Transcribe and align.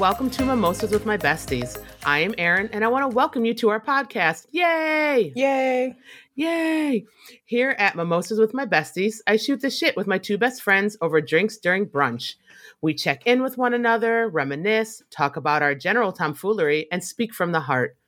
Welcome 0.00 0.30
to 0.30 0.46
Mimosas 0.46 0.92
with 0.92 1.04
My 1.04 1.18
Besties. 1.18 1.76
I 2.04 2.20
am 2.20 2.34
Erin, 2.38 2.70
and 2.72 2.82
I 2.82 2.88
want 2.88 3.02
to 3.10 3.14
welcome 3.14 3.44
you 3.44 3.52
to 3.56 3.68
our 3.68 3.82
podcast. 3.82 4.46
Yay! 4.50 5.30
Yay! 5.36 5.94
Yay! 6.34 7.04
Here 7.44 7.76
at 7.78 7.96
Mimosas 7.96 8.38
with 8.38 8.54
My 8.54 8.64
Besties, 8.64 9.16
I 9.26 9.36
shoot 9.36 9.60
the 9.60 9.68
shit 9.68 9.98
with 9.98 10.06
my 10.06 10.16
two 10.16 10.38
best 10.38 10.62
friends 10.62 10.96
over 11.02 11.20
drinks 11.20 11.58
during 11.58 11.84
brunch. 11.84 12.36
We 12.80 12.94
check 12.94 13.26
in 13.26 13.42
with 13.42 13.58
one 13.58 13.74
another, 13.74 14.30
reminisce, 14.30 15.02
talk 15.10 15.36
about 15.36 15.60
our 15.60 15.74
general 15.74 16.12
tomfoolery, 16.12 16.86
and 16.90 17.04
speak 17.04 17.34
from 17.34 17.52
the 17.52 17.60
heart. 17.60 17.98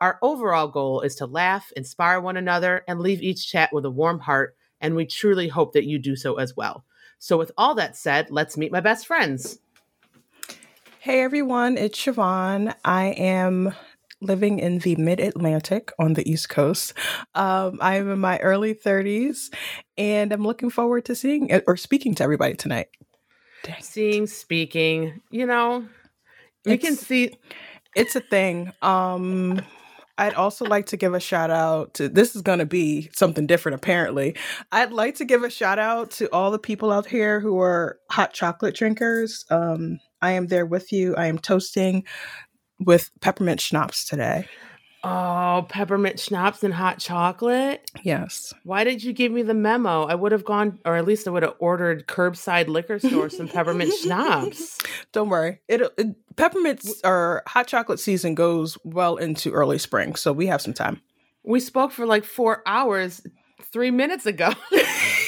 Our 0.00 0.18
overall 0.22 0.68
goal 0.68 1.02
is 1.02 1.16
to 1.16 1.26
laugh, 1.26 1.70
inspire 1.76 2.18
one 2.18 2.38
another, 2.38 2.82
and 2.88 2.98
leave 2.98 3.20
each 3.20 3.46
chat 3.46 3.74
with 3.74 3.84
a 3.84 3.90
warm 3.90 4.20
heart, 4.20 4.56
and 4.80 4.96
we 4.96 5.04
truly 5.04 5.48
hope 5.48 5.74
that 5.74 5.84
you 5.84 5.98
do 5.98 6.16
so 6.16 6.36
as 6.36 6.56
well. 6.56 6.86
So, 7.18 7.36
with 7.36 7.52
all 7.58 7.74
that 7.74 7.94
said, 7.94 8.30
let's 8.30 8.56
meet 8.56 8.72
my 8.72 8.80
best 8.80 9.06
friends. 9.06 9.58
Hey 11.02 11.20
everyone, 11.20 11.78
it's 11.78 11.98
Siobhan. 11.98 12.76
I 12.84 13.06
am 13.06 13.74
living 14.20 14.60
in 14.60 14.78
the 14.78 14.94
mid 14.94 15.18
Atlantic 15.18 15.90
on 15.98 16.12
the 16.12 16.30
East 16.30 16.48
Coast. 16.48 16.94
Um, 17.34 17.80
I 17.80 17.96
am 17.96 18.08
in 18.08 18.20
my 18.20 18.38
early 18.38 18.72
30s 18.72 19.52
and 19.98 20.32
I'm 20.32 20.44
looking 20.44 20.70
forward 20.70 21.06
to 21.06 21.16
seeing 21.16 21.60
or 21.66 21.76
speaking 21.76 22.14
to 22.14 22.22
everybody 22.22 22.54
tonight. 22.54 22.86
Dang. 23.64 23.82
Seeing, 23.82 24.28
speaking, 24.28 25.20
you 25.32 25.44
know, 25.44 25.88
you 26.64 26.78
can 26.78 26.94
see 26.94 27.36
it's 27.96 28.14
a 28.14 28.20
thing. 28.20 28.72
Um, 28.80 29.60
I'd 30.18 30.34
also 30.34 30.66
like 30.66 30.86
to 30.86 30.96
give 30.96 31.14
a 31.14 31.20
shout 31.20 31.50
out 31.50 31.94
to 31.94 32.08
this 32.08 32.36
is 32.36 32.42
going 32.42 32.60
to 32.60 32.64
be 32.64 33.10
something 33.12 33.48
different 33.48 33.74
apparently. 33.74 34.36
I'd 34.70 34.92
like 34.92 35.16
to 35.16 35.24
give 35.24 35.42
a 35.42 35.50
shout 35.50 35.80
out 35.80 36.12
to 36.12 36.32
all 36.32 36.52
the 36.52 36.60
people 36.60 36.92
out 36.92 37.06
here 37.06 37.40
who 37.40 37.58
are 37.58 37.98
hot 38.08 38.32
chocolate 38.32 38.76
drinkers. 38.76 39.44
Um, 39.50 39.98
I 40.22 40.32
am 40.32 40.46
there 40.46 40.64
with 40.64 40.92
you. 40.92 41.14
I 41.16 41.26
am 41.26 41.38
toasting 41.38 42.04
with 42.78 43.10
peppermint 43.20 43.60
schnapps 43.60 44.04
today. 44.06 44.48
Oh, 45.04 45.66
peppermint 45.68 46.20
schnapps 46.20 46.62
and 46.62 46.72
hot 46.72 47.00
chocolate? 47.00 47.90
Yes. 48.04 48.54
Why 48.62 48.84
did 48.84 49.02
you 49.02 49.12
give 49.12 49.32
me 49.32 49.42
the 49.42 49.54
memo? 49.54 50.04
I 50.04 50.14
would 50.14 50.30
have 50.30 50.44
gone, 50.44 50.78
or 50.84 50.94
at 50.94 51.04
least 51.04 51.26
I 51.26 51.32
would 51.32 51.42
have 51.42 51.56
ordered 51.58 52.06
curbside 52.06 52.68
liquor 52.68 53.00
store 53.00 53.28
some 53.28 53.48
peppermint 53.48 53.92
schnapps. 54.02 54.78
Don't 55.10 55.28
worry. 55.28 55.60
It, 55.66 55.82
it 55.98 56.36
peppermints 56.36 57.00
or 57.04 57.42
hot 57.48 57.66
chocolate 57.66 57.98
season 57.98 58.36
goes 58.36 58.78
well 58.84 59.16
into 59.16 59.50
early 59.50 59.78
spring, 59.78 60.14
so 60.14 60.32
we 60.32 60.46
have 60.46 60.62
some 60.62 60.74
time. 60.74 61.02
We 61.42 61.58
spoke 61.58 61.90
for 61.90 62.06
like 62.06 62.24
four 62.24 62.62
hours 62.64 63.26
three 63.72 63.90
minutes 63.90 64.26
ago. 64.26 64.52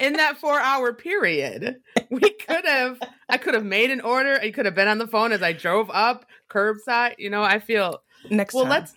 in 0.00 0.14
that 0.14 0.38
four 0.38 0.58
hour 0.58 0.92
period. 0.92 1.76
We 2.10 2.30
could 2.30 2.64
have, 2.64 2.98
I 3.28 3.36
could 3.36 3.54
have 3.54 3.64
made 3.64 3.90
an 3.90 4.00
order. 4.00 4.40
You 4.44 4.52
could 4.52 4.64
have 4.64 4.74
been 4.74 4.88
on 4.88 4.98
the 4.98 5.06
phone 5.06 5.30
as 5.30 5.42
I 5.42 5.52
drove 5.52 5.88
up 5.90 6.26
curbside. 6.48 7.14
You 7.18 7.30
know, 7.30 7.42
I 7.44 7.60
feel 7.60 8.02
next. 8.30 8.54
Well, 8.54 8.64
time. 8.64 8.70
let's 8.70 8.94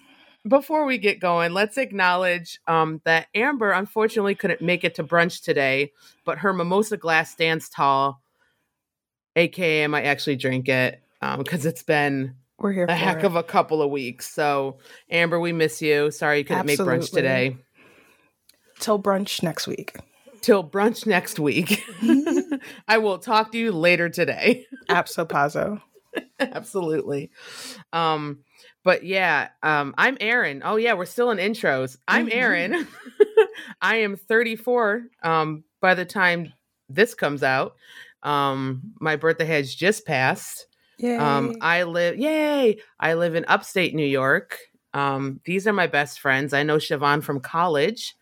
before 0.48 0.86
we 0.86 0.98
get 0.98 1.20
going, 1.20 1.54
let's 1.54 1.78
acknowledge 1.78 2.60
um, 2.68 3.02
that 3.06 3.28
Amber 3.36 3.72
unfortunately 3.72 4.34
couldn't 4.36 4.62
make 4.62 4.84
it 4.84 4.96
to 4.96 5.04
brunch 5.04 5.44
today, 5.44 5.92
but 6.26 6.40
her 6.40 6.54
mimosa 6.54 6.98
glass 6.98 7.32
stands 7.32 7.70
tall. 7.70 8.22
AKA, 9.36 9.84
I 9.84 9.88
might 9.88 10.06
actually 10.06 10.36
drink 10.36 10.68
it 10.70 11.02
because 11.38 11.66
um, 11.66 11.70
it's 11.70 11.84
been 11.84 12.36
we're 12.58 12.72
here 12.72 12.86
a 12.86 12.96
heck 12.96 13.20
it. 13.20 13.26
of 13.26 13.36
a 13.36 13.44
couple 13.44 13.82
of 13.82 13.92
weeks. 13.92 14.32
So, 14.34 14.78
Amber, 15.10 15.40
we 15.40 15.52
miss 15.52 15.82
you. 15.82 16.12
Sorry 16.12 16.40
you 16.40 16.46
couldn't 16.46 16.70
Absolutely. 16.70 16.94
make 16.94 17.02
brunch 17.02 17.12
today. 17.12 17.58
Till 18.80 19.02
brunch 19.02 19.44
next 19.44 19.68
week 19.68 19.98
till 20.44 20.64
brunch 20.64 21.08
next 21.08 21.40
week. 21.40 21.84
I 22.88 23.00
will 23.00 23.18
talk 23.18 23.52
to 23.54 23.58
you 23.58 23.72
later 23.72 24.10
today. 24.10 24.68
Abso 24.90 25.82
Absolutely. 26.40 27.32
Um, 27.92 28.44
but 28.84 29.04
yeah, 29.04 29.50
um, 29.64 29.96
I'm 29.98 30.18
Erin. 30.20 30.62
Oh 30.64 30.76
yeah, 30.76 30.94
we're 30.94 31.06
still 31.06 31.32
in 31.32 31.40
intros. 31.40 31.98
I'm 32.08 32.30
Erin. 32.32 32.88
I 33.82 33.98
am 33.98 34.16
34. 34.18 35.04
Um, 35.24 35.64
by 35.82 35.96
the 35.96 36.06
time 36.06 36.54
this 36.90 37.16
comes 37.16 37.42
out, 37.42 37.76
um, 38.22 38.94
my 39.00 39.16
birthday 39.16 39.46
has 39.46 39.74
just 39.74 40.06
passed. 40.06 40.68
Yay. 41.00 41.18
Um, 41.18 41.56
I 41.62 41.84
live. 41.84 42.18
Yay! 42.18 42.78
I 43.00 43.16
live 43.16 43.34
in 43.34 43.46
upstate 43.48 43.96
New 43.96 44.06
York. 44.06 44.58
Um, 44.94 45.40
these 45.46 45.66
are 45.66 45.74
my 45.74 45.88
best 45.88 46.20
friends. 46.20 46.54
I 46.54 46.62
know 46.62 46.78
Siobhan 46.78 47.24
from 47.24 47.40
college 47.40 48.16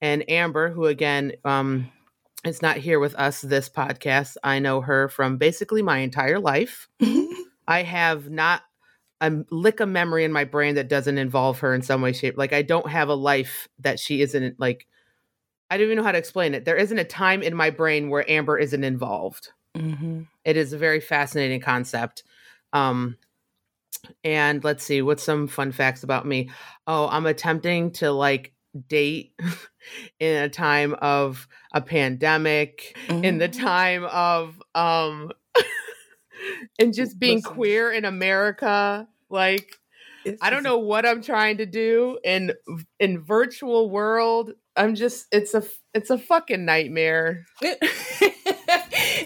and 0.00 0.28
Amber, 0.30 0.70
who 0.70 0.86
again 0.86 1.32
um, 1.44 1.90
is 2.44 2.62
not 2.62 2.76
here 2.76 3.00
with 3.00 3.14
us 3.14 3.40
this 3.40 3.68
podcast. 3.68 4.36
I 4.42 4.58
know 4.58 4.80
her 4.80 5.08
from 5.08 5.36
basically 5.36 5.82
my 5.82 5.98
entire 5.98 6.38
life. 6.38 6.88
I 7.68 7.82
have 7.82 8.30
not 8.30 8.62
a 9.20 9.32
lick 9.50 9.80
of 9.80 9.88
memory 9.88 10.24
in 10.24 10.32
my 10.32 10.44
brain 10.44 10.74
that 10.74 10.88
doesn't 10.88 11.18
involve 11.18 11.60
her 11.60 11.74
in 11.74 11.82
some 11.82 12.02
way, 12.02 12.12
shape. 12.12 12.36
Like 12.36 12.52
I 12.52 12.62
don't 12.62 12.88
have 12.88 13.08
a 13.08 13.14
life 13.14 13.68
that 13.80 13.98
she 13.98 14.20
isn't 14.20 14.60
like. 14.60 14.86
I 15.68 15.76
don't 15.76 15.86
even 15.86 15.96
know 15.96 16.04
how 16.04 16.12
to 16.12 16.18
explain 16.18 16.54
it. 16.54 16.64
There 16.64 16.76
isn't 16.76 16.98
a 16.98 17.04
time 17.04 17.42
in 17.42 17.56
my 17.56 17.70
brain 17.70 18.08
where 18.08 18.28
Amber 18.30 18.56
isn't 18.56 18.84
involved. 18.84 19.50
Mm-hmm. 19.74 20.22
It 20.44 20.56
is 20.56 20.72
a 20.72 20.78
very 20.78 21.00
fascinating 21.00 21.60
concept. 21.60 22.22
Um, 22.72 23.16
and 24.22 24.62
let's 24.62 24.84
see, 24.84 25.02
what's 25.02 25.24
some 25.24 25.48
fun 25.48 25.72
facts 25.72 26.04
about 26.04 26.24
me? 26.24 26.50
Oh, 26.86 27.08
I'm 27.08 27.26
attempting 27.26 27.90
to 27.92 28.12
like 28.12 28.52
date 28.76 29.32
in 30.20 30.42
a 30.42 30.48
time 30.48 30.94
of 30.94 31.48
a 31.72 31.80
pandemic 31.80 32.96
mm-hmm. 33.06 33.24
in 33.24 33.38
the 33.38 33.48
mm-hmm. 33.48 33.64
time 33.64 34.04
of 34.04 34.60
um 34.74 35.30
and 36.78 36.94
just 36.94 37.18
being 37.18 37.38
Listen. 37.38 37.52
queer 37.52 37.92
in 37.92 38.04
america 38.04 39.06
like 39.30 39.78
it's 40.24 40.42
i 40.42 40.50
don't 40.50 40.62
know 40.62 40.78
what 40.78 41.06
i'm 41.06 41.22
trying 41.22 41.58
to 41.58 41.66
do 41.66 42.18
in 42.24 42.52
in 42.98 43.22
virtual 43.22 43.90
world 43.90 44.52
i'm 44.76 44.94
just 44.94 45.26
it's 45.32 45.54
a 45.54 45.62
it's 45.94 46.10
a 46.10 46.18
fucking 46.18 46.64
nightmare 46.64 47.44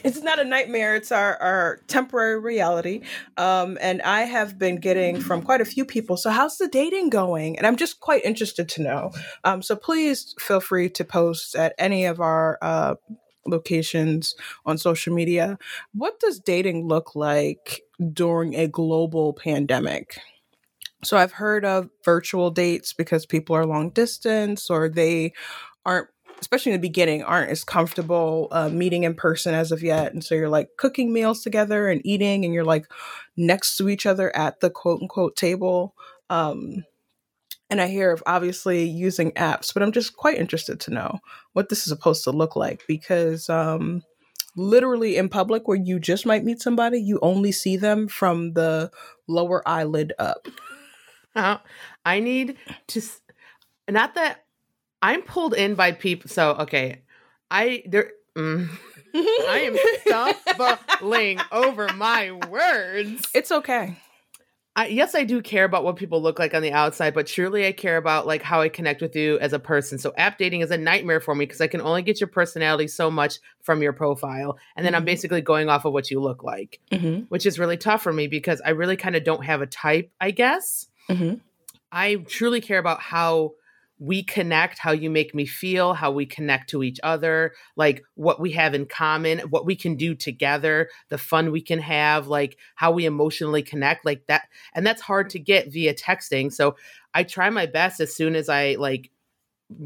it's 0.05 0.23
not 0.23 0.39
a 0.39 0.45
nightmare. 0.45 0.95
It's 0.97 1.13
our, 1.13 1.37
our 1.37 1.81
temporary 1.87 2.39
reality. 2.41 3.03
Um, 3.37 3.79
and 3.81 4.03
I 4.03 4.23
have 4.23 4.59
been 4.59 4.77
getting 4.77 5.21
from 5.21 5.43
quite 5.43 5.61
a 5.61 5.65
few 5.65 5.85
people, 5.85 6.17
so 6.17 6.31
how's 6.31 6.59
the 6.59 6.69
dating 6.69 7.11
going? 7.11 7.57
And 7.57 7.67
I'm 7.67 7.77
just 7.77 8.01
quite 8.01 8.25
interested 8.25 8.69
to 8.71 8.83
know. 8.83 9.11
Um, 9.45 9.63
so 9.63 9.77
please 9.77 10.35
feel 10.39 10.61
free 10.61 10.89
to 10.91 11.05
post 11.05 11.55
at 11.55 11.75
any 11.79 12.05
of 12.05 12.21
our 12.21 12.59
uh, 12.63 12.95
locations 13.47 14.35
on 14.67 14.79
social 14.79 15.15
media. 15.15 15.59
What 15.93 16.21
does 16.21 16.39
dating 16.39 16.87
look 16.87 17.15
like 17.15 17.83
during 18.13 18.55
a 18.55 18.69
global 18.69 19.33
pandemic? 19.33 20.19
So 21.03 21.17
I've 21.17 21.33
heard 21.33 21.65
of 21.65 21.89
virtual 22.05 22.51
dates 22.51 22.93
because 22.93 23.25
people 23.25 23.57
are 23.57 23.65
long 23.65 23.91
distance 23.91 24.69
or 24.69 24.89
they 24.89 25.33
aren't 25.87 26.09
especially 26.41 26.73
in 26.73 26.81
the 26.81 26.89
beginning, 26.89 27.23
aren't 27.23 27.51
as 27.51 27.65
comfortable 27.65 28.49
uh, 28.51 28.69
meeting 28.69 29.05
in 29.05 29.15
person 29.15 29.55
as 29.55 29.73
of 29.73 29.83
yet. 29.83 30.13
And 30.13 30.25
so 30.25 30.35
you're 30.35 30.49
like 30.49 30.71
cooking 30.77 31.13
meals 31.13 31.43
together 31.43 31.89
and 31.89 32.01
eating, 32.05 32.45
and 32.45 32.55
you're 32.55 32.65
like 32.65 32.87
next 33.37 33.77
to 33.77 33.89
each 33.89 34.07
other 34.07 34.35
at 34.35 34.61
the 34.61 34.71
quote 34.71 35.03
unquote 35.03 35.37
table. 35.37 35.95
Um, 36.29 36.85
and 37.71 37.81
I 37.81 37.87
hear 37.87 38.11
of 38.11 38.23
obviously 38.27 38.85
using 38.85 39.31
apps, 39.33 39.73
but 39.73 39.83
I'm 39.83 39.93
just 39.93 40.17
quite 40.17 40.39
interested 40.39 40.81
to 40.81 40.91
know 40.91 41.19
what 41.53 41.69
this 41.69 41.81
is 41.81 41.85
supposed 41.85 42.25
to 42.25 42.33
look 42.33 42.57
like 42.57 42.83
because 42.89 43.49
um, 43.49 44.03
literally 44.57 45.17
in 45.17 45.29
public, 45.29 45.69
where 45.69 45.79
you 45.79 46.01
just 46.01 46.27
might 46.27 46.45
meet 46.45 46.61
somebody, 46.61 47.01
you 47.01 47.21
only 47.23 47.53
see 47.53 47.77
them 47.77 48.09
from 48.09 48.55
the 48.55 48.91
lower 49.29 49.67
eyelid 49.69 50.13
up. 50.19 50.49
Uh, 51.35 51.59
I 52.05 52.19
need 52.19 52.57
to, 52.89 53.03
not 53.89 54.15
that 54.15 54.45
I'm 55.03 55.23
pulled 55.23 55.55
in 55.55 55.75
by 55.75 55.93
people. 55.93 56.29
So 56.31 56.53
okay, 56.53 57.03
I 57.51 57.83
there. 57.87 58.13
Mm, 58.37 58.69
I 59.15 59.73
am 60.07 60.55
stumbling 60.57 61.41
over 61.53 61.89
my 61.95 62.33
words. 62.33 63.29
It's 63.35 63.51
okay. 63.51 63.97
I, 64.77 64.87
yes, 64.87 65.17
I 65.17 65.25
do 65.25 65.43
care 65.43 65.65
about 65.65 65.83
what 65.83 65.97
people 65.97 66.23
look 66.23 66.39
like 66.39 66.55
on 66.55 66.63
the 66.63 66.73
outside, 66.73 67.13
but 67.13 67.27
truly 67.27 67.67
I 67.67 67.73
care 67.73 67.97
about 67.97 68.27
like 68.27 68.41
how 68.41 68.61
I 68.61 68.69
connect 68.69 69.03
with 69.03 69.17
you 69.17 69.37
as 69.41 69.53
a 69.53 69.59
person. 69.59 69.99
So 69.99 70.15
app 70.17 70.39
dating 70.39 70.61
is 70.61 70.71
a 70.71 70.79
nightmare 70.79 71.21
for 71.21 71.35
me 71.35 71.45
because 71.45 71.61
I 71.61 71.67
can 71.67 71.81
only 71.81 72.03
get 72.03 72.21
your 72.21 72.29
personality 72.29 72.87
so 72.87 73.11
much 73.11 73.41
from 73.63 73.83
your 73.83 73.93
profile, 73.93 74.59
and 74.77 74.87
then 74.87 74.93
mm-hmm. 74.93 74.99
I'm 74.99 75.05
basically 75.05 75.41
going 75.41 75.69
off 75.69 75.85
of 75.85 75.93
what 75.93 76.11
you 76.11 76.21
look 76.21 76.45
like, 76.45 76.79
mm-hmm. 76.93 77.25
which 77.29 77.47
is 77.47 77.59
really 77.59 77.77
tough 77.77 78.03
for 78.03 78.13
me 78.13 78.29
because 78.29 78.63
I 78.65 78.71
really 78.71 78.97
kind 78.97 79.17
of 79.17 79.25
don't 79.25 79.45
have 79.45 79.61
a 79.61 79.67
type. 79.67 80.13
I 80.21 80.31
guess 80.31 80.87
mm-hmm. 81.09 81.35
I 81.91 82.15
truly 82.29 82.61
care 82.61 82.79
about 82.79 83.01
how 83.01 83.55
we 84.01 84.23
connect, 84.23 84.79
how 84.79 84.93
you 84.93 85.11
make 85.11 85.35
me 85.35 85.45
feel, 85.45 85.93
how 85.93 86.11
we 86.11 86.25
connect 86.25 86.71
to 86.71 86.83
each 86.83 86.99
other, 87.03 87.53
like 87.77 88.03
what 88.15 88.41
we 88.41 88.51
have 88.53 88.75
in 88.75 88.87
common, 88.87 89.41
what 89.51 89.67
we 89.67 89.77
can 89.77 89.95
do 89.95 90.15
together, 90.15 90.89
the 91.11 91.19
fun 91.19 91.53
we 91.53 91.61
can 91.61 91.79
have, 91.79 92.27
like 92.27 92.57
how 92.77 92.91
we 92.91 93.05
emotionally 93.05 93.63
connect, 93.63 94.07
like 94.07 94.27
that. 94.27 94.49
And 94.75 94.87
that's 94.87 95.03
hard 95.03 95.29
to 95.31 95.39
get 95.39 95.71
via 95.71 95.93
texting. 95.93 96.51
So 96.51 96.77
I 97.13 97.25
try 97.25 97.51
my 97.51 97.67
best 97.67 98.01
as 98.01 98.17
soon 98.17 98.35
as 98.37 98.49
I 98.49 98.77
like 98.77 99.11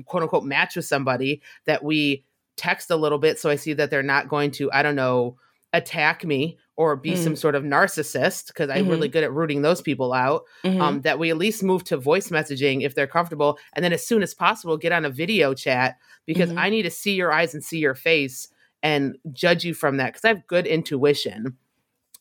quote 0.07 0.23
unquote 0.23 0.45
match 0.45 0.77
with 0.77 0.85
somebody 0.87 1.43
that 1.67 1.83
we 1.83 2.25
text 2.57 2.93
a 2.93 2.97
little 2.97 3.19
bit 3.19 3.41
so 3.41 3.51
I 3.51 3.57
see 3.57 3.73
that 3.73 3.91
they're 3.91 4.05
not 4.05 4.29
going 4.29 4.53
to, 4.53 4.71
I 4.71 4.85
don't 4.85 4.95
know, 4.95 5.39
attack 5.75 6.25
me 6.25 6.57
or 6.77 6.97
be 6.97 7.13
Mm. 7.13 7.19
some 7.19 7.37
sort 7.37 7.55
of 7.55 7.63
narcissist 7.63 8.47
because 8.49 8.71
I'm 8.71 8.87
Mhm. 8.87 8.91
really 8.91 9.09
good 9.09 9.23
at 9.25 9.33
rooting 9.33 9.63
those 9.63 9.83
people 9.83 10.13
out. 10.13 10.45
Mhm. 10.65 10.81
Um, 10.81 11.01
that 11.03 11.19
we 11.19 11.31
at 11.31 11.37
least 11.37 11.63
move 11.63 11.85
to 11.85 11.97
voice 11.97 12.31
messaging 12.31 12.83
if 12.83 12.95
they're 12.95 13.07
comfortable, 13.07 13.59
and 13.75 13.85
then 13.85 13.93
as 13.93 14.07
soon 14.07 14.23
as 14.23 14.33
possible, 14.35 14.77
get 14.79 14.93
on 14.93 15.05
a 15.05 15.11
video 15.11 15.53
chat 15.55 15.97
because 16.27 16.51
Mhm. 16.51 16.59
I 16.59 16.71
need 16.71 16.83
to 16.83 16.91
see 16.91 17.15
your 17.15 17.31
eyes 17.33 17.53
and 17.55 17.63
see 17.63 17.79
your 17.79 17.95
face 17.95 18.49
and 18.83 19.17
judge 19.33 19.65
you 19.65 19.75
from 19.75 19.99
that 19.99 20.07
because 20.15 20.25
I 20.25 20.29
have 20.29 20.47
good 20.47 20.67
intuition. 20.67 21.57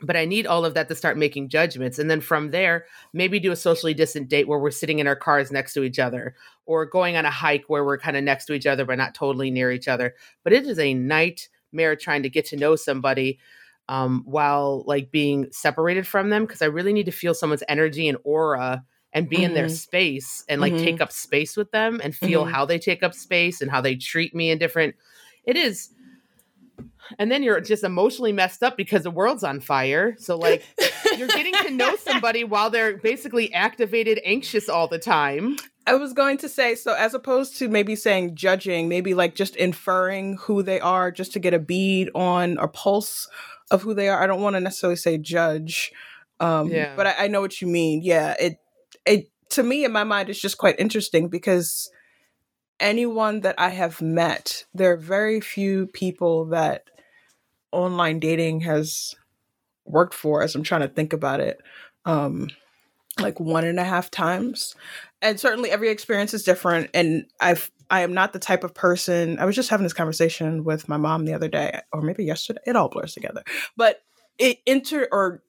But 0.01 0.17
I 0.17 0.25
need 0.25 0.45
all 0.45 0.65
of 0.65 0.73
that 0.73 0.89
to 0.89 0.95
start 0.95 1.17
making 1.17 1.47
judgments. 1.49 1.97
And 1.97 2.09
then 2.11 2.19
from 2.19 2.51
there, 2.51 2.85
maybe 3.13 3.39
do 3.39 3.51
a 3.53 3.55
socially 3.55 3.93
distant 3.93 4.27
date 4.27 4.47
where 4.49 4.59
we're 4.59 4.71
sitting 4.71 4.99
in 4.99 5.07
our 5.07 5.15
cars 5.15 5.49
next 5.51 5.73
to 5.75 5.83
each 5.83 5.97
other 5.97 6.35
or 6.65 6.85
going 6.85 7.15
on 7.15 7.25
a 7.25 7.29
hike 7.31 7.63
where 7.67 7.85
we're 7.85 7.97
kind 7.97 8.17
of 8.17 8.23
next 8.23 8.45
to 8.45 8.53
each 8.53 8.65
other 8.67 8.83
but 8.85 8.97
not 8.97 9.15
totally 9.15 9.49
near 9.49 9.71
each 9.71 9.87
other. 9.87 10.13
But 10.43 10.51
it 10.53 10.65
is 10.65 10.77
a 10.77 10.93
nightmare 11.73 11.95
trying 11.95 12.23
to 12.23 12.29
get 12.29 12.45
to 12.45 12.57
know 12.57 12.75
somebody 12.75 13.39
um, 13.89 14.23
while 14.25 14.83
like 14.85 15.11
being 15.11 15.47
separated 15.51 16.07
from 16.07 16.29
them 16.29 16.45
because 16.45 16.61
I 16.61 16.65
really 16.65 16.93
need 16.93 17.05
to 17.07 17.11
feel 17.11 17.33
someone's 17.33 17.63
energy 17.67 18.07
and 18.07 18.17
aura 18.23 18.83
and 19.11 19.29
be 19.29 19.43
in 19.43 19.53
their 19.53 19.65
Mhm. 19.65 19.71
space 19.71 20.43
and 20.47 20.61
like 20.61 20.73
Mhm. 20.73 20.83
take 20.83 21.01
up 21.01 21.11
space 21.11 21.57
with 21.57 21.71
them 21.71 21.99
and 22.03 22.15
feel 22.15 22.45
Mhm. 22.45 22.51
how 22.51 22.65
they 22.65 22.79
take 22.79 23.03
up 23.03 23.13
space 23.13 23.61
and 23.61 23.69
how 23.69 23.81
they 23.81 23.95
treat 23.95 24.33
me 24.33 24.51
in 24.51 24.57
different. 24.57 24.95
It 25.45 25.57
is. 25.57 25.89
And 27.19 27.29
then 27.31 27.43
you're 27.43 27.59
just 27.59 27.83
emotionally 27.83 28.31
messed 28.31 28.63
up 28.63 28.77
because 28.77 29.03
the 29.03 29.11
world's 29.11 29.43
on 29.43 29.59
fire. 29.59 30.15
So 30.17 30.37
like 30.37 30.63
you're 31.17 31.27
getting 31.27 31.53
to 31.53 31.71
know 31.71 31.95
somebody 31.95 32.43
while 32.43 32.69
they're 32.69 32.97
basically 32.97 33.53
activated 33.53 34.19
anxious 34.25 34.69
all 34.69 34.87
the 34.87 34.99
time. 34.99 35.57
I 35.85 35.95
was 35.95 36.13
going 36.13 36.37
to 36.39 36.49
say, 36.49 36.75
so 36.75 36.93
as 36.93 37.13
opposed 37.13 37.57
to 37.57 37.67
maybe 37.67 37.95
saying 37.95 38.35
judging, 38.35 38.87
maybe 38.87 39.13
like 39.13 39.35
just 39.35 39.55
inferring 39.55 40.37
who 40.37 40.63
they 40.63 40.79
are 40.79 41.11
just 41.11 41.33
to 41.33 41.39
get 41.39 41.53
a 41.53 41.59
bead 41.59 42.09
on 42.15 42.57
or 42.57 42.67
pulse 42.69 43.27
of 43.69 43.81
who 43.81 43.93
they 43.93 44.07
are. 44.07 44.21
I 44.23 44.27
don't 44.27 44.41
want 44.41 44.55
to 44.55 44.61
necessarily 44.61 44.95
say 44.95 45.17
judge. 45.17 45.91
Um, 46.39 46.69
Yeah. 46.69 46.95
but 46.95 47.07
I, 47.07 47.25
I 47.25 47.27
know 47.27 47.41
what 47.41 47.61
you 47.61 47.67
mean. 47.67 48.01
Yeah. 48.01 48.35
It, 48.39 48.57
it, 49.05 49.29
to 49.49 49.63
me, 49.63 49.83
in 49.83 49.91
my 49.91 50.03
mind, 50.03 50.29
it's 50.29 50.39
just 50.39 50.57
quite 50.57 50.79
interesting 50.79 51.27
because 51.27 51.91
anyone 52.79 53.41
that 53.41 53.55
I 53.57 53.69
have 53.69 54.01
met, 54.01 54.65
there 54.73 54.93
are 54.93 54.97
very 54.97 55.41
few 55.41 55.87
people 55.87 56.45
that 56.45 56.85
online 57.71 58.19
dating 58.19 58.61
has 58.61 59.15
worked 59.85 60.13
for 60.13 60.41
as 60.41 60.55
I'm 60.55 60.63
trying 60.63 60.81
to 60.81 60.87
think 60.87 61.13
about 61.13 61.39
it. 61.39 61.59
Um, 62.05 62.49
like 63.19 63.39
one 63.39 63.63
and 63.63 63.79
a 63.79 63.83
half 63.83 64.09
times. 64.09 64.75
And 65.21 65.39
certainly 65.39 65.69
every 65.69 65.89
experience 65.89 66.33
is 66.33 66.43
different. 66.43 66.89
And 66.93 67.25
I've 67.39 67.69
I 67.89 68.01
am 68.01 68.13
not 68.13 68.33
the 68.33 68.39
type 68.39 68.63
of 68.63 68.73
person 68.73 69.37
I 69.37 69.45
was 69.45 69.55
just 69.55 69.69
having 69.69 69.83
this 69.83 69.93
conversation 69.93 70.63
with 70.63 70.89
my 70.89 70.97
mom 70.97 71.25
the 71.25 71.33
other 71.33 71.47
day, 71.47 71.79
or 71.91 72.01
maybe 72.01 72.25
yesterday. 72.25 72.61
It 72.65 72.75
all 72.75 72.89
blurs 72.89 73.13
together. 73.13 73.43
But 73.77 74.01
it 74.39 74.57
inter 74.65 75.07
or 75.11 75.43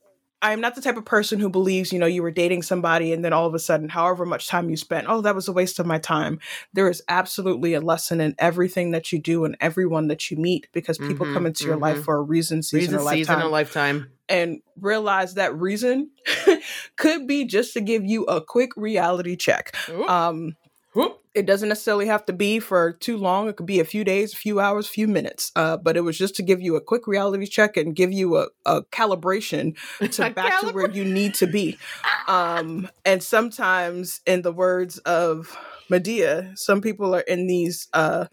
I'm 0.44 0.60
not 0.60 0.74
the 0.74 0.80
type 0.82 0.96
of 0.98 1.04
person 1.06 1.40
who 1.40 1.48
believes, 1.48 1.92
you 1.92 1.98
know, 1.98 2.06
you 2.06 2.22
were 2.22 2.30
dating 2.30 2.62
somebody 2.62 3.12
and 3.12 3.24
then 3.24 3.32
all 3.32 3.46
of 3.46 3.54
a 3.54 3.58
sudden, 3.58 3.88
however 3.88 4.26
much 4.26 4.46
time 4.46 4.68
you 4.68 4.76
spent, 4.76 5.06
oh, 5.08 5.22
that 5.22 5.34
was 5.34 5.48
a 5.48 5.52
waste 5.52 5.78
of 5.78 5.86
my 5.86 5.98
time. 5.98 6.38
There 6.74 6.88
is 6.88 7.02
absolutely 7.08 7.72
a 7.74 7.80
lesson 7.80 8.20
in 8.20 8.34
everything 8.38 8.90
that 8.90 9.10
you 9.10 9.18
do 9.18 9.44
and 9.46 9.56
everyone 9.60 10.08
that 10.08 10.30
you 10.30 10.36
meet 10.36 10.68
because 10.72 10.98
people 10.98 11.26
Mhm, 11.26 11.32
come 11.32 11.46
into 11.46 11.64
your 11.64 11.76
life 11.78 11.96
mhm. 11.98 12.04
for 12.04 12.16
a 12.16 12.22
reason, 12.22 12.62
season, 12.62 12.78
Reason, 12.78 12.94
or 12.96 12.98
season, 13.16 13.34
lifetime 13.34 13.46
a 13.46 13.48
lifetime. 13.50 14.10
and 14.28 14.60
realize 14.78 15.34
that 15.34 15.54
reason 15.58 16.10
could 16.96 17.26
be 17.26 17.44
just 17.46 17.72
to 17.74 17.80
give 17.80 18.04
you 18.04 18.24
a 18.24 18.40
quick 18.40 18.70
reality 18.76 19.36
check. 19.36 19.74
Um. 20.08 20.56
It 21.34 21.46
doesn't 21.46 21.68
necessarily 21.68 22.06
have 22.06 22.24
to 22.26 22.32
be 22.32 22.60
for 22.60 22.92
too 22.92 23.16
long. 23.16 23.48
It 23.48 23.56
could 23.56 23.66
be 23.66 23.80
a 23.80 23.84
few 23.84 24.04
days, 24.04 24.32
a 24.32 24.36
few 24.36 24.60
hours, 24.60 24.86
a 24.86 24.90
few 24.90 25.08
minutes. 25.08 25.50
Uh, 25.56 25.76
but 25.76 25.96
it 25.96 26.02
was 26.02 26.16
just 26.16 26.36
to 26.36 26.42
give 26.42 26.60
you 26.60 26.76
a 26.76 26.80
quick 26.80 27.06
reality 27.06 27.46
check 27.46 27.76
and 27.76 27.96
give 27.96 28.12
you 28.12 28.36
a, 28.36 28.46
a 28.64 28.82
calibration 28.84 29.76
to 30.12 30.30
back 30.34 30.60
to 30.60 30.70
where 30.70 30.90
you 30.90 31.04
need 31.04 31.34
to 31.34 31.46
be. 31.46 31.76
Um, 32.28 32.88
and 33.04 33.22
sometimes, 33.22 34.20
in 34.26 34.42
the 34.42 34.52
words 34.52 34.98
of 34.98 35.56
Madea, 35.90 36.56
some 36.56 36.80
people 36.80 37.14
are 37.14 37.20
in 37.20 37.46
these 37.46 37.88
uh, 37.92 38.26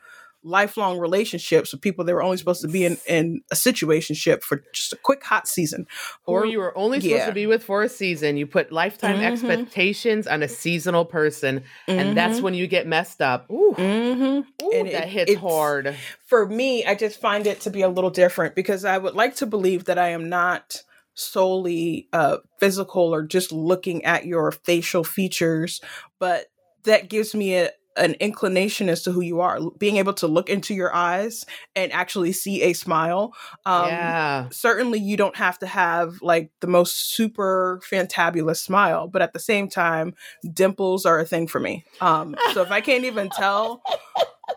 lifelong 0.43 0.97
relationships 0.97 1.71
with 1.71 1.81
people 1.81 2.03
they 2.03 2.13
were 2.13 2.23
only 2.23 2.37
supposed 2.37 2.61
to 2.61 2.67
be 2.67 2.83
in, 2.85 2.97
in 3.07 3.41
a 3.51 3.55
situationship 3.55 4.41
for 4.41 4.63
just 4.73 4.91
a 4.93 4.95
quick 4.95 5.23
hot 5.23 5.47
season. 5.47 5.85
Or 6.25 6.45
you 6.45 6.57
were 6.59 6.75
only 6.77 6.99
supposed 6.99 7.19
yeah. 7.19 7.25
to 7.27 7.31
be 7.33 7.45
with 7.47 7.63
for 7.63 7.83
a 7.83 7.89
season. 7.89 8.37
You 8.37 8.47
put 8.47 8.71
lifetime 8.71 9.19
Mhm. 9.19 9.23
expectations 9.31 10.25
on 10.27 10.41
a 10.41 10.47
seasonal 10.47 11.05
person, 11.05 11.63
and 11.87 12.17
that's 12.17 12.41
when 12.41 12.53
you 12.53 12.65
get 12.67 12.87
messed 12.87 13.21
up. 13.21 13.49
Ooh, 13.51 13.73
hmm 13.73 13.83
ooh, 13.83 14.71
And 14.73 14.87
that 14.89 15.03
it- 15.03 15.09
hits 15.09 15.35
hard. 15.35 15.95
for 16.25 16.47
me, 16.47 16.85
I 16.85 16.95
just 16.95 17.19
find 17.21 17.45
it 17.45 17.61
to 17.61 17.69
be 17.69 17.81
a 17.81 17.89
little 17.89 18.09
different 18.09 18.55
because 18.55 18.83
I 18.85 18.97
would 18.97 19.13
like 19.13 19.35
to 19.37 19.45
believe 19.45 19.85
that 19.85 19.99
I 19.99 20.09
am 20.09 20.27
not 20.29 20.81
solely 21.13 22.07
uh, 22.13 22.37
physical 22.59 23.13
or 23.13 23.23
just 23.23 23.51
looking 23.51 24.03
at 24.05 24.25
your 24.25 24.51
facial 24.51 25.03
features, 25.03 25.81
but 26.19 26.47
that 26.83 27.09
gives 27.09 27.35
me 27.35 27.55
a, 27.55 27.69
an 27.97 28.13
inclination 28.15 28.89
as 28.89 29.03
to 29.03 29.11
who 29.11 29.21
you 29.21 29.41
are. 29.41 29.59
Being 29.77 29.97
able 29.97 30.13
to 30.13 30.27
look 30.27 30.49
into 30.49 30.73
your 30.73 30.93
eyes 30.95 31.45
and 31.75 31.91
actually 31.91 32.31
see 32.31 32.61
a 32.63 32.73
smile. 32.73 33.33
Um, 33.65 33.87
yeah. 33.87 34.47
certainly 34.51 34.99
you 34.99 35.17
don't 35.17 35.35
have 35.35 35.59
to 35.59 35.67
have 35.67 36.21
like 36.21 36.51
the 36.59 36.67
most 36.67 37.13
super 37.13 37.79
fantabulous 37.89 38.57
smile 38.57 39.07
but 39.07 39.21
at 39.21 39.33
the 39.33 39.39
same 39.39 39.67
time 39.67 40.13
dimples 40.53 41.05
are 41.05 41.19
a 41.19 41.25
thing 41.25 41.47
for 41.47 41.59
me 41.59 41.85
um 41.99 42.35
so 42.53 42.61
if 42.61 42.71
i 42.71 42.81
can't 42.81 43.03
even 43.03 43.29
tell 43.29 43.81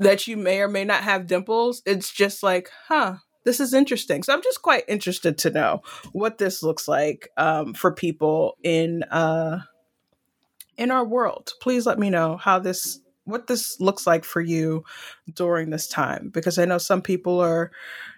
that 0.01 0.27
you 0.27 0.37
may 0.37 0.61
or 0.61 0.69
may 0.69 0.85
not 0.85 1.03
have 1.03 1.27
dimples 1.27 1.83
it's 1.87 2.11
just 2.13 2.43
like 2.43 2.71
huh 2.89 3.17
this 3.45 3.61
is 3.61 3.75
interesting 3.75 4.23
so 4.23 4.33
i'm 4.33 4.43
just 4.43 4.63
quite 4.63 4.85
interested 4.89 5.39
to 5.39 5.51
know 5.51 5.83
what 6.13 6.39
this 6.39 6.63
looks 6.63 6.89
like 6.89 7.29
um 7.37 7.75
for 7.75 7.93
people 7.93 8.57
in 8.63 9.03
uh 9.05 9.59
in 10.77 10.91
our 10.91 11.05
world 11.05 11.53
please 11.61 11.87
let 11.87 11.99
me 11.99 12.11
know 12.11 12.37
how 12.37 12.59
this 12.59 13.01
what 13.25 13.47
this 13.47 13.81
looks 13.81 14.06
like 14.06 14.25
for 14.25 14.41
you 14.41 14.85
during 15.35 15.71
this 15.71 15.87
time 15.88 16.31
because 16.31 16.58
i 16.58 16.65
know 16.65 16.79
some 16.79 17.01
people 17.03 17.41
are 17.41 17.70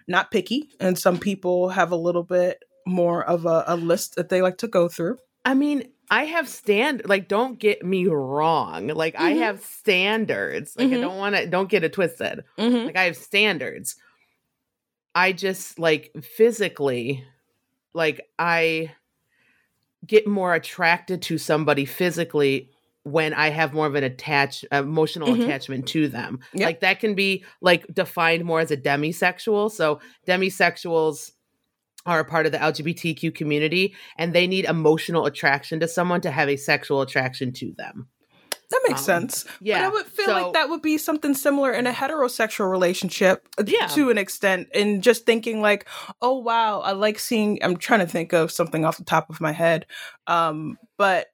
not 0.07 0.31
picky 0.31 0.69
and 0.79 0.97
some 0.97 1.17
people 1.17 1.69
have 1.69 1.91
a 1.91 1.95
little 1.95 2.23
bit 2.23 2.63
more 2.85 3.23
of 3.25 3.45
a, 3.45 3.63
a 3.67 3.75
list 3.75 4.15
that 4.15 4.29
they 4.29 4.41
like 4.41 4.57
to 4.57 4.67
go 4.67 4.87
through 4.87 5.17
I 5.45 5.53
mean, 5.53 5.83
I 6.09 6.25
have 6.25 6.49
stand 6.49 7.03
like 7.05 7.29
don't 7.29 7.57
get 7.57 7.81
me 7.85 8.05
wrong. 8.07 8.87
Like 8.87 9.15
I 9.17 9.31
Mhm. 9.31 9.37
have 9.37 9.63
standards. 9.63 10.75
Like 10.75 10.87
I 10.89 10.95
Mhm. 10.97 11.01
don't 11.01 11.17
want 11.17 11.35
to 11.37 11.47
don't 11.47 11.69
get 11.69 11.85
it 11.85 11.93
twisted. 11.93 12.43
mm-hmm. 12.57 12.85
Like 12.85 12.97
I 12.97 13.03
have 13.03 13.15
standards. 13.15 13.95
I 15.15 15.31
just 15.31 15.79
like 15.79 16.11
physically 16.21 17.23
like 17.93 18.27
I 18.37 18.91
get 20.05 20.27
more 20.27 20.53
attracted 20.53 21.21
to 21.23 21.37
somebody 21.37 21.85
physically 21.85 22.69
when 23.07 23.33
I 23.33 23.49
have 23.49 23.73
more 23.73 23.87
of 23.87 23.95
an 23.95 24.03
attach 24.03 24.63
emotional 24.71 25.29
Mhm. 25.29 25.43
attachment 25.43 25.87
to 25.89 26.07
them. 26.07 26.39
Yep. 26.53 26.65
Like 26.65 26.79
that 26.81 26.99
can 26.99 27.15
be 27.15 27.43
like 27.61 27.85
defined 27.93 28.43
more 28.45 28.59
as 28.59 28.71
a 28.71 28.77
demisexual. 28.77 29.71
So 29.71 29.99
demisexuals 30.27 31.31
are 32.05 32.19
a 32.19 32.25
part 32.25 32.45
of 32.45 32.51
the 32.51 32.57
LGBTQ 32.59 33.31
community 33.35 33.93
and 34.17 34.33
they 34.33 34.47
need 34.47 34.65
emotional 34.65 35.25
attraction 35.25 35.79
to 35.81 35.87
someone 35.87 36.21
to 36.21 36.31
have 36.31 36.47
a 36.49 36.55
sexual 36.55 37.01
attraction 37.01 37.51
to 37.53 37.73
them. 37.77 38.07
that 38.69 38.81
makes 38.85 38.99
Um, 38.99 39.05
sense 39.05 39.45
Yeah. 39.61 39.77
but 39.79 39.85
i 39.85 39.87
would 39.87 40.05
feel 40.07 40.25
so- 40.25 40.33
like 40.33 40.51
that 40.53 40.67
would 40.67 40.81
be 40.81 40.97
something 40.97 41.33
similar 41.33 41.71
in 41.71 41.87
a 41.87 41.93
heterosexual 41.93 42.69
relationship 42.69 43.47
uh, 43.57 43.63
Yeah. 43.65 43.87
to 43.87 44.09
an 44.09 44.17
extent 44.17 44.67
and 44.75 45.01
just 45.01 45.25
thinking 45.25 45.61
like 45.61 45.87
oh 46.21 46.37
wow 46.39 46.81
i 46.81 46.91
like 46.91 47.17
seeing 47.17 47.59
i'm 47.63 47.77
trying 47.77 48.01
to 48.01 48.05
think 48.05 48.33
of 48.33 48.51
something 48.51 48.83
off 48.83 48.97
the 48.97 49.05
top 49.05 49.29
of 49.29 49.39
my 49.39 49.53
head 49.53 49.85
um 50.27 50.77
but 50.97 51.27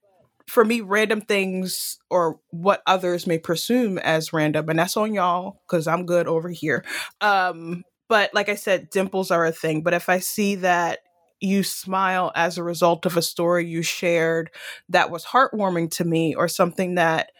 for 0.54 0.64
me 0.64 0.82
random 0.82 1.20
things 1.20 1.98
or 2.12 2.40
what 2.52 2.84
others 2.86 3.26
may 3.26 3.40
presume 3.40 3.98
as 3.98 4.32
random 4.32 4.70
and 4.70 4.78
that's 4.78 4.96
on 4.96 5.12
y'all 5.16 5.60
because 5.68 5.88
i'm 5.88 6.06
good 6.06 6.28
over 6.28 6.48
here 6.50 6.86
um 7.22 7.84
but 8.08 8.32
like 8.36 8.50
i 8.50 8.56
said 8.56 8.88
dimples 8.92 9.32
are 9.32 9.46
a 9.48 9.52
thing 9.52 9.82
but 9.82 9.96
if 9.96 10.10
i 10.10 10.20
see 10.20 10.54
that 10.54 11.00
you 11.40 11.64
smile 11.64 12.32
as 12.36 12.60
a 12.60 12.64
result 12.64 13.08
of 13.08 13.18
a 13.18 13.22
story 13.24 13.66
you 13.66 13.82
shared 13.82 14.52
that 14.90 15.10
was 15.10 15.26
heartwarming 15.26 15.90
to 15.90 16.06
me 16.06 16.36
or 16.36 16.48
something 16.48 16.94
that 16.96 17.32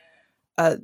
uh 0.58 0.78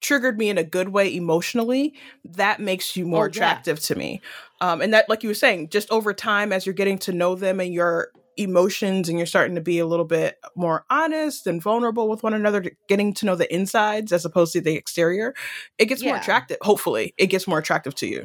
triggered 0.00 0.38
me 0.38 0.48
in 0.48 0.58
a 0.58 0.64
good 0.64 0.90
way 0.90 1.12
emotionally 1.14 1.92
that 2.24 2.60
makes 2.60 2.96
you 2.96 3.04
more 3.04 3.24
Oh, 3.24 3.24
yeah. 3.24 3.30
attractive 3.30 3.80
to 3.80 3.96
me 3.96 4.20
um 4.60 4.80
and 4.80 4.94
that 4.94 5.08
like 5.08 5.24
you 5.24 5.28
were 5.28 5.34
saying 5.34 5.70
just 5.70 5.90
over 5.90 6.14
time 6.14 6.52
as 6.52 6.66
you're 6.66 6.72
getting 6.72 6.98
to 6.98 7.12
know 7.12 7.34
them 7.34 7.58
and 7.58 7.74
your 7.74 8.10
emotions 8.36 9.08
and 9.08 9.18
you're 9.18 9.26
starting 9.26 9.54
to 9.54 9.60
be 9.60 9.78
a 9.78 9.86
little 9.86 10.04
bit 10.04 10.38
more 10.56 10.84
honest 10.90 11.46
and 11.46 11.62
vulnerable 11.62 12.08
with 12.08 12.22
one 12.22 12.34
another 12.34 12.64
getting 12.88 13.12
to 13.14 13.26
know 13.26 13.36
the 13.36 13.52
insides 13.54 14.12
as 14.12 14.24
opposed 14.24 14.52
to 14.52 14.60
the 14.60 14.74
exterior 14.74 15.34
it 15.78 15.86
gets 15.86 16.02
more 16.02 16.14
Yeah. 16.14 16.20
attractive 16.20 16.56
hopefully 16.62 17.14
it 17.18 17.26
gets 17.26 17.46
more 17.46 17.58
attractive 17.58 17.94
to 17.96 18.06
you 18.06 18.24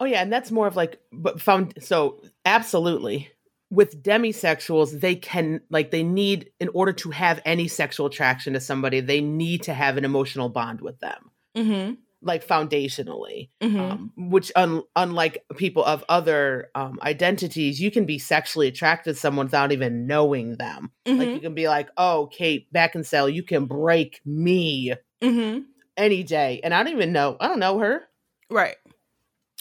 Oh 0.00 0.04
yeah, 0.04 0.20
and 0.20 0.32
that's 0.32 0.50
more 0.50 0.66
of 0.66 0.74
like 0.74 0.98
but 1.12 1.40
found 1.40 1.74
so 1.80 2.20
absolutely. 2.44 3.30
With 3.70 4.02
demisexuals, 4.02 4.98
they 5.00 5.14
can 5.14 5.60
like 5.70 5.92
they 5.92 6.02
need 6.02 6.50
in 6.58 6.68
order 6.74 6.92
to 6.94 7.10
have 7.10 7.40
any 7.44 7.68
sexual 7.68 8.06
attraction 8.06 8.54
to 8.54 8.60
somebody, 8.60 8.98
they 8.98 9.20
need 9.20 9.62
to 9.64 9.72
have 9.74 9.96
an 9.96 10.04
emotional 10.04 10.48
bond 10.48 10.80
with 10.80 10.98
them. 10.98 11.30
mm-hmm 11.56 11.92
like 12.24 12.46
foundationally 12.46 13.48
Mhm. 13.60 13.78
um, 13.90 14.12
which 14.16 14.52
un- 14.56 14.82
unlike 14.96 15.44
people 15.56 15.84
of 15.84 16.04
other 16.08 16.70
um, 16.74 16.98
identities 17.02 17.80
you 17.80 17.90
can 17.90 18.04
be 18.06 18.18
sexually 18.18 18.68
attracted 18.68 19.14
to 19.14 19.18
someone 19.20 19.46
without 19.46 19.72
even 19.72 20.06
knowing 20.06 20.56
them 20.56 20.92
like 21.04 21.28
Mhm. 21.28 21.34
you 21.34 21.40
can 21.40 21.54
be 21.54 21.68
like 21.68 21.88
oh 21.96 22.28
kate 22.32 22.72
beckinsale 22.72 23.32
you 23.32 23.42
can 23.42 23.66
break 23.66 24.20
me 24.24 24.94
Mhm. 25.20 25.64
any 25.96 26.22
day 26.22 26.60
and 26.62 26.72
i 26.72 26.82
don't 26.82 26.92
even 26.92 27.12
know 27.12 27.36
i 27.40 27.48
don't 27.48 27.58
know 27.58 27.78
her 27.78 28.02
Right. 28.50 28.76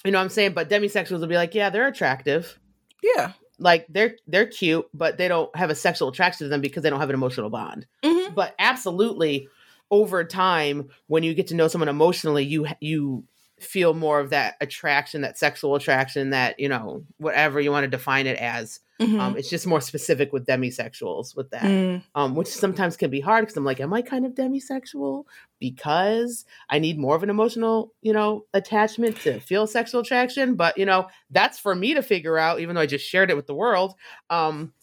you 0.05 0.11
know 0.11 0.19
what 0.19 0.23
i'm 0.23 0.29
saying 0.29 0.53
but 0.53 0.69
demisexuals 0.69 1.19
will 1.19 1.27
be 1.27 1.35
like 1.35 1.55
yeah 1.55 1.69
they're 1.71 1.87
attractive 1.87 2.59
Yeah. 3.03 3.33
like 3.57 3.85
they're 3.89 4.15
they're 4.27 4.45
cute 4.47 4.85
but 4.93 5.17
they 5.17 5.27
don't 5.27 5.55
have 5.55 5.69
a 5.71 5.75
sexual 5.75 6.09
attraction 6.09 6.45
to 6.45 6.49
them 6.49 6.61
because 6.61 6.83
they 6.83 6.89
don't 6.89 6.99
have 6.99 7.09
an 7.09 7.15
emotional 7.15 7.49
bond 7.49 7.87
Mhm. 8.03 8.35
but 8.35 8.53
absolutely 8.59 9.47
over 9.91 10.23
time 10.23 10.89
when 11.07 11.21
you 11.23 11.33
get 11.35 11.47
to 11.47 11.55
know 11.55 11.67
someone 11.67 11.89
emotionally 11.89 12.43
you 12.43 12.65
you 12.79 13.23
feel 13.59 13.93
more 13.93 14.19
of 14.19 14.31
that 14.31 14.55
attraction 14.59 15.21
that 15.21 15.37
sexual 15.37 15.75
attraction 15.75 16.31
that 16.31 16.59
you 16.59 16.67
know 16.67 17.03
whatever 17.17 17.61
you 17.61 17.69
want 17.69 17.83
to 17.83 17.87
define 17.89 18.25
it 18.25 18.37
as 18.39 18.79
Mhm. 18.99 19.19
um 19.19 19.37
it's 19.37 19.49
just 19.49 19.67
more 19.67 19.81
specific 19.81 20.31
with 20.33 20.45
demisexuals 20.47 21.35
with 21.35 21.49
that 21.51 21.63
Mm. 21.63 22.03
um 22.15 22.35
which 22.35 22.47
sometimes 22.47 22.97
can 22.97 23.09
be 23.11 23.19
hard 23.19 23.43
because 23.43 23.55
i'm 23.57 23.63
like 23.65 23.79
am 23.79 23.93
i 23.93 24.01
kind 24.01 24.25
of 24.25 24.33
demisexual 24.33 25.25
because 25.59 26.45
i 26.69 26.79
need 26.79 26.97
more 26.99 27.15
of 27.15 27.23
an 27.23 27.29
emotional 27.29 27.93
you 28.01 28.13
know 28.13 28.45
attachment 28.53 29.17
to 29.21 29.39
feel 29.39 29.65
sexual 29.67 30.01
attraction 30.01 30.55
but 30.55 30.77
you 30.77 30.85
know 30.85 31.07
that's 31.29 31.57
for 31.59 31.73
me 31.75 31.93
to 31.93 32.01
figure 32.03 32.37
out 32.37 32.59
even 32.59 32.75
though 32.75 32.81
i 32.81 32.85
just 32.85 33.05
shared 33.07 33.29
it 33.29 33.35
with 33.35 33.47
the 33.47 33.53
world 33.55 33.95
um 34.29 34.73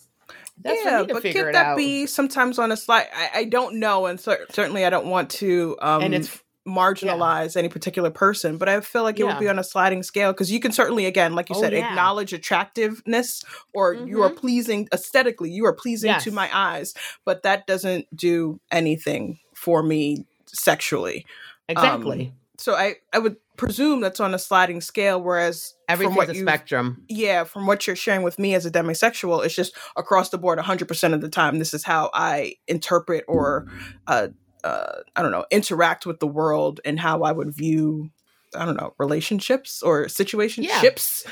that's 0.62 0.80
yeah, 0.84 0.98
for 0.98 1.02
me 1.02 1.06
to 1.08 1.12
but 1.14 1.22
could 1.22 1.36
it 1.48 1.52
that 1.52 1.76
be 1.76 2.06
sometimes 2.06 2.58
on 2.58 2.72
a 2.72 2.76
slide? 2.76 3.06
I, 3.14 3.30
I 3.40 3.44
don't 3.44 3.76
know, 3.76 4.06
and 4.06 4.20
cer- 4.20 4.46
certainly 4.50 4.84
I 4.84 4.90
don't 4.90 5.06
want 5.06 5.30
to 5.30 5.76
um, 5.80 6.02
and 6.02 6.14
it's 6.14 6.42
marginalize 6.66 7.56
any 7.56 7.68
particular 7.68 8.10
person, 8.10 8.58
but 8.58 8.68
I 8.68 8.80
feel 8.82 9.02
like 9.02 9.18
it 9.18 9.22
Yeah. 9.22 9.30
would 9.30 9.38
be 9.38 9.48
on 9.48 9.58
a 9.58 9.64
sliding 9.64 10.02
scale 10.02 10.32
because 10.32 10.52
you 10.52 10.60
can 10.60 10.70
certainly, 10.70 11.06
again, 11.06 11.34
like 11.34 11.48
you 11.48 11.56
Oh, 11.56 11.60
said, 11.62 11.72
yeah. 11.72 11.88
acknowledge 11.88 12.34
attractiveness 12.34 13.42
or 13.72 13.94
you 13.94 14.20
are 14.22 14.30
Mhm. 14.30 14.36
pleasing 14.36 14.88
aesthetically, 14.92 15.50
you 15.50 15.64
are 15.64 15.72
pleasing 15.72 16.14
to 16.20 16.30
my 16.30 16.50
eyes, 16.54 16.92
but 17.24 17.42
that 17.42 17.66
doesn't 17.66 18.14
do 18.14 18.60
anything 18.70 19.38
for 19.54 19.82
me 19.82 20.26
sexually. 20.46 21.24
exactly 21.70 22.32
So 22.58 22.74
I, 22.74 22.96
I 23.12 23.18
would 23.18 23.36
presume 23.58 24.00
that's 24.00 24.20
on 24.20 24.32
a 24.32 24.38
sliding 24.38 24.80
scale, 24.80 25.20
whereas 25.20 25.74
from 25.86 25.92
everything's 25.92 26.16
what 26.16 26.30
a 26.30 26.34
spectrum 26.34 27.04
yeah, 27.08 27.44
from 27.44 27.66
what 27.66 27.86
you're 27.86 27.96
sharing 27.96 28.22
with 28.22 28.38
me 28.38 28.54
as 28.54 28.64
a 28.64 28.70
demisexual, 28.70 29.44
it's 29.44 29.54
just 29.54 29.76
across 29.96 30.30
the 30.30 30.38
board 30.38 30.58
100% 30.58 31.12
of 31.12 31.20
the 31.20 31.28
time. 31.28 31.58
This 31.58 31.74
is 31.74 31.84
how 31.84 32.10
I 32.14 32.54
interpret 32.66 33.24
or, 33.28 33.66
uh, 34.06 34.28
uh, 34.64 34.92
I 35.14 35.22
don't 35.22 35.32
know, 35.32 35.44
interact 35.50 36.06
with 36.06 36.20
the 36.20 36.26
world 36.26 36.80
and 36.84 36.98
how 36.98 37.22
I 37.22 37.32
would 37.32 37.54
view, 37.54 38.10
I 38.54 38.64
don't 38.64 38.76
know, 38.76 38.94
relationships 38.98 39.82
or 39.82 40.06
situationships. 40.06 40.80
ships 40.80 41.26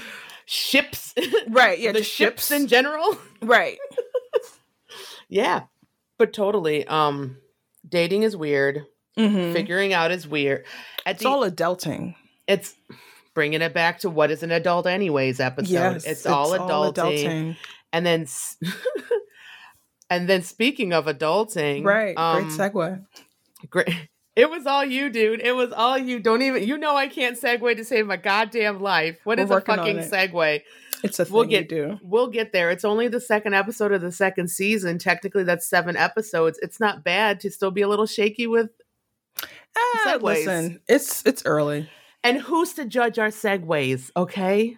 Ships. 0.48 1.12
Right. 1.48 1.78
Yeah. 1.80 1.90
the 1.92 1.98
just 1.98 2.12
ships 2.12 2.50
in 2.52 2.68
general 2.68 3.18
right. 3.42 3.78
yeah 5.28 5.62
but 6.18 6.32
totally 6.32 6.86
um 6.86 7.36
dating 7.88 8.22
is 8.22 8.36
weird 8.36 8.86
hmm 9.16 9.52
figuring 9.52 9.92
out 9.92 10.10
is 10.10 10.26
weird 10.28 10.64
at 11.04 11.14
It's 11.16 11.22
the, 11.22 11.28
all 11.28 11.48
adulting. 11.48 12.14
it's 12.46 12.74
bringing 13.34 13.62
it 13.62 13.72
back 13.74 14.00
to 14.00 14.10
what 14.10 14.30
is 14.30 14.42
an 14.42 14.50
adult 14.50 14.86
anyways 14.86 15.40
episode 15.40 15.70
yes. 15.72 16.04
it's, 16.06 16.26
all, 16.26 16.52
adulting. 16.52 17.56
and 17.92 18.06
then 18.06 18.26
and 20.10 20.28
then 20.28 20.42
speaking 20.42 20.92
of 20.92 21.06
adulting 21.06 21.84
Right. 21.84 22.16
um, 22.16 22.48
Great 22.56 22.72
segue. 22.72 23.04
great 23.70 23.88
it 24.36 24.50
was 24.50 24.66
all 24.66 24.84
you 24.84 25.10
dude 25.10 25.40
it 25.40 25.52
was 25.54 25.72
all 25.72 25.96
you 25.98 26.20
don't 26.20 26.42
even 26.42 26.62
you 26.64 26.76
know 26.78 26.94
i 26.96 27.08
can't 27.08 27.40
segue 27.40 27.76
to 27.76 27.84
save 27.84 28.06
my 28.06 28.16
goddamn 28.16 28.80
life 28.80 29.18
What 29.24 29.38
We're 29.38 29.44
is 29.44 29.50
a 29.50 29.60
fucking 29.60 29.98
it. 29.98 30.10
segue 30.10 30.62
It's 31.02 31.18
a 31.18 31.24
thing 31.24 31.34
we'll 31.34 31.44
get- 31.44 31.68
do. 31.68 31.98
We'll 32.02 32.28
get 32.28 32.52
there. 32.52 32.70
It's 32.70 32.84
only 32.84 33.08
the 33.08 33.20
second 33.20 33.52
episode 33.54 33.92
of 33.92 34.00
the 34.00 34.10
second 34.10 34.48
season. 34.48 34.98
Technically, 34.98 35.44
that's 35.44 35.68
seven 35.68 35.94
episodes. 35.94 36.58
It's 36.62 36.80
not 36.80 37.04
bad 37.04 37.38
to 37.40 37.50
still 37.50 37.70
be 37.70 37.82
a 37.82 37.88
little 37.88 38.06
shaky 38.06 38.46
with. 38.46 38.70
Ah, 39.76 40.02
segues. 40.06 40.22
listen, 40.22 40.80
it's 40.88 41.24
it's 41.26 41.44
early. 41.44 41.88
And 42.24 42.38
who's 42.38 42.72
to 42.74 42.84
judge 42.84 43.18
our 43.18 43.28
segues? 43.28 44.10
Okay, 44.16 44.76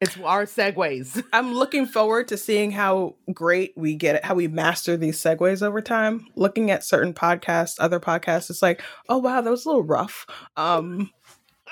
it's 0.00 0.16
our 0.18 0.44
segues. 0.44 1.22
I'm 1.32 1.54
looking 1.54 1.86
forward 1.86 2.28
to 2.28 2.36
seeing 2.36 2.70
how 2.70 3.16
great 3.32 3.72
we 3.76 3.94
get 3.94 4.16
it, 4.16 4.24
how 4.24 4.34
we 4.34 4.46
master 4.46 4.96
these 4.96 5.20
segues 5.20 5.62
over 5.62 5.80
time. 5.80 6.26
Looking 6.36 6.70
at 6.70 6.84
certain 6.84 7.12
podcasts, 7.12 7.74
other 7.80 7.98
podcasts, 7.98 8.48
it's 8.50 8.62
like, 8.62 8.82
oh 9.08 9.18
wow, 9.18 9.40
that 9.40 9.50
was 9.50 9.64
a 9.64 9.68
little 9.68 9.82
rough. 9.82 10.26
Um, 10.56 11.10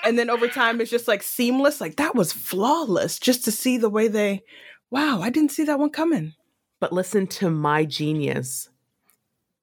and 0.03 0.19
then 0.19 0.29
over 0.29 0.47
time, 0.47 0.81
it's 0.81 0.91
just 0.91 1.07
like 1.07 1.23
seamless. 1.23 1.79
Like 1.79 1.95
that 1.97 2.15
was 2.15 2.33
flawless. 2.33 3.17
Just 3.17 3.45
to 3.45 3.51
see 3.51 3.77
the 3.77 3.89
way 3.89 4.09
they, 4.09 4.43
wow, 4.91 5.21
I 5.21 5.29
didn't 5.29 5.51
see 5.51 5.63
that 5.63 5.79
one 5.79 5.89
coming. 5.89 6.33
But 6.79 6.93
listen 6.93 7.27
to 7.27 7.49
my 7.49 7.85
genius. 7.85 8.69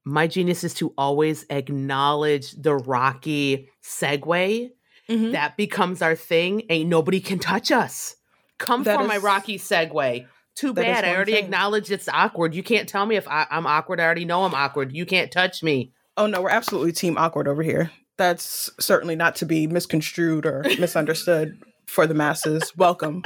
My 0.05 0.27
genius 0.27 0.65
is 0.65 0.75
to 0.75 0.93
always 0.99 1.47
acknowledge 1.51 2.53
the 2.53 2.75
rocky 2.77 3.69
segue. 3.83 4.71
Mhm. 5.09 5.33
That 5.33 5.57
becomes 5.57 6.03
our 6.03 6.15
thing. 6.15 6.63
Ain't 6.71 6.89
nobody 6.89 7.21
can 7.21 7.39
touch 7.39 7.71
us. 7.73 8.17
Come 8.59 8.85
That 8.85 8.99
for 8.99 9.07
my 9.07 9.17
rocky 9.19 9.59
segue. 9.59 10.27
Too 10.55 10.73
bad. 10.73 11.05
I 11.05 11.15
already 11.15 11.33
thing. 11.33 11.45
acknowledged 11.45 11.91
it's 11.91 12.09
awkward. 12.09 12.55
You 12.55 12.63
can't 12.63 12.89
tell 12.89 13.05
me 13.07 13.17
if 13.17 13.27
I, 13.27 13.47
I'm 13.51 13.67
awkward. 13.67 13.99
I 13.99 14.05
already 14.05 14.25
know 14.25 14.45
I'm 14.45 14.55
awkward. 14.55 14.95
You 14.95 15.05
can't 15.05 15.31
touch 15.33 15.63
me. 15.63 15.93
Oh 16.17 16.27
no, 16.27 16.43
we're 16.43 16.51
absolutely 16.51 16.93
team 16.93 17.19
awkward 17.19 17.49
over 17.49 17.63
here. 17.63 17.91
That's 18.17 18.71
certainly 18.79 19.17
not 19.17 19.35
to 19.37 19.47
be 19.47 19.67
misconstrued 19.67 20.47
or 20.47 20.63
misunderstood 20.79 21.61
for 21.87 22.07
the 22.07 22.15
masses. 22.15 22.73
Welcome. 22.77 23.25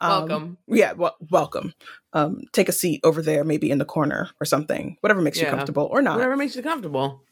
Um, 0.00 0.10
Welcome. 0.10 0.58
yeah, 0.66 0.92
well, 0.92 1.16
welcome. 1.30 1.74
Um, 2.12 2.42
take 2.52 2.68
a 2.68 2.72
seat 2.72 3.00
over 3.04 3.22
there, 3.22 3.44
maybe 3.44 3.70
in 3.70 3.78
the 3.78 3.84
corner 3.84 4.30
or 4.40 4.44
something, 4.44 4.96
whatever 5.00 5.20
makes 5.20 5.38
you 5.38 5.46
comfortable 5.46 5.88
or 5.90 6.00
not. 6.02 6.16
Whatever 6.16 6.36
makes 6.36 6.56
you 6.56 6.62
comfortable. 6.62 7.22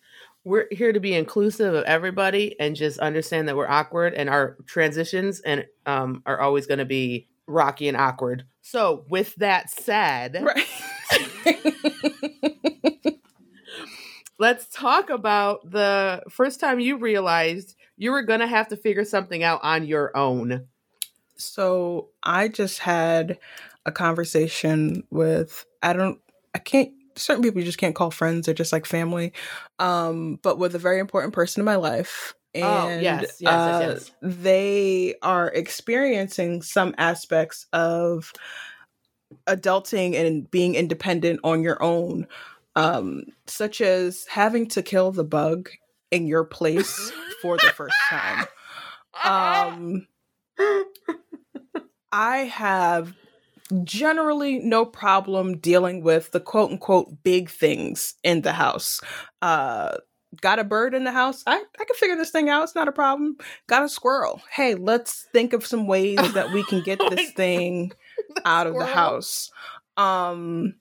We're 0.45 0.67
here 0.71 0.93
to 0.93 1.01
be 1.01 1.15
inclusive 1.15 1.75
of 1.75 1.85
everybody 1.85 2.59
and 2.61 2.77
just 2.77 2.99
understand 3.01 3.49
that 3.49 3.57
we're 3.57 3.69
awkward 3.69 4.15
and 4.15 4.29
our 4.29 4.57
transitions 4.67 5.41
and 5.41 5.67
um 5.85 6.23
are 6.27 6.41
always 6.41 6.67
going 6.67 6.79
to 6.79 6.85
be 6.85 7.29
rocky 7.47 7.89
and 7.89 7.97
awkward. 7.97 8.45
So, 8.63 9.05
with 9.09 9.35
that 9.37 9.71
said, 9.71 10.43
Right. 10.43 10.67
let's 14.39 14.69
talk 14.69 15.11
about 15.11 15.71
the 15.71 16.23
first 16.31 16.61
time 16.61 16.81
you 16.81 16.99
realized 16.99 17.75
you 17.97 18.13
were 18.13 18.23
going 18.23 18.41
to 18.41 18.47
have 18.47 18.69
to 18.69 18.77
figure 18.77 19.05
something 19.05 19.43
out 19.43 19.61
on 19.63 19.87
your 19.87 20.17
own. 20.17 20.67
So 21.39 22.09
I 22.23 22.49
just 22.49 22.81
had 22.81 23.39
a 23.87 23.93
conversation 23.93 25.05
with 25.11 25.65
I 25.83 25.93
don't 25.93 26.21
I 26.55 26.59
can't 26.59 26.93
certain 27.17 27.43
people 27.43 27.59
you 27.61 27.67
just 27.67 27.79
can't 27.79 27.95
call 27.95 28.11
friends 28.11 28.47
they're 28.47 28.55
just 28.55 28.73
like 28.73 28.87
family 28.87 29.33
um 29.79 30.39
but 30.43 30.59
with 30.59 30.75
a 30.75 30.79
very 30.79 31.01
important 31.01 31.33
person 31.33 31.61
in 31.61 31.65
my 31.65 31.77
life 31.77 32.35
and 32.55 32.65
Oh, 32.65 33.01
yes, 33.01 33.37
yes, 33.41 33.41
yes, 33.41 33.51
uh, 33.51 33.95
yes. 33.95 34.13
they 34.23 35.15
are 35.23 35.49
experiencing 35.49 36.63
some 36.63 36.95
aspects 36.97 37.67
of 37.73 38.33
adulting 39.47 40.15
and 40.15 40.51
being 40.51 40.75
independent 40.75 41.41
on 41.45 41.63
your 41.63 41.83
own 41.83 42.27
um 42.77 43.25
such 43.47 43.81
as 43.81 44.27
having 44.29 44.67
to 44.69 44.83
kill 44.83 45.11
the 45.11 45.25
bug 45.25 45.71
in 46.11 46.27
your 46.27 46.45
place 46.59 47.13
for 47.43 47.57
the 47.57 47.71
first 47.71 47.97
time 48.09 48.47
um 49.25 50.07
I 52.13 52.39
have 52.39 53.15
generally 53.85 54.59
no 54.59 54.85
problem 54.85 55.59
dealing 55.59 56.03
with 56.03 56.31
the 56.31 56.41
quote 56.41 56.71
unquote 56.71 57.23
big 57.23 57.51
things 57.51 58.15
in 58.23 58.43
the 58.43 58.53
house. 58.53 59.01
Uh 59.43 59.97
got 60.41 60.59
a 60.59 60.65
bird 60.65 60.95
in 60.95 61.05
the 61.05 61.13
house. 61.13 61.43
I, 61.47 61.57
I 61.57 61.85
can 61.85 61.97
figure 61.97 62.17
this 62.17 62.31
thing 62.31 62.51
out. 62.51 62.63
It's 62.63 62.75
not 62.75 62.89
a 62.89 62.93
problem. 62.93 63.37
Got 63.67 63.85
a 63.85 63.89
squirrel. 63.89 64.43
Hey, 64.53 64.75
let's 64.75 65.27
think 65.33 65.55
of 65.55 65.67
some 65.67 65.87
ways 65.87 66.19
that 66.35 66.53
we 66.53 66.63
can 66.65 66.83
get 66.83 67.01
Oh 67.03 67.11
this 67.11 67.31
thing 67.33 67.93
out 68.45 68.67
of 68.67 68.75
the 68.75 68.87
house. 68.87 69.51
Um 69.97 70.75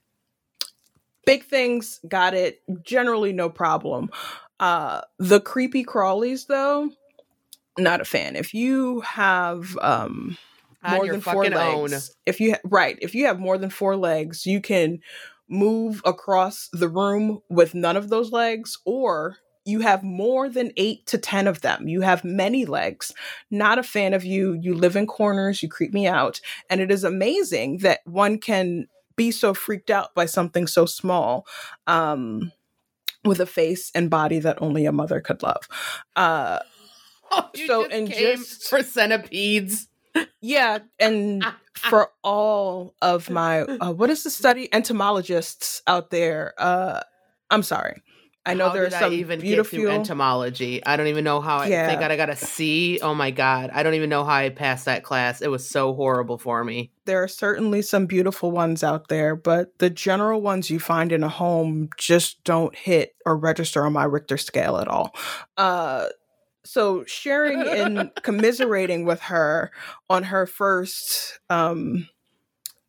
big 1.26 1.44
things, 1.44 2.00
got 2.08 2.34
it. 2.34 2.62
Generally 2.82 3.34
no 3.34 3.50
problem. 3.50 4.10
Uh 4.60 5.02
the 5.18 5.40
creepy 5.40 5.84
crawlies 5.84 6.46
though, 6.46 6.90
not 7.78 8.00
a 8.00 8.04
fan. 8.04 8.34
If 8.36 8.54
you 8.54 9.00
have 9.00 9.76
um 9.78 10.38
more 10.82 11.06
than 11.06 11.20
four 11.20 11.44
fucking 11.44 11.58
own. 11.58 11.90
legs. 11.90 12.14
If 12.26 12.40
you 12.40 12.52
ha- 12.52 12.60
right, 12.64 12.98
if 13.00 13.14
you 13.14 13.26
have 13.26 13.38
more 13.38 13.58
than 13.58 13.70
four 13.70 13.96
legs, 13.96 14.46
you 14.46 14.60
can 14.60 15.00
move 15.48 16.02
across 16.04 16.68
the 16.72 16.88
room 16.88 17.40
with 17.48 17.74
none 17.74 17.96
of 17.96 18.10
those 18.10 18.32
legs, 18.32 18.78
or 18.84 19.36
you 19.64 19.80
have 19.80 20.02
more 20.02 20.48
than 20.48 20.72
eight 20.76 21.06
to 21.06 21.18
ten 21.18 21.46
of 21.46 21.60
them. 21.60 21.88
You 21.88 22.02
have 22.02 22.24
many 22.24 22.64
legs. 22.64 23.12
Not 23.50 23.78
a 23.78 23.82
fan 23.82 24.14
of 24.14 24.24
you. 24.24 24.58
You 24.60 24.74
live 24.74 24.96
in 24.96 25.06
corners. 25.06 25.62
You 25.62 25.68
creep 25.68 25.92
me 25.92 26.06
out, 26.06 26.40
and 26.70 26.80
it 26.80 26.90
is 26.90 27.04
amazing 27.04 27.78
that 27.78 28.00
one 28.04 28.38
can 28.38 28.86
be 29.16 29.30
so 29.30 29.52
freaked 29.52 29.90
out 29.90 30.14
by 30.14 30.26
something 30.26 30.66
so 30.66 30.86
small. 30.86 31.46
Um, 31.86 32.52
with 33.24 33.40
a 33.40 33.46
face 33.46 33.90
and 33.94 34.08
body 34.08 34.38
that 34.38 34.62
only 34.62 34.86
a 34.86 34.92
mother 34.92 35.20
could 35.20 35.42
love. 35.42 35.68
Uh, 36.16 36.60
You 37.54 37.66
so 37.66 37.84
and 37.84 38.08
just 38.10 38.70
for 38.70 38.82
centipedes. 38.82 39.88
Yeah, 40.40 40.78
and 40.98 41.44
for 41.74 42.10
all 42.24 42.94
of 43.02 43.30
my 43.30 43.60
uh, 43.62 43.92
what 43.92 44.10
is 44.10 44.24
the 44.24 44.30
study 44.30 44.72
entomologists 44.72 45.82
out 45.86 46.10
there? 46.10 46.54
Uh, 46.58 47.00
I'm 47.50 47.62
sorry. 47.62 48.02
I 48.46 48.54
know 48.54 48.68
How 48.68 48.72
there 48.74 48.82
are 48.84 48.86
did 48.86 48.94
I 48.94 49.00
some 49.00 49.12
even 49.12 49.40
beautiful. 49.40 49.88
entomology. 49.90 50.82
I 50.86 50.96
don't 50.96 51.08
even 51.08 51.22
know 51.22 51.42
how 51.42 51.58
I 51.58 51.66
Yeah. 51.66 51.86
thank 51.86 52.00
God 52.00 52.10
I 52.10 52.16
got 52.16 52.30
a 52.30 52.36
C. 52.36 52.98
Oh 53.02 53.14
my 53.14 53.30
god. 53.30 53.68
I 53.74 53.82
don't 53.82 53.92
even 53.92 54.08
know 54.08 54.24
how 54.24 54.32
I 54.36 54.48
passed 54.48 54.86
that 54.86 55.02
class. 55.02 55.42
It 55.42 55.50
was 55.50 55.68
so 55.68 55.92
horrible 55.94 56.38
for 56.38 56.64
me. 56.64 56.90
there 57.04 57.22
are 57.22 57.28
certainly 57.28 57.82
some 57.82 58.06
beautiful 58.06 58.50
ones 58.50 58.82
out 58.82 59.08
there, 59.08 59.36
but 59.36 59.78
the 59.80 59.90
general 59.90 60.40
ones 60.40 60.70
you 60.70 60.78
find 60.80 61.12
in 61.12 61.22
a 61.22 61.28
home 61.28 61.90
just 61.98 62.42
don't 62.44 62.74
hit 62.74 63.14
or 63.26 63.36
register 63.36 63.84
on 63.84 63.92
my 63.92 64.04
Richter 64.04 64.38
scale 64.38 64.78
at 64.78 64.88
all. 64.88 65.14
Uh, 65.58 66.06
so 66.68 67.02
sharing 67.06 67.62
and 67.62 68.10
commiserating 68.22 69.06
with 69.06 69.20
her 69.22 69.70
on 70.10 70.22
her 70.24 70.46
first 70.46 71.40
um 71.48 72.06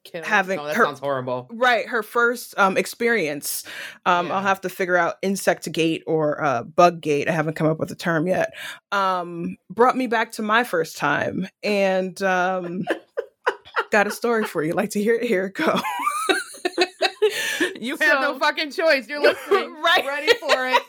Kill. 0.05 0.23
Having 0.23 0.57
no, 0.57 0.65
that 0.67 0.75
her- 0.75 0.85
sounds 0.85 0.99
horrible. 0.99 1.47
right 1.51 1.87
her 1.87 2.01
first 2.01 2.57
um 2.57 2.77
experience 2.77 3.63
um 4.05 4.31
i'll 4.31 4.41
have 4.41 4.61
to 4.61 4.69
figure 4.69 4.95
out 4.95 5.15
insect 5.21 5.71
gate 5.71 6.03
or 6.07 6.41
uh 6.43 6.63
bug 6.63 6.99
gate 6.99 7.27
i 7.27 7.31
haven't 7.31 7.55
come 7.55 7.67
up 7.67 7.79
with 7.79 7.91
a 7.91 7.95
term 7.95 8.25
yet 8.25 8.53
um 8.91 9.55
brought 9.69 9.95
me 9.95 10.07
back 10.07 10.31
to 10.31 10.41
my 10.41 10.63
first 10.63 10.97
time 10.97 11.47
and 11.63 12.23
um 12.23 12.83
got 13.91 14.07
a 14.07 14.11
story 14.11 14.45
for 14.45 14.63
you 14.63 14.73
like 14.73 14.89
to 14.89 15.03
hear 15.03 15.15
it 15.15 15.23
here 15.23 15.45
it 15.47 15.53
go 15.53 15.79
You 17.79 17.95
have 17.97 18.21
no 18.21 18.37
fucking 18.37 18.71
choice. 18.71 19.07
You're 19.07 19.21
listening. 19.23 19.73
Right. 19.81 20.05
Ready 20.05 20.33
for 20.35 20.67
it. 20.67 20.81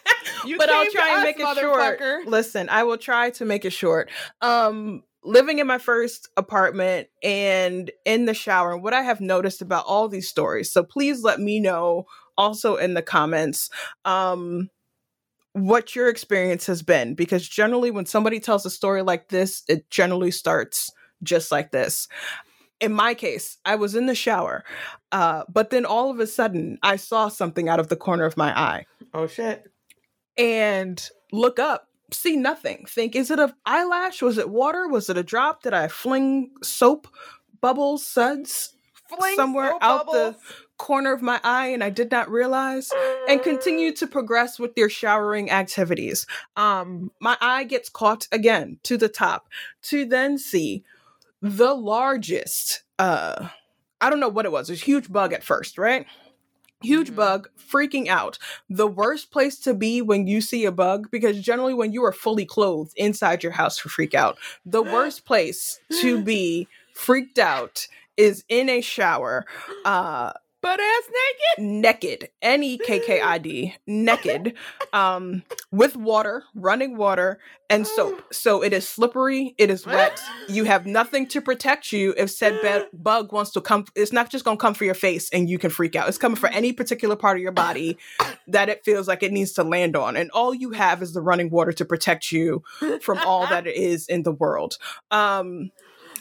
You 0.45 0.59
but 0.59 0.71
I'll 0.71 0.91
try 0.91 1.09
and 1.09 1.19
us, 1.19 1.25
make 1.25 1.41
it 1.41 1.59
short. 1.59 2.01
Listen, 2.27 2.69
I 2.69 2.85
will 2.85 2.99
try 2.99 3.31
to 3.31 3.45
make 3.45 3.65
it 3.65 3.73
short. 3.73 4.11
Um, 4.41 5.03
living 5.23 5.59
in 5.59 5.67
my 5.67 5.79
first 5.79 6.29
apartment 6.37 7.09
and 7.23 7.91
in 8.05 8.25
the 8.25 8.35
shower, 8.35 8.73
and 8.73 8.83
what 8.83 8.95
I 8.95 9.03
have 9.03 9.21
noticed 9.21 9.63
about 9.63 9.85
all 9.87 10.09
these 10.09 10.29
stories. 10.29 10.73
So 10.73 10.83
please 10.83 11.23
let 11.23 11.41
me 11.41 11.61
know 11.61 12.07
also 12.37 12.77
in 12.77 12.95
the 12.95 13.03
comments. 13.03 13.71
Um, 14.05 14.71
what 15.53 15.97
your 15.97 16.09
experience 16.09 16.67
has 16.67 16.81
been 16.81 17.15
because 17.15 17.49
generally 17.49 17.91
when 17.91 18.07
somebody 18.07 18.39
tells 18.39 18.65
a 18.65 18.71
story 18.71 19.03
like 19.03 19.31
this 19.31 19.65
it 19.69 19.91
generally 19.91 20.31
starts 20.31 20.93
just 21.25 21.51
like 21.51 21.73
this 21.73 22.07
in 22.79 22.93
my 22.93 23.15
case 23.15 23.59
i 23.65 23.75
was 23.75 23.97
in 23.97 24.07
the 24.07 24.15
shower 24.15 24.63
uh, 25.11 25.43
but 25.53 25.71
then 25.71 25.85
all 25.85 26.09
of 26.09 26.21
a 26.21 26.27
sudden 26.27 26.79
i 26.85 26.95
saw 26.95 27.27
something 27.27 27.69
out 27.69 27.81
of 27.81 27.89
the 27.89 27.97
corner 27.97 28.25
of 28.25 28.37
my 28.37 28.57
eye 28.57 28.87
Oh 29.13 29.27
shit. 29.27 29.70
And 30.41 31.11
look 31.33 31.59
up, 31.59 31.89
see 32.13 32.37
nothing. 32.37 32.87
Think, 32.89 33.15
is 33.15 33.31
it 33.31 33.39
a 33.39 33.55
eyelash? 33.67 34.23
Was 34.23 34.39
it 34.39 34.49
water? 34.51 34.89
Was 34.89 35.11
it 35.11 35.17
a 35.17 35.23
drop? 35.23 35.63
Did 35.63 35.75
I 35.75 35.89
fling 35.89 36.51
soap 36.63 37.09
bubbles, 37.61 38.07
suds 38.07 38.75
Fling 39.09 39.37
somewhere 39.37 39.73
out 39.81 40.07
bubbles. 40.07 40.15
the 40.15 40.37
corner 40.79 41.13
of 41.13 41.21
my 41.21 41.41
eye 41.43 41.67
and 41.69 41.83
I 41.85 41.91
did 41.91 42.11
not 42.11 42.31
realize? 42.31 42.91
And 43.29 43.43
continue 43.43 43.93
to 43.97 44.07
progress 44.07 44.59
with 44.59 44.73
your 44.77 44.89
showering 44.89 45.51
activities. 45.51 46.27
Um, 46.57 47.11
my 47.21 47.37
eye 47.41 47.65
gets 47.65 47.89
caught 47.89 48.29
again 48.33 48.79
to 48.85 48.97
the 48.97 49.09
top 49.09 49.49
to 49.83 50.05
then 50.05 50.39
see 50.39 50.85
the 51.43 51.75
largest 51.75 52.83
uh 52.99 53.49
I 54.01 54.09
don't 54.09 54.21
know 54.21 54.29
what 54.29 54.47
it 54.47 54.53
was. 54.53 54.71
It 54.71 54.73
was 54.73 54.83
a 54.83 54.85
huge 54.85 55.13
bug 55.13 55.33
at 55.35 55.45
first, 55.45 55.77
right? 55.77 56.07
Huge 56.83 57.11
Mhm. 57.11 57.17
bug, 57.17 57.49
freaking 57.59 58.09
out. 58.09 58.39
The 58.69 58.87
worst 58.87 59.31
place 59.31 59.59
to 59.61 59.75
be 59.75 60.01
when 60.03 60.27
you 60.27 60.41
see 60.41 60.65
a 60.65 60.73
bug, 60.73 61.09
because 61.11 61.41
generally 61.41 61.75
when 61.75 61.93
you 61.93 62.05
are 62.05 62.13
fully 62.13 62.47
clothed 62.47 62.93
inside 62.97 63.43
your 63.43 63.53
house 63.53 63.79
for 63.79 63.89
freak 63.89 64.15
out, 64.15 64.39
the 64.65 64.83
worst 64.83 65.25
place 65.25 65.81
to 66.01 66.23
be 66.23 66.69
freaked 66.95 67.39
out 67.39 67.87
is 68.17 68.45
in 68.49 68.69
a 68.69 68.81
shower, 68.81 69.45
uh, 69.85 70.33
Butt 70.63 70.79
ass 70.79 71.03
naked. 71.57 71.65
naked, 71.65 72.29
N 72.43 72.63
E 72.63 72.79
K 72.79 73.01
K 73.01 73.21
I 73.21 73.39
D, 73.39 73.75
naked, 73.87 74.55
um, 74.93 75.43
with 75.73 75.97
water, 75.97 76.45
running 76.55 76.97
water, 76.97 77.39
and 77.69 77.87
soap. 77.87 78.23
So 78.33 78.63
it 78.63 78.73
is 78.73 78.89
slippery, 78.89 79.55
it 79.59 79.71
is 79.71 79.87
wet. 79.87 80.21
You 80.49 80.65
have 80.65 80.85
nothing 80.85 81.29
to 81.29 81.41
protect 81.41 81.93
you 81.93 82.13
if 82.17 82.31
said 82.31 82.61
be- 82.61 82.85
bug 82.99 83.33
wants 83.33 83.53
to 83.53 83.61
come. 83.61 83.85
It's 83.95 84.13
not 84.13 84.31
just 84.31 84.45
gonna 84.45 84.57
come 84.57 84.75
for 84.75 84.85
your 84.85 84.95
face 84.95 85.31
and 85.31 85.49
you 85.49 85.59
can 85.59 85.71
freak 85.71 85.95
out. 85.95 86.09
It's 86.09 86.19
coming 86.19 86.37
for 86.37 86.49
any 86.49 86.73
particular 86.73 87.17
part 87.17 87.37
of 87.37 87.43
your 87.43 87.53
body 87.53 87.97
that 88.49 88.69
it 88.69 88.85
feels 88.85 89.07
like 89.07 89.23
it 89.23 89.33
needs 89.33 89.53
to 89.55 89.63
land 89.65 89.97
on, 89.97 90.17
and 90.17 90.31
all 90.33 90.53
you 90.53 90.73
have 90.73 91.03
is 91.03 91.13
the 91.13 91.21
running 91.23 91.51
water 91.51 91.73
to 91.73 91.85
protect 91.85 92.33
you 92.33 92.63
from 93.01 93.19
all 93.25 93.47
that 93.47 93.67
it 93.67 93.77
is 93.77 94.07
in 94.09 94.25
the 94.25 94.33
world. 94.33 94.77
Um, 95.11 95.71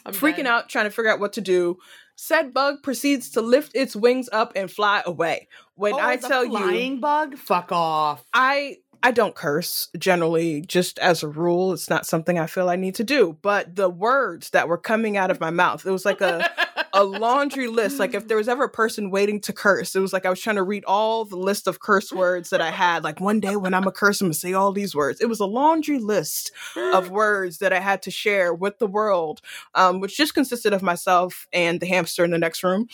I'm 0.05 0.13
freaking 0.13 0.37
dead. 0.37 0.47
out, 0.47 0.69
trying 0.69 0.85
to 0.85 0.91
figure 0.91 1.11
out 1.11 1.19
what 1.19 1.33
to 1.33 1.41
do. 1.41 1.77
Said 2.15 2.53
bug 2.53 2.83
proceeds 2.83 3.29
to 3.31 3.41
lift 3.41 3.75
its 3.75 3.95
wings 3.95 4.27
up 4.31 4.51
and 4.55 4.69
fly 4.69 5.01
away. 5.05 5.47
When 5.75 5.93
Oh, 5.93 5.99
I 5.99 6.17
tell 6.17 6.43
you, 6.43 6.51
flying 6.51 6.99
bug, 6.99 7.37
fuck 7.37 7.71
off. 7.71 8.25
I 8.33 8.77
I 9.01 9.11
don't 9.11 9.33
curse 9.33 9.87
generally, 9.97 10.59
just 10.59 10.99
as 10.99 11.23
a 11.23 11.29
rule. 11.29 11.71
It's 11.71 11.89
not 11.89 12.05
something 12.05 12.37
I 12.37 12.47
feel 12.47 12.67
I 12.69 12.75
need 12.75 12.95
to 12.95 13.05
do. 13.05 13.37
But 13.41 13.77
the 13.77 13.89
words 13.89 14.49
that 14.49 14.67
were 14.67 14.77
coming 14.77 15.15
out 15.15 15.31
of 15.31 15.39
my 15.39 15.49
mouth, 15.51 15.85
it 15.85 15.91
was 15.91 16.03
like 16.03 16.19
a 16.19 16.49
a 16.93 17.03
laundry 17.03 17.67
list. 17.67 17.99
Like 17.99 18.13
if 18.13 18.27
there 18.27 18.37
was 18.37 18.47
ever 18.47 18.65
a 18.65 18.69
person 18.69 19.11
waiting 19.11 19.39
to 19.41 19.53
curse, 19.53 19.95
it 19.95 19.99
was 19.99 20.13
like 20.13 20.25
I 20.25 20.29
was 20.29 20.39
trying 20.39 20.55
to 20.57 20.63
read 20.63 20.83
all 20.85 21.25
the 21.25 21.37
list 21.37 21.67
of 21.67 21.79
curse 21.79 22.11
words 22.11 22.49
that 22.49 22.61
I 22.61 22.71
had. 22.71 23.03
Like 23.03 23.19
one 23.19 23.39
day 23.39 23.55
when 23.55 23.73
I'm 23.73 23.87
a 23.87 23.91
curse, 23.91 24.21
I'm 24.21 24.27
gonna 24.27 24.33
say 24.33 24.53
all 24.53 24.71
these 24.71 24.95
words. 24.95 25.21
It 25.21 25.27
was 25.27 25.39
a 25.39 25.45
laundry 25.45 25.99
list 25.99 26.51
of 26.75 27.09
words 27.11 27.59
that 27.59 27.73
I 27.73 27.79
had 27.79 28.01
to 28.03 28.11
share 28.11 28.53
with 28.53 28.79
the 28.79 28.87
world, 28.87 29.41
um, 29.75 29.99
which 29.99 30.17
just 30.17 30.33
consisted 30.33 30.73
of 30.73 30.81
myself 30.81 31.47
and 31.53 31.79
the 31.79 31.87
hamster 31.87 32.23
in 32.23 32.31
the 32.31 32.37
next 32.37 32.63
room. 32.63 32.87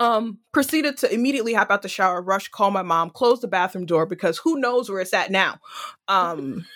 Um, 0.00 0.38
proceeded 0.52 0.96
to 0.98 1.14
immediately 1.14 1.54
hop 1.54 1.70
out 1.70 1.82
the 1.82 1.88
shower, 1.88 2.20
rush, 2.20 2.48
call 2.48 2.72
my 2.72 2.82
mom, 2.82 3.10
close 3.10 3.40
the 3.40 3.46
bathroom 3.46 3.86
door 3.86 4.04
because 4.04 4.36
who 4.38 4.58
knows 4.58 4.90
where 4.90 5.00
it's 5.00 5.14
at 5.14 5.30
now. 5.30 5.60
Um, 6.08 6.66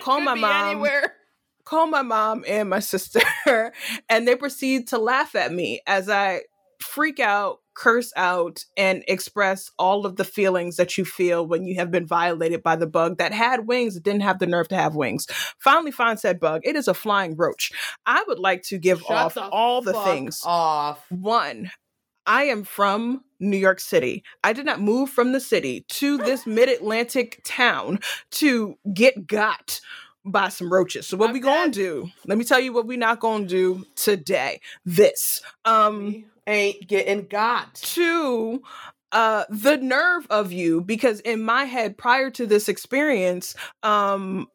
call 0.00 0.20
my 0.20 0.34
mom. 0.34 0.70
Anywhere. 0.70 1.14
Call 1.72 1.86
my 1.86 2.02
mom 2.02 2.44
and 2.46 2.68
my 2.68 2.80
sister, 2.94 3.22
and 4.08 4.28
they 4.28 4.36
proceed 4.36 4.88
to 4.88 4.98
laugh 4.98 5.34
at 5.34 5.52
me 5.52 5.80
as 5.86 6.08
I 6.08 6.42
freak 6.80 7.20
out, 7.20 7.60
curse 7.74 8.12
out, 8.16 8.64
and 8.76 9.02
express 9.08 9.70
all 9.78 10.04
of 10.04 10.16
the 10.16 10.24
feelings 10.24 10.76
that 10.76 10.98
you 10.98 11.04
feel 11.04 11.46
when 11.46 11.64
you 11.64 11.76
have 11.76 11.90
been 11.90 12.06
violated 12.06 12.62
by 12.62 12.76
the 12.76 12.86
bug 12.86 13.18
that 13.18 13.32
had 13.32 13.66
wings, 13.66 13.94
that 13.94 14.02
didn't 14.02 14.22
have 14.22 14.38
the 14.38 14.46
nerve 14.46 14.68
to 14.68 14.76
have 14.76 14.94
wings. 14.94 15.26
Finally, 15.58 15.92
find 15.92 16.20
said 16.20 16.38
bug. 16.38 16.60
It 16.64 16.76
is 16.76 16.88
a 16.88 16.94
flying 16.94 17.36
roach. 17.36 17.72
I 18.04 18.22
would 18.26 18.38
like 18.38 18.62
to 18.64 18.78
give 18.78 19.00
Shut 19.00 19.16
off 19.16 19.34
the 19.34 19.42
all 19.48 19.80
the 19.80 19.94
things. 19.94 20.42
off. 20.44 21.06
One, 21.08 21.70
I 22.26 22.44
am 22.44 22.64
from 22.64 23.24
New 23.40 23.56
York 23.56 23.80
City. 23.80 24.22
I 24.44 24.52
did 24.52 24.66
not 24.66 24.80
move 24.80 25.08
from 25.08 25.32
the 25.32 25.40
city 25.40 25.86
to 25.88 26.18
this 26.18 26.46
mid 26.46 26.68
Atlantic 26.68 27.40
town 27.44 28.00
to 28.32 28.76
get 28.92 29.26
got 29.26 29.80
by 30.24 30.48
some 30.48 30.72
roaches. 30.72 31.06
So 31.06 31.16
what 31.16 31.28
I'm 31.28 31.32
we 31.34 31.40
gonna 31.40 31.70
do? 31.70 32.10
Let 32.26 32.38
me 32.38 32.44
tell 32.44 32.60
you 32.60 32.72
what 32.72 32.86
we 32.86 32.96
not 32.96 33.20
gonna 33.20 33.46
do 33.46 33.84
today. 33.96 34.60
This. 34.84 35.42
Um 35.64 36.06
We 36.06 36.26
ain't 36.46 36.86
getting 36.86 37.26
got. 37.26 37.74
to 37.74 38.62
uh 39.12 39.44
the 39.50 39.76
nerve 39.76 40.26
of 40.30 40.52
you 40.52 40.80
because 40.80 41.20
in 41.20 41.42
my 41.42 41.64
head 41.64 41.96
prior 41.98 42.30
to 42.30 42.46
this 42.46 42.68
experience 42.68 43.54
um 43.82 44.46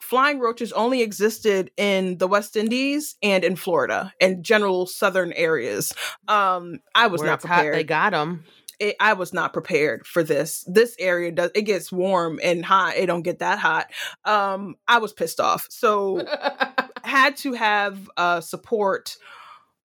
flying 0.00 0.38
roaches 0.38 0.72
only 0.72 1.02
existed 1.02 1.70
in 1.76 2.16
the 2.18 2.26
west 2.28 2.56
indies 2.56 3.16
and 3.22 3.44
in 3.44 3.56
florida 3.56 4.12
and 4.20 4.42
general 4.44 4.86
southern 4.86 5.32
areas 5.34 5.92
um 6.28 6.78
i 6.94 7.06
was 7.08 7.20
Where 7.20 7.30
not 7.30 7.40
prepared 7.40 7.74
they 7.74 7.84
got 7.84 8.10
them. 8.12 8.44
It, 8.78 8.96
I 9.00 9.14
was 9.14 9.32
not 9.32 9.52
prepared 9.52 10.06
for 10.06 10.22
this. 10.22 10.64
This 10.66 10.96
area 10.98 11.32
does 11.32 11.50
it 11.54 11.62
gets 11.62 11.90
warm 11.90 12.38
and 12.42 12.64
hot. 12.64 12.96
It 12.96 13.06
don't 13.06 13.22
get 13.22 13.38
that 13.40 13.58
hot. 13.58 13.86
Um, 14.24 14.76
I 14.86 14.98
was 14.98 15.12
pissed 15.12 15.40
off. 15.40 15.66
So 15.70 16.24
had 17.04 17.36
to 17.38 17.52
have 17.54 18.10
uh, 18.16 18.40
support 18.40 19.16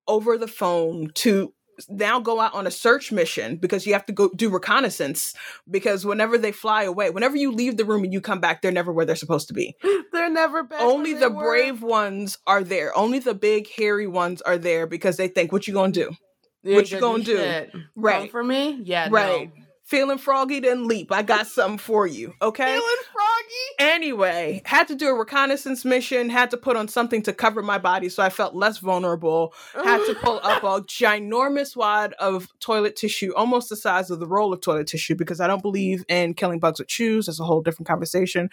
over 0.07 0.37
the 0.37 0.47
phone 0.47 1.09
to 1.15 1.53
now 1.89 2.19
go 2.19 2.39
out 2.39 2.53
on 2.53 2.67
a 2.67 2.71
search 2.71 3.11
mission 3.11 3.55
because 3.55 3.87
you 3.87 3.93
have 3.93 4.05
to 4.05 4.13
go 4.13 4.29
do 4.35 4.49
reconnaissance 4.49 5.33
because 5.69 6.05
whenever 6.05 6.37
they 6.37 6.51
fly 6.51 6.83
away 6.83 7.09
whenever 7.09 7.35
you 7.35 7.51
leave 7.51 7.75
the 7.77 7.85
room 7.85 8.03
and 8.03 8.13
you 8.13 8.21
come 8.21 8.39
back 8.39 8.61
they're 8.61 8.71
never 8.71 8.91
where 8.91 9.05
they're 9.05 9.15
supposed 9.15 9.47
to 9.47 9.53
be 9.53 9.75
They're 10.11 10.29
never 10.29 10.61
back. 10.63 10.79
only 10.81 11.13
the 11.13 11.29
were. 11.31 11.41
brave 11.43 11.81
ones 11.81 12.37
are 12.45 12.63
there 12.63 12.95
only 12.95 13.17
the 13.17 13.33
big 13.33 13.67
hairy 13.67 14.05
ones 14.05 14.41
are 14.43 14.59
there 14.59 14.85
because 14.85 15.17
they 15.17 15.27
think 15.27 15.51
what 15.51 15.67
you 15.67 15.73
gonna 15.73 15.91
do 15.91 16.11
You 16.63 16.75
what 16.75 16.91
you 16.91 16.99
gonna 16.99 17.23
do? 17.23 17.37
shit. 17.37 17.71
Come 17.71 17.85
Right. 17.95 18.31
for 18.31 18.43
me? 18.43 18.79
Yeah. 18.83 19.07
Right. 19.11 19.49
No. 19.55 19.63
feeling 19.83 20.17
froggy 20.17 20.61
then 20.61 20.87
leap 20.87 21.11
i 21.11 21.21
got 21.21 21.45
something 21.47 21.77
for 21.77 22.07
you 22.07 22.33
okay 22.41 22.63
Feeling 22.77 23.03
froggy. 23.11 23.91
Anyway, 23.93 24.61
had 24.63 24.87
to 24.87 24.95
do 24.95 25.07
a 25.09 25.13
reconnaissance 25.17 25.83
mission, 25.83 26.29
had 26.29 26.51
to 26.51 26.57
put 26.57 26.77
on 26.77 26.87
something 26.87 27.21
to 27.23 27.33
cover 27.33 27.61
my 27.61 27.77
body 27.77 28.07
so 28.09 28.21
I 28.23 28.29
felt 28.29 28.55
less 28.55 28.77
vulnerable. 28.77 29.53
Had 29.73 30.05
to 30.05 30.13
pull 30.21 30.39
up 30.43 30.63
a 30.63 30.81
ginormous 30.83 31.75
wad 31.75 32.13
of 32.13 32.47
toilet 32.59 32.95
tissue, 32.95 33.33
almost 33.35 33.69
the 33.69 33.75
size 33.75 34.09
of 34.11 34.19
the 34.19 34.27
roll 34.27 34.53
of 34.53 34.61
toilet 34.61 34.87
tissue, 34.87 35.15
because 35.15 35.41
I 35.41 35.47
don't 35.47 35.61
believe 35.63 36.05
in 36.07 36.35
killing 36.35 36.59
bugs 36.59 36.79
with 36.79 36.89
shoes. 36.91 37.25
That's 37.25 37.39
a 37.39 37.43
whole 37.43 37.61
different 37.61 37.87
conversation. 37.87 38.49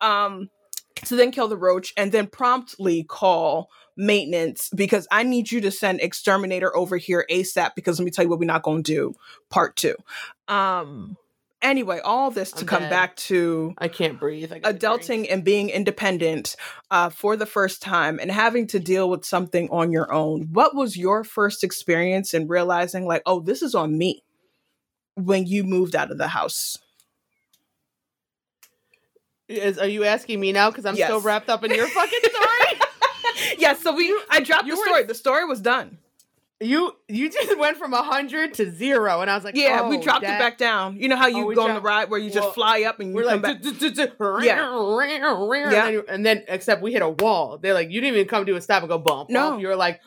Um, 0.00 0.50
to 1.06 1.16
then 1.16 1.30
kill 1.30 1.48
the 1.48 1.56
roach 1.56 1.92
and 1.96 2.12
then 2.12 2.26
promptly 2.26 3.04
call 3.04 3.70
maintenance 3.96 4.70
because 4.74 5.06
I 5.10 5.22
need 5.22 5.50
you 5.50 5.60
to 5.62 5.70
send 5.70 6.00
exterminator 6.00 6.74
over 6.76 6.96
here 6.96 7.26
ASAP 7.30 7.74
because 7.74 7.98
let 7.98 8.04
me 8.04 8.10
tell 8.10 8.24
you 8.24 8.30
what 8.30 8.38
we're 8.38 8.46
not 8.46 8.62
going 8.62 8.82
to 8.82 8.92
do. 8.92 9.14
Part 9.50 9.76
two. 9.76 9.96
Um. 10.48 11.16
Anyway, 11.60 12.00
all 12.00 12.32
this 12.32 12.50
to 12.50 12.62
I'm 12.62 12.66
come 12.66 12.82
dead. 12.82 12.90
back 12.90 13.14
to 13.16 13.72
I 13.78 13.86
can't 13.86 14.18
breathe. 14.18 14.52
I 14.52 14.58
adulting 14.58 15.28
and 15.30 15.44
being 15.44 15.70
independent 15.70 16.56
uh, 16.90 17.08
for 17.08 17.36
the 17.36 17.46
first 17.46 17.80
time 17.80 18.18
and 18.18 18.32
having 18.32 18.66
to 18.68 18.80
deal 18.80 19.08
with 19.08 19.24
something 19.24 19.68
on 19.70 19.92
your 19.92 20.12
own. 20.12 20.48
What 20.50 20.74
was 20.74 20.96
your 20.96 21.22
first 21.22 21.62
experience 21.62 22.34
in 22.34 22.48
realizing, 22.48 23.06
like, 23.06 23.22
oh, 23.26 23.38
this 23.38 23.62
is 23.62 23.76
on 23.76 23.96
me 23.96 24.24
when 25.14 25.46
you 25.46 25.62
moved 25.62 25.94
out 25.94 26.10
of 26.10 26.18
the 26.18 26.26
house? 26.26 26.78
Is, 29.56 29.78
are 29.78 29.86
you 29.88 30.04
asking 30.04 30.40
me 30.40 30.52
now? 30.52 30.70
Because 30.70 30.86
I'm 30.86 30.94
still 30.94 31.16
Yes. 31.16 31.24
wrapped 31.24 31.48
up 31.48 31.64
in 31.64 31.72
your 31.72 31.86
fucking 31.88 32.20
story. 32.20 32.80
yes. 33.58 33.82
so 33.82 33.94
we, 33.94 34.14
I 34.30 34.40
dropped 34.40 34.66
you 34.66 34.74
the 34.74 34.80
were- 34.80 34.86
story. 34.86 35.02
The 35.04 35.14
story 35.14 35.44
was 35.44 35.60
done. 35.60 35.98
you 36.60 36.92
you 37.08 37.28
just 37.28 37.58
went 37.58 37.76
from 37.76 37.92
a 37.92 38.02
hundred 38.02 38.54
to 38.54 38.70
zero, 38.70 39.20
and 39.20 39.28
I 39.30 39.34
was 39.34 39.42
like, 39.44 39.56
Yeah, 39.56 39.88
we 39.88 39.98
oh, 39.98 40.02
dropped 40.02 40.22
that- 40.22 40.36
it 40.36 40.38
back 40.38 40.58
down. 40.58 40.96
You 40.96 41.08
know 41.08 41.16
how 41.16 41.26
you 41.26 41.42
Oh, 41.44 41.46
we 41.46 41.54
go 41.56 41.62
on 41.68 41.74
the 41.74 41.80
ride 41.80 42.08
where 42.10 42.20
you 42.20 42.30
just 42.30 42.54
fly 42.54 42.82
up 42.82 43.00
and 43.00 43.10
you 43.10 43.14
We're 43.16 43.24
come 43.24 43.42
like, 43.42 43.42
back. 43.42 43.62
"Du- 43.62 43.72
du- 43.72 43.90
du- 43.90 44.06
du- 44.06 44.38
Yeah. 44.42 46.00
and 46.08 46.24
then- 46.24 46.44
except 46.48 46.82
we 46.82 46.92
hit 46.92 47.02
a 47.02 47.08
wall. 47.08 47.58
They're 47.58 47.74
like, 47.74 47.90
you 47.90 48.00
didn't 48.00 48.14
even 48.16 48.28
come 48.28 48.46
to 48.46 48.54
a 48.56 48.60
stop 48.60 48.82
and 48.82 48.88
go 48.88 48.98
bump. 48.98 49.28
No. 49.30 49.58
you 49.58 49.66
were 49.68 49.76
like. 49.76 50.00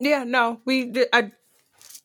Yeah, 0.00 0.24
no, 0.24 0.60
we 0.64 0.86
did. 0.86 1.08
I 1.12 1.32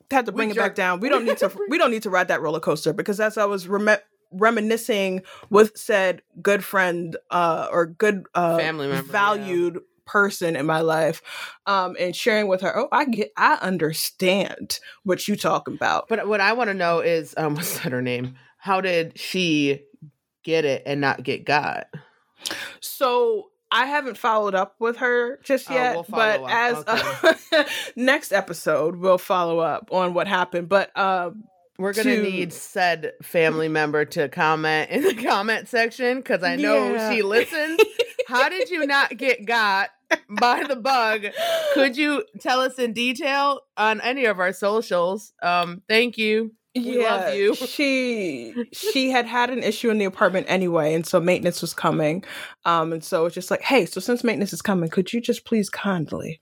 had 0.10 0.26
to 0.28 0.32
bring 0.32 0.50
it 0.52 0.56
back 0.56 0.76
down. 0.76 1.00
We 1.00 1.10
don't 1.10 1.26
need 1.26 1.38
to. 1.40 1.52
we 1.70 1.78
don't 1.78 1.92
need 1.92 2.04
to 2.04 2.10
ride 2.10 2.28
that 2.30 2.42
roller 2.42 2.60
coaster 2.60 2.94
because 2.94 3.20
as 3.20 3.38
I 3.38 3.46
was 3.46 3.68
rem- 3.68 3.98
reminiscing 4.34 5.22
with 5.50 5.78
said 5.78 6.22
good 6.42 6.64
friend 6.64 7.18
uh, 7.32 7.68
or 7.72 7.86
good 7.86 8.26
uh, 8.36 8.58
Family 8.58 8.88
member, 8.88 9.06
yeah. 9.06 9.12
valued 9.12 9.80
person 10.06 10.56
in 10.56 10.66
my 10.66 10.82
life, 10.82 11.22
um, 11.66 11.96
and 12.00 12.16
sharing 12.16 12.48
with 12.48 12.62
her. 12.62 12.78
Oh, 12.78 12.88
I 12.92 13.06
get. 13.06 13.32
I 13.38 13.56
understand 13.56 14.80
what 15.04 15.28
you 15.28 15.36
talking 15.36 15.76
about. 15.76 16.08
But 16.08 16.28
what 16.28 16.42
I 16.42 16.54
want 16.54 16.70
to 16.70 16.74
know 16.74 17.00
is, 17.00 17.34
um, 17.38 17.56
what's 17.56 17.80
that 17.80 17.92
her 17.92 18.02
name? 18.02 18.36
How 18.58 18.82
did 18.82 19.20
she 19.20 19.82
get 20.44 20.66
it 20.66 20.84
and 20.86 21.02
not 21.02 21.24
get 21.24 21.46
got? 21.46 21.88
So 22.80 23.50
I 23.72 23.88
haven't 23.88 24.18
followed 24.18 24.56
up 24.56 24.76
with 24.80 24.98
her 24.98 25.40
just 25.44 25.70
Oh, 25.70 25.74
yet, 25.74 25.96
we'll 25.96 26.06
but 26.08 26.38
follow 26.38 26.48
as 26.48 26.84
up. 26.86 27.68
next 27.96 28.32
episode 28.32 28.98
we'll 28.98 29.18
follow 29.18 29.60
up 29.60 29.90
on 29.92 30.14
what 30.14 30.28
happened. 30.28 30.70
But 30.70 30.96
um, 30.98 31.46
We're 31.78 31.94
gonna 31.94 32.16
to- 32.18 32.22
need 32.22 32.54
said 32.54 33.14
family 33.22 33.68
member 33.68 34.06
to 34.06 34.30
comment 34.30 34.90
in 34.92 35.02
the 35.04 35.14
comment 35.28 35.68
section 35.68 36.18
because 36.18 36.44
I 36.44 36.56
know 36.56 36.94
Yeah. 36.94 37.12
she 37.12 37.22
listens. 37.24 37.80
How 38.28 38.48
did 38.50 38.70
you 38.70 38.86
not 38.86 39.18
get 39.18 39.46
got 39.46 39.90
by 40.30 40.64
the 40.64 40.76
bug? 40.76 41.26
Could 41.74 41.98
you 41.98 42.24
tell 42.40 42.60
us 42.60 42.78
in 42.80 42.94
detail 42.94 43.62
on 43.76 44.02
any 44.02 44.26
of 44.26 44.40
our 44.40 44.54
socials? 44.54 45.34
Um, 45.42 45.82
thank 45.90 46.18
you. 46.18 46.54
We 46.76 47.04
love 47.04 47.36
you. 47.36 47.54
She 47.68 48.54
she 48.72 49.10
had 49.12 49.26
had 49.28 49.50
an 49.52 49.62
issue 49.62 49.90
in 49.92 49.98
the 50.00 50.06
apartment 50.06 50.48
anyway, 50.50 50.94
and 50.96 51.06
so 51.06 51.20
maintenance 51.20 51.62
was 51.62 51.74
coming. 51.74 52.24
Um, 52.66 52.94
and 52.94 53.04
so 53.04 53.26
it's 53.26 53.36
just 53.36 53.52
like, 53.52 53.62
hey, 53.62 53.86
so 53.86 54.00
since 54.00 54.24
maintenance 54.24 54.54
is 54.54 54.62
coming, 54.64 54.90
could 54.90 55.12
you 55.14 55.22
just 55.22 55.46
please 55.46 55.70
kindly 55.70 56.40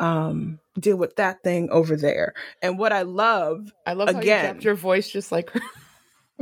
um 0.00 0.58
deal 0.78 0.96
with 0.96 1.16
that 1.16 1.42
thing 1.42 1.68
over 1.70 1.96
there? 1.96 2.34
And 2.62 2.78
what 2.78 2.92
I 2.92 3.02
love 3.02 3.72
I 3.86 3.94
love 3.94 4.08
how 4.08 4.14
you 4.14 4.22
Again. 4.22 4.44
dropped 4.44 4.64
your 4.64 4.74
voice 4.74 5.08
just 5.08 5.32
like 5.32 5.50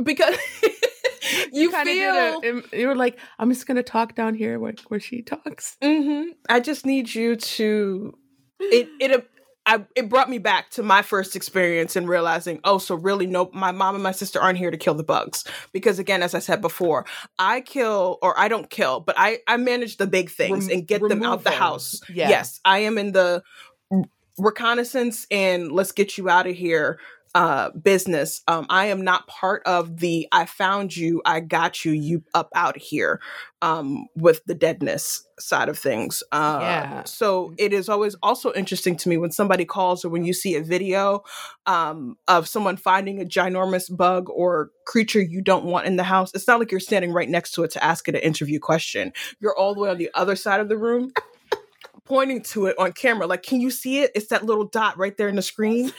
because 0.01 0.35
you, 1.51 1.71
kinda 1.71 1.93
feel 1.93 2.41
did 2.41 2.55
it. 2.55 2.73
You 2.79 2.87
were 2.87 2.95
like, 2.95 3.17
I'm 3.39 3.49
just 3.49 3.67
gonna 3.67 3.83
talk 3.83 4.15
down 4.15 4.35
here 4.35 4.59
where, 4.59 4.73
where 4.87 4.99
she 4.99 5.21
talks. 5.21 5.77
hmm 5.81 6.23
I 6.49 6.59
just 6.59 6.85
need 6.85 7.13
you 7.13 7.35
to. 7.35 8.17
It 8.59 8.89
it 8.99 9.29
I 9.65 9.83
it 9.95 10.09
brought 10.09 10.29
me 10.29 10.37
back 10.37 10.69
to 10.71 10.83
my 10.83 11.01
first 11.01 11.35
experience 11.35 11.95
and 11.95 12.07
realizing, 12.07 12.59
oh, 12.63 12.77
so 12.77 12.95
really, 12.95 13.25
no, 13.25 13.49
my 13.51 13.71
mom 13.71 13.95
and 13.95 14.03
my 14.03 14.11
sister 14.11 14.39
aren't 14.39 14.59
here 14.59 14.69
to 14.69 14.77
kill 14.77 14.93
the 14.93 15.03
bugs 15.03 15.43
because, 15.71 15.97
again, 15.97 16.21
as 16.21 16.35
I 16.35 16.39
said 16.39 16.61
before, 16.61 17.05
I 17.39 17.61
kill 17.61 18.19
or 18.21 18.37
I 18.39 18.47
don't 18.47 18.69
kill, 18.69 18.99
but 18.99 19.15
I 19.17 19.39
I 19.47 19.57
manage 19.57 19.97
the 19.97 20.07
big 20.07 20.29
things 20.29 20.67
Rem- 20.67 20.77
and 20.77 20.87
get 20.87 21.01
them 21.01 21.23
out 21.23 21.43
the 21.43 21.51
house. 21.51 21.99
Yeah. 22.09 22.29
Yes, 22.29 22.59
I 22.63 22.79
am 22.79 22.97
in 22.97 23.11
the 23.11 23.43
reconnaissance 24.37 25.27
and 25.31 25.71
let's 25.71 25.91
get 25.91 26.17
you 26.17 26.29
out 26.29 26.47
of 26.47 26.55
here 26.55 26.99
uh 27.33 27.69
business. 27.71 28.41
Um 28.47 28.65
i 28.69 28.85
am 28.85 29.01
not 29.03 29.27
part 29.27 29.61
of 29.65 29.99
the 29.99 30.25
i 30.31 30.45
found 30.45 30.95
you 30.95 31.21
i 31.25 31.41
got 31.41 31.83
you 31.83 31.91
you 31.91 32.23
up 32.33 32.49
out 32.55 32.77
of 32.77 32.81
here 32.81 33.19
um 33.61 34.05
with 34.15 34.41
the 34.45 34.55
deadness 34.55 35.27
side 35.37 35.67
of 35.67 35.77
things. 35.77 36.23
Uh 36.31 36.59
Yeah. 36.61 37.03
so 37.03 37.53
it 37.57 37.73
is 37.73 37.89
always 37.89 38.15
also 38.23 38.53
interesting 38.53 38.95
to 38.97 39.09
me 39.09 39.17
when 39.17 39.31
somebody 39.31 39.65
calls 39.65 40.05
or 40.05 40.09
when 40.09 40.23
you 40.23 40.31
see 40.31 40.55
a 40.55 40.63
video 40.63 41.23
um 41.65 42.15
of 42.29 42.47
someone 42.47 42.77
finding 42.77 43.19
a 43.21 43.25
ginormous 43.25 43.93
bug 43.93 44.29
or 44.29 44.71
creature 44.85 45.21
you 45.21 45.41
don't 45.41 45.65
want 45.65 45.87
in 45.87 45.97
the 45.97 46.03
house 46.03 46.31
it's 46.33 46.47
not 46.47 46.59
like 46.59 46.71
you're 46.71 46.79
standing 46.79 47.11
right 47.11 47.29
next 47.29 47.51
to 47.51 47.63
it 47.63 47.71
to 47.71 47.83
ask 47.83 48.07
it 48.07 48.15
an 48.15 48.21
interview 48.21 48.59
question. 48.59 49.11
You're 49.41 49.57
all 49.57 49.73
the 49.75 49.81
way 49.81 49.89
on 49.89 49.97
the 49.97 50.09
other 50.13 50.37
side 50.37 50.61
of 50.61 50.69
the 50.69 50.77
room 50.77 51.11
pointing 52.05 52.41
to 52.43 52.67
it 52.67 52.77
on 52.79 52.91
camera. 52.93 53.27
Like 53.27 53.43
can 53.43 53.59
you 53.61 53.69
see 53.71 53.99
it? 53.99 54.11
It's 54.15 54.27
that 54.27 54.45
little 54.45 54.65
dot 54.65 54.97
right 54.97 55.15
there 55.17 55.27
in 55.27 55.35
the 55.35 55.41
screen. 55.41 55.91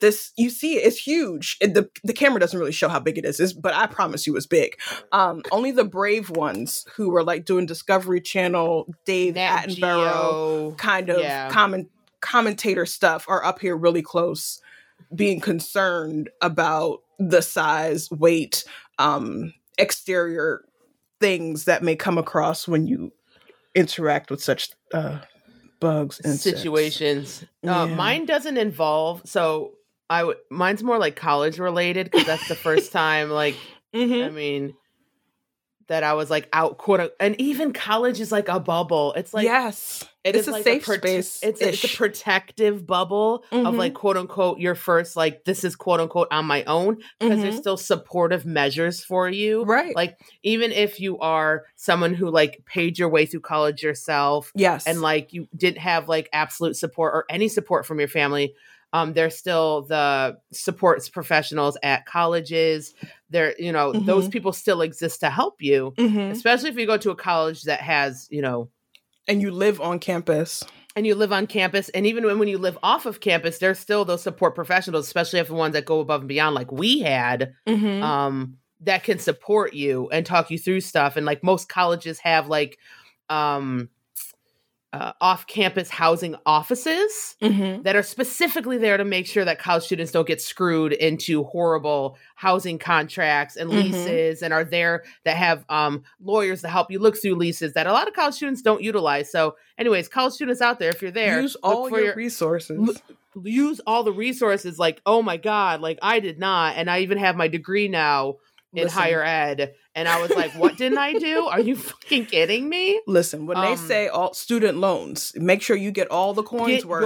This 0.00 0.32
you 0.36 0.50
see 0.50 0.76
it 0.76 0.86
it's 0.86 0.98
huge. 0.98 1.56
And 1.60 1.74
the 1.74 1.88
the 2.04 2.12
camera 2.12 2.38
doesn't 2.40 2.58
really 2.58 2.72
show 2.72 2.88
how 2.88 3.00
big 3.00 3.16
it 3.18 3.24
is 3.24 3.40
it's, 3.40 3.52
but 3.52 3.74
i 3.74 3.86
promise 3.86 4.26
you 4.26 4.36
it's 4.36 4.46
big. 4.46 4.76
Um 5.12 5.42
only 5.50 5.70
the 5.70 5.84
brave 5.84 6.30
ones 6.30 6.86
who 6.94 7.10
were 7.10 7.24
like 7.24 7.44
doing 7.44 7.66
discovery 7.66 8.20
channel 8.20 8.86
dave 9.04 9.34
Nat 9.34 9.66
attenborough 9.68 9.74
Geo. 9.76 10.74
kind 10.76 11.10
of 11.10 11.20
Yeah. 11.20 11.48
comment 11.50 11.88
commentator 12.20 12.86
stuff 12.86 13.26
are 13.28 13.44
up 13.44 13.58
here 13.60 13.76
really 13.76 14.02
close 14.02 14.60
being 15.14 15.40
concerned 15.40 16.30
about 16.40 17.00
the 17.18 17.42
size 17.42 18.10
weight 18.10 18.64
um 18.98 19.52
exterior 19.78 20.64
things 21.20 21.64
that 21.64 21.82
may 21.82 21.94
come 21.96 22.18
across 22.18 22.66
when 22.66 22.86
you 22.86 23.12
interact 23.74 24.30
with 24.30 24.42
such 24.42 24.70
uh 24.92 25.18
bugs 25.84 26.20
and 26.24 26.38
situations. 26.38 27.44
Uh, 27.66 27.86
Yeah. 27.88 27.96
Mine 27.96 28.24
doesn't 28.26 28.56
involve 28.56 29.22
so 29.24 29.72
I 30.10 30.24
would 30.24 30.36
mine's 30.50 30.82
more 30.82 30.98
like 30.98 31.16
college 31.16 31.58
related 31.58 32.04
because 32.10 32.26
that's 32.26 32.48
the 32.48 32.54
first 32.68 32.92
time 33.02 33.30
like 33.30 33.56
Mhm. 33.94 34.26
I 34.26 34.30
mean 34.30 34.74
that 35.88 36.02
I 36.02 36.14
was 36.14 36.30
like 36.30 36.48
out 36.52 36.78
quote 36.78 37.12
and 37.20 37.38
even 37.40 37.72
college 37.72 38.20
is 38.20 38.32
like 38.32 38.48
a 38.48 38.60
bubble. 38.60 39.12
It's 39.14 39.34
like 39.34 39.44
yes 39.44 40.04
it 40.24 40.34
it's 40.34 40.44
is 40.44 40.48
a 40.48 40.52
like 40.52 40.64
safe 40.64 40.84
prote- 40.86 40.98
space 40.98 41.40
It's 41.42 41.60
a, 41.60 41.68
it's 41.68 41.84
a 41.84 41.96
protective 41.96 42.86
bubble 42.86 43.44
of 43.52 43.74
Mhm. 43.74 43.76
like 43.76 43.94
quote 43.94 44.16
unquote 44.16 44.58
your 44.58 44.74
first 44.74 45.16
like 45.16 45.44
this 45.44 45.64
is 45.64 45.76
quote 45.76 46.00
unquote 46.00 46.28
on 46.30 46.46
my 46.46 46.64
own 46.64 46.96
because 47.20 47.40
there's 47.42 47.56
Mhm. 47.56 47.60
still 47.60 47.76
supportive 47.76 48.46
measures 48.46 49.04
for 49.04 49.28
you. 49.28 49.64
right 49.64 49.94
Like 49.94 50.18
even 50.42 50.72
if 50.72 50.98
you 51.00 51.18
are 51.18 51.64
someone 51.76 52.14
who 52.14 52.30
like 52.30 52.62
paid 52.64 52.98
your 52.98 53.08
way 53.10 53.26
through 53.26 53.40
college 53.40 53.82
yourself 53.82 54.50
yes 54.54 54.86
and 54.86 55.02
like 55.02 55.32
you 55.34 55.46
didn't 55.56 55.78
have 55.78 56.08
like 56.08 56.28
absolute 56.32 56.76
support 56.76 57.12
or 57.14 57.24
any 57.28 57.48
support 57.48 57.84
from 57.84 57.98
your 57.98 58.08
family 58.08 58.54
um 58.94 59.12
there's 59.12 59.36
still 59.36 59.82
the 59.82 60.38
supports 60.52 61.10
professionals 61.10 61.76
at 61.82 62.06
colleges 62.06 62.94
there 63.28 63.54
you 63.58 63.70
know 63.72 63.92
those 63.92 64.28
Mhm. 64.28 64.32
people 64.32 64.52
still 64.54 64.80
exist 64.80 65.20
to 65.20 65.28
help 65.28 65.60
you 65.60 65.92
Mhm. 65.98 66.30
especially 66.30 66.70
if 66.70 66.78
you 66.78 66.86
go 66.86 66.96
to 66.96 67.10
a 67.10 67.16
college 67.16 67.64
that 67.64 67.80
has 67.80 68.26
you 68.30 68.40
know 68.40 68.70
and 69.28 69.42
you 69.42 69.50
live 69.50 69.80
on 69.80 69.98
campus 69.98 70.62
and 70.96 71.06
you 71.06 71.14
live 71.14 71.32
on 71.32 71.46
campus 71.46 71.88
and 71.90 72.06
even 72.06 72.24
when, 72.24 72.38
when 72.38 72.48
you 72.48 72.56
live 72.58 72.78
off 72.82 73.04
of 73.04 73.20
campus 73.20 73.58
there's 73.58 73.78
still 73.78 74.04
those 74.04 74.22
support 74.22 74.54
professionals 74.54 75.06
especially 75.06 75.40
if 75.40 75.48
the 75.48 75.54
ones 75.54 75.74
that 75.74 75.84
go 75.84 76.00
above 76.00 76.22
and 76.22 76.28
beyond 76.28 76.54
like 76.54 76.70
we 76.72 77.00
had 77.00 77.52
mm-hmm. 77.66 78.02
um 78.02 78.56
that 78.80 79.02
can 79.02 79.18
support 79.18 79.72
you 79.72 80.08
and 80.10 80.26
talk 80.26 80.50
you 80.50 80.58
through 80.58 80.80
stuff 80.80 81.16
and 81.16 81.26
like 81.26 81.42
most 81.42 81.68
colleges 81.68 82.18
have 82.20 82.48
like 82.48 82.78
um 83.30 83.88
uh, 84.94 85.12
off-campus 85.20 85.90
housing 85.90 86.36
offices 86.46 87.36
Mm-hmm. 87.42 87.82
that 87.82 87.96
are 87.96 88.02
specifically 88.02 88.78
there 88.78 88.96
to 88.96 89.04
make 89.04 89.26
sure 89.26 89.44
that 89.44 89.58
college 89.58 89.82
students 89.84 90.12
don't 90.12 90.26
get 90.26 90.40
screwed 90.40 90.92
into 90.92 91.42
horrible 91.44 92.16
housing 92.36 92.78
contracts 92.78 93.56
and 93.56 93.70
Mhm. 93.70 93.82
leases 93.82 94.42
and 94.42 94.52
are 94.54 94.64
there 94.64 95.02
that 95.24 95.36
have 95.36 95.64
um, 95.68 96.02
lawyers 96.22 96.60
to 96.62 96.68
help 96.68 96.90
you 96.90 96.98
look 96.98 97.16
through 97.20 97.34
leases 97.34 97.72
that 97.74 97.86
a 97.86 97.92
lot 97.92 98.06
of 98.08 98.14
college 98.14 98.34
students 98.34 98.62
don't 98.62 98.82
utilize 98.82 99.30
so 99.30 99.56
anyways 99.78 100.08
college 100.08 100.32
students 100.34 100.60
out 100.60 100.78
there 100.78 100.90
if 100.90 101.02
you're 101.02 101.10
there 101.10 101.40
use 101.42 101.56
all 101.62 101.88
for 101.88 102.00
your, 102.00 102.14
resources 102.14 102.78
look- 102.78 103.02
use 103.42 103.80
all 103.86 104.04
the 104.04 104.12
resources 104.12 104.78
like 104.78 105.00
oh 105.06 105.20
my 105.20 105.36
god 105.36 105.80
like 105.80 105.98
i 106.02 106.20
did 106.20 106.38
not 106.38 106.76
and 106.76 106.88
i 106.88 107.00
even 107.00 107.18
have 107.18 107.34
my 107.36 107.48
degree 107.48 107.88
now 107.88 108.36
in 108.74 108.84
Listen. 108.84 108.98
higher 108.98 109.22
ed 109.22 109.74
and 109.94 110.08
i 110.08 110.20
was 110.20 110.30
like 110.32 110.50
what 110.52 110.76
didn't 110.76 110.98
i 110.98 111.12
do 111.12 111.44
are 111.46 111.60
you 111.60 111.76
fucking 111.90 112.26
kidding 112.26 112.68
me 112.68 113.00
Listen, 113.06 113.46
when 113.46 113.60
they 113.60 113.72
Um, 113.72 113.76
say 113.76 114.08
all 114.08 114.34
student 114.34 114.78
loans, 114.78 115.32
make 115.36 115.62
sure 115.62 115.76
you 115.76 115.90
get 115.92 116.10
all 116.10 116.34
the 116.34 116.42
coins 116.42 116.84
worth 116.84 117.02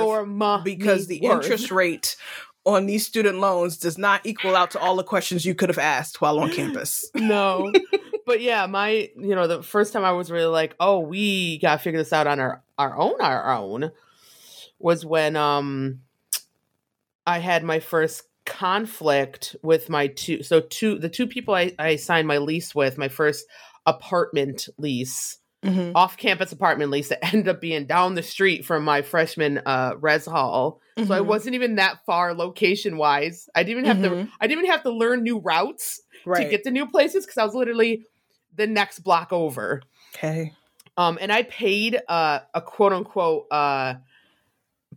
because 0.64 1.06
the 1.06 1.20
worth. 1.22 1.44
interest 1.44 1.70
rate 1.70 2.16
on 2.64 2.86
these 2.86 3.06
student 3.06 3.38
loans 3.38 3.76
does 3.76 3.96
not 3.98 4.20
equal 4.24 4.56
out 4.56 4.70
to 4.72 4.78
all 4.78 4.96
the 4.96 5.04
questions 5.04 5.44
you 5.44 5.54
could 5.54 5.68
have 5.68 5.78
asked 5.78 6.20
while 6.20 6.38
on 6.40 6.50
campus. 6.50 7.08
no 7.14 7.70
but 8.26 8.40
yeah, 8.42 8.66
my 8.66 9.08
you 9.16 9.34
know 9.34 9.46
the 9.46 9.62
first 9.62 9.92
time 9.94 10.04
I 10.04 10.12
was 10.12 10.30
really 10.30 10.44
like, 10.46 10.76
oh, 10.78 11.00
we 11.00 11.58
got 11.60 11.76
to 11.76 11.78
figure 11.78 11.98
this 11.98 12.12
out 12.12 12.26
on 12.26 12.40
our 12.40 12.62
our 12.76 12.96
own 12.96 13.20
our 13.20 13.54
own 13.56 13.90
was 14.78 15.04
when 15.04 15.34
um 15.34 16.00
I 17.26 17.38
had 17.38 17.64
my 17.64 17.80
first 17.80 18.22
conflict 18.48 19.54
with 19.62 19.88
my 19.88 20.06
two 20.08 20.42
so 20.42 20.60
two 20.60 20.98
the 20.98 21.08
two 21.08 21.26
people 21.26 21.54
I, 21.54 21.72
I 21.78 21.96
signed 21.96 22.26
my 22.26 22.38
lease 22.38 22.74
with 22.74 22.96
my 22.98 23.08
first 23.08 23.46
apartment 23.86 24.68
lease 24.78 25.38
Mhm. 25.64 25.90
off 25.96 26.16
campus 26.16 26.52
apartment 26.52 26.90
lease 26.92 27.08
that 27.08 27.24
ended 27.34 27.48
up 27.48 27.60
being 27.60 27.84
down 27.84 28.14
the 28.14 28.22
street 28.22 28.64
from 28.64 28.84
my 28.84 29.02
freshman 29.02 29.60
uh 29.66 29.92
res 30.00 30.24
hall 30.26 30.80
so 31.06 31.14
I 31.14 31.20
Mhm. 31.20 31.26
wasn't 31.26 31.54
even 31.54 31.76
that 31.76 32.04
far 32.06 32.34
location 32.34 32.96
wise 32.96 33.48
I 33.54 33.62
didn't 33.64 33.84
even 33.84 33.96
have 33.96 34.02
to 34.02 34.10
Mhm. 34.16 34.28
I 34.40 34.46
didn't 34.46 34.60
even 34.64 34.70
have 34.72 34.82
to 34.84 34.90
learn 34.90 35.22
new 35.22 35.38
routes 35.38 36.00
right. 36.24 36.44
to 36.44 36.50
get 36.50 36.64
to 36.64 36.70
new 36.70 36.86
places 36.86 37.24
because 37.26 37.38
I 37.38 37.44
was 37.44 37.54
literally 37.54 38.04
the 38.56 38.66
next 38.66 39.00
block 39.00 39.32
over 39.32 39.82
okay. 40.14 40.52
um 40.96 41.18
and 41.20 41.32
I 41.32 41.42
paid 41.42 42.00
uh 42.08 42.40
a 42.54 42.60
quote 42.62 42.92
unquote 42.92 43.46
uh 43.50 43.94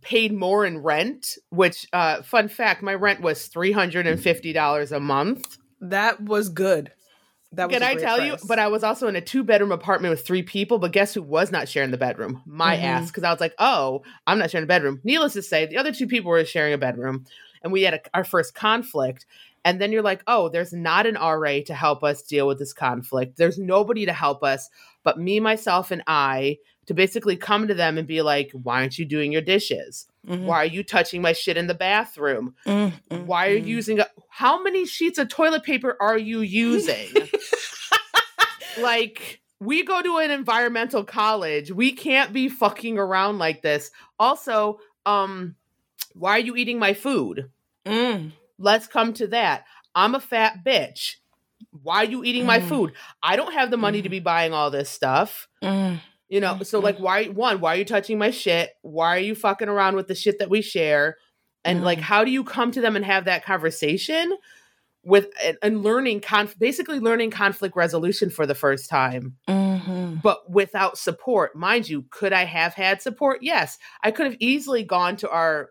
paid 0.02 0.32
more 0.32 0.64
in 0.66 0.78
rent 0.78 1.38
which 1.50 1.86
uh 1.92 2.22
fun 2.22 2.48
fact 2.48 2.82
my 2.82 2.94
rent 2.94 3.20
was 3.20 3.48
$350 3.48 4.92
a 4.92 5.00
month 5.00 5.58
That 5.80 6.20
was 6.20 6.48
good. 6.48 6.92
That 7.52 7.68
was 7.68 7.78
Can 7.78 7.82
I 7.86 7.94
tell 7.96 8.18
you? 8.18 8.36
But 8.48 8.58
I 8.58 8.68
was 8.68 8.82
also 8.82 9.08
in 9.08 9.16
a 9.16 9.20
two 9.20 9.44
bedroom 9.44 9.72
apartment 9.72 10.10
with 10.10 10.26
three 10.26 10.42
people. 10.42 10.78
But 10.78 10.92
guess 10.92 11.12
who 11.12 11.22
was 11.22 11.52
not 11.52 11.68
sharing 11.68 11.90
the 11.90 11.98
bedroom? 11.98 12.40
My 12.46 12.76
Mhm. 12.76 12.82
ass. 12.84 13.10
Because 13.10 13.24
I 13.24 13.30
was 13.30 13.40
like, 13.40 13.54
oh, 13.58 14.02
I'm 14.26 14.38
not 14.38 14.50
sharing 14.50 14.64
a 14.64 14.66
bedroom. 14.66 15.00
Needless 15.04 15.34
to 15.34 15.42
say, 15.42 15.66
the 15.66 15.76
other 15.76 15.92
two 15.92 16.06
people 16.06 16.30
were 16.30 16.44
sharing 16.46 16.72
a 16.72 16.78
bedroom, 16.78 17.24
and 17.62 17.70
we 17.70 17.82
had 17.82 17.94
a, 17.94 18.00
our 18.14 18.24
first 18.24 18.54
conflict. 18.54 19.26
And 19.64 19.80
then 19.80 19.92
you're 19.92 20.02
like, 20.02 20.22
oh, 20.26 20.48
there's 20.48 20.72
not 20.72 21.06
an 21.06 21.16
RA 21.16 21.60
to 21.66 21.74
help 21.74 22.02
us 22.02 22.22
deal 22.22 22.48
with 22.48 22.58
this 22.58 22.72
conflict. 22.72 23.36
There's 23.36 23.58
nobody 23.58 24.06
to 24.06 24.12
help 24.12 24.42
us 24.42 24.70
but 25.04 25.18
me, 25.18 25.38
myself, 25.38 25.90
and 25.90 26.02
I 26.06 26.56
to 26.86 26.94
basically 26.94 27.36
come 27.36 27.68
to 27.68 27.74
them 27.74 27.96
and 27.98 28.08
be 28.08 28.22
like, 28.22 28.50
why 28.52 28.80
aren't 28.80 28.98
you 28.98 29.04
doing 29.04 29.30
your 29.32 29.40
dishes? 29.42 30.06
Mhm. 30.26 30.44
Why 30.44 30.62
are 30.62 30.66
you 30.66 30.82
touching 30.82 31.22
my 31.22 31.32
shit 31.32 31.56
in 31.56 31.66
the 31.66 31.74
bathroom? 31.74 32.54
Mm, 32.66 32.92
mm, 33.10 33.24
Why 33.26 33.48
are 33.48 33.52
you 33.54 33.62
mm. 33.62 33.66
using 33.66 34.00
a, 34.00 34.06
how 34.28 34.62
many 34.62 34.86
sheets 34.86 35.18
of 35.18 35.28
toilet 35.28 35.62
paper 35.62 35.96
are 36.00 36.18
you 36.18 36.40
using? 36.40 37.08
like 38.78 39.40
we 39.60 39.84
go 39.84 40.02
to 40.02 40.18
an 40.18 40.30
environmental 40.30 41.04
college. 41.04 41.70
We 41.70 41.92
can't 41.92 42.32
be 42.32 42.48
fucking 42.48 42.98
around 42.98 43.38
like 43.38 43.62
this. 43.62 43.90
Also, 44.18 44.78
um 45.06 45.54
why 46.14 46.32
are 46.32 46.40
you 46.40 46.56
eating 46.56 46.78
my 46.78 46.94
food? 46.94 47.50
Mm, 47.86 48.32
Let's 48.58 48.86
come 48.86 49.12
to 49.14 49.26
that. 49.28 49.64
I'm 49.94 50.14
a 50.14 50.20
fat 50.20 50.64
bitch. 50.64 51.16
Why 51.82 51.96
are 51.98 52.04
you 52.04 52.22
eating 52.24 52.44
my 52.46 52.58
Mm. 52.60 52.68
food? 52.68 52.92
I 53.22 53.36
don't 53.36 53.52
have 53.54 53.70
the 53.70 53.76
money 53.76 54.02
to 54.02 54.08
be 54.08 54.20
buying 54.20 54.52
all 54.52 54.70
this 54.70 54.90
stuff. 54.90 55.48
You 56.32 56.40
know, 56.40 56.62
so 56.62 56.78
like 56.80 56.96
why 56.96 57.26
one, 57.26 57.60
why 57.60 57.74
are 57.74 57.76
you 57.78 57.84
touching 57.84 58.16
my 58.16 58.30
shit? 58.30 58.70
Why 58.80 59.16
are 59.16 59.20
you 59.20 59.34
fucking 59.34 59.68
around 59.68 59.96
with 59.96 60.08
the 60.08 60.14
shit 60.14 60.38
that 60.38 60.48
we 60.48 60.62
share? 60.62 61.18
And 61.62 61.84
like 61.84 61.98
Mm. 61.98 62.02
how 62.02 62.24
do 62.24 62.30
you 62.30 62.42
come 62.42 62.70
to 62.70 62.80
them 62.80 62.96
and 62.96 63.04
have 63.04 63.26
that 63.26 63.44
conversation 63.44 64.34
with 65.04 65.28
and, 65.44 65.58
and 65.62 65.82
learning 65.82 66.20
conf- 66.22 66.58
basically 66.58 67.00
learning 67.00 67.32
conflict 67.32 67.76
resolution 67.76 68.30
for 68.30 68.46
the 68.46 68.54
first 68.54 68.88
time, 68.88 69.36
Mhm. 69.46 70.22
but 70.22 70.50
without 70.50 70.96
support. 70.96 71.54
Mind 71.54 71.86
you, 71.90 72.06
could 72.10 72.32
I 72.32 72.44
have 72.46 72.72
had 72.72 73.02
support? 73.02 73.40
Yes. 73.42 73.76
I 74.02 74.10
could 74.10 74.24
have 74.24 74.36
easily 74.40 74.84
gone 74.84 75.16
to 75.16 75.28
our 75.28 75.68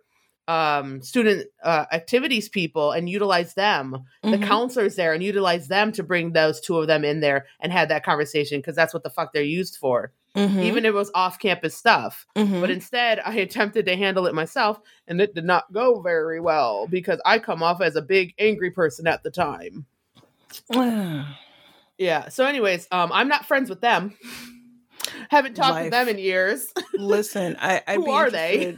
um 0.47 1.01
student 1.01 1.47
uh, 1.63 1.85
activities 1.91 2.49
people 2.49 2.91
and 2.91 3.09
utilized 3.09 3.55
them 3.55 3.95
the 4.21 4.37
Mhm. 4.37 4.43
counselors 4.43 4.95
there 4.95 5.13
and 5.13 5.23
utilize 5.23 5.67
them 5.69 5.91
to 5.93 6.03
bring 6.03 6.33
those 6.33 6.59
two 6.61 6.77
of 6.77 6.85
them 6.85 7.03
in 7.03 7.19
there 7.19 7.47
and 7.59 7.71
had 7.71 7.89
that 7.89 8.03
conversation 8.03 8.59
because 8.59 8.75
that's 8.75 8.93
what 8.93 9.01
the 9.03 9.09
fuck 9.09 9.33
they're 9.33 9.43
used 9.43 9.77
for 9.77 10.11
Mhm. 10.35 10.63
even 10.63 10.85
if 10.85 10.89
it 10.89 10.93
was 10.93 11.11
off 11.13 11.39
campus 11.39 11.75
stuff. 11.75 12.25
Mhm. 12.37 12.61
But 12.61 12.69
instead, 12.71 13.19
I 13.25 13.33
attempted 13.35 13.85
to 13.87 13.95
handle 13.97 14.27
it 14.27 14.33
myself, 14.33 14.79
and 15.07 15.19
it 15.19 15.35
did 15.35 15.43
not 15.45 15.71
go 15.73 16.01
very 16.01 16.39
well 16.39 16.87
because 16.87 17.19
I 17.25 17.39
come 17.39 17.61
off 17.61 17.81
as 17.81 17.95
a 17.95 18.01
big 18.01 18.33
angry 18.39 18.71
person 18.71 19.07
at 19.07 19.23
the 19.23 19.31
time. 19.31 19.85
Ah. 20.73 21.37
Yeah. 21.97 22.29
So, 22.29 22.45
anyways, 22.45 22.87
um, 22.91 23.11
I'm 23.13 23.27
not 23.27 23.45
friends 23.45 23.69
with 23.69 23.81
them. 23.81 24.17
Haven't 25.29 25.53
talked 25.53 25.71
Life. 25.75 25.83
with 25.83 25.91
them 25.91 26.07
in 26.07 26.17
years. 26.17 26.65
Listen, 26.95 27.55
I, 27.59 27.83
I'd 27.87 27.97
Who 27.97 28.05
be 28.05 28.11
are 28.11 28.31
they? 28.31 28.77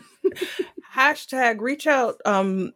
Hashtag 0.93 1.61
reach 1.61 1.87
out. 1.87 2.19
Um, 2.25 2.73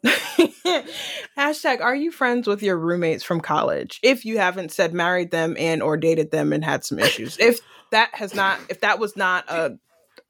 hashtag 1.38 1.82
Are 1.82 1.96
you 1.96 2.12
friends 2.12 2.48
with 2.48 2.63
your 2.63 2.78
roommates 2.78 3.24
from 3.26 3.42
college? 3.42 4.00
If 4.04 4.24
you 4.24 4.38
haven't 4.38 4.72
said 4.72 4.94
married 4.94 5.32
them 5.32 5.56
and 5.60 5.84
or 5.84 5.98
dated 5.98 6.32
them 6.32 6.54
and 6.54 6.63
had 6.63 6.86
some 6.86 7.00
issues, 7.00 7.38
if 7.40 7.60
that 7.91 8.13
has 8.13 8.34
not, 8.34 8.60
if 8.69 8.82
that 8.82 9.00
was 9.00 9.15
not 9.15 9.45
a 9.50 9.78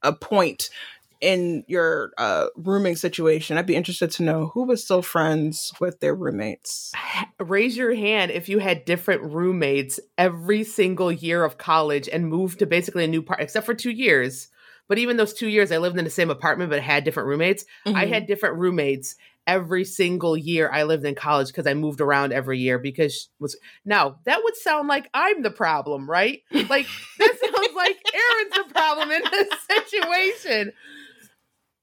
a 0.03 0.13
point 0.13 0.69
in 1.19 1.63
your 1.67 2.11
uh, 2.17 2.47
rooming 2.55 2.95
situation, 2.95 3.57
I'd 3.57 3.65
be 3.65 3.75
interested 3.75 4.11
to 4.11 4.23
know 4.23 4.51
who 4.53 4.65
was 4.65 4.83
still 4.83 5.01
friends 5.01 5.73
with 5.79 5.99
their 5.99 6.13
roommates. 6.13 6.91
Raise 7.39 7.75
your 7.75 7.95
hand 7.95 8.31
if 8.31 8.47
you 8.47 8.59
had 8.59 8.85
different 8.85 9.23
roommates 9.23 9.99
every 10.17 10.63
single 10.63 11.11
year 11.11 11.43
of 11.43 11.57
college 11.57 12.07
and 12.07 12.27
moved 12.27 12.59
to 12.59 12.67
basically 12.67 13.03
a 13.03 13.07
new 13.07 13.23
part, 13.23 13.41
except 13.41 13.65
for 13.65 13.73
two 13.73 13.89
years. 13.89 14.49
But 14.87 14.99
even 14.99 15.17
those 15.17 15.33
two 15.33 15.49
years, 15.49 15.71
I 15.71 15.79
lived 15.79 15.97
in 15.97 16.05
the 16.05 16.11
same 16.11 16.29
apartment 16.29 16.69
but 16.69 16.81
had 16.81 17.03
different 17.03 17.27
roommates. 17.27 17.65
I 17.85 18.05
Mhm. 18.05 18.09
had 18.09 18.27
different 18.27 18.57
roommates 18.57 19.15
every 19.47 19.85
single 19.85 20.37
year 20.37 20.69
I 20.71 20.83
lived 20.83 21.05
in 21.05 21.15
college 21.15 21.47
because 21.47 21.65
I 21.65 21.73
moved 21.73 22.01
around 22.01 22.33
every 22.33 22.59
year 22.59 22.77
because 22.77 23.29
was 23.39 23.57
now 23.85 24.19
that 24.25 24.43
would 24.43 24.55
sound 24.57 24.87
like 24.87 25.09
I'm 25.13 25.41
the 25.41 25.49
problem, 25.49 26.07
right? 26.09 26.41
Like 26.69 26.87
that 27.17 27.33
sounds 27.55 27.75
like 27.75 27.97
Erin's 28.13 28.67
the 28.67 28.73
problem 28.73 29.09
in 29.11 29.23
this 29.31 29.47
situation. 29.71 30.73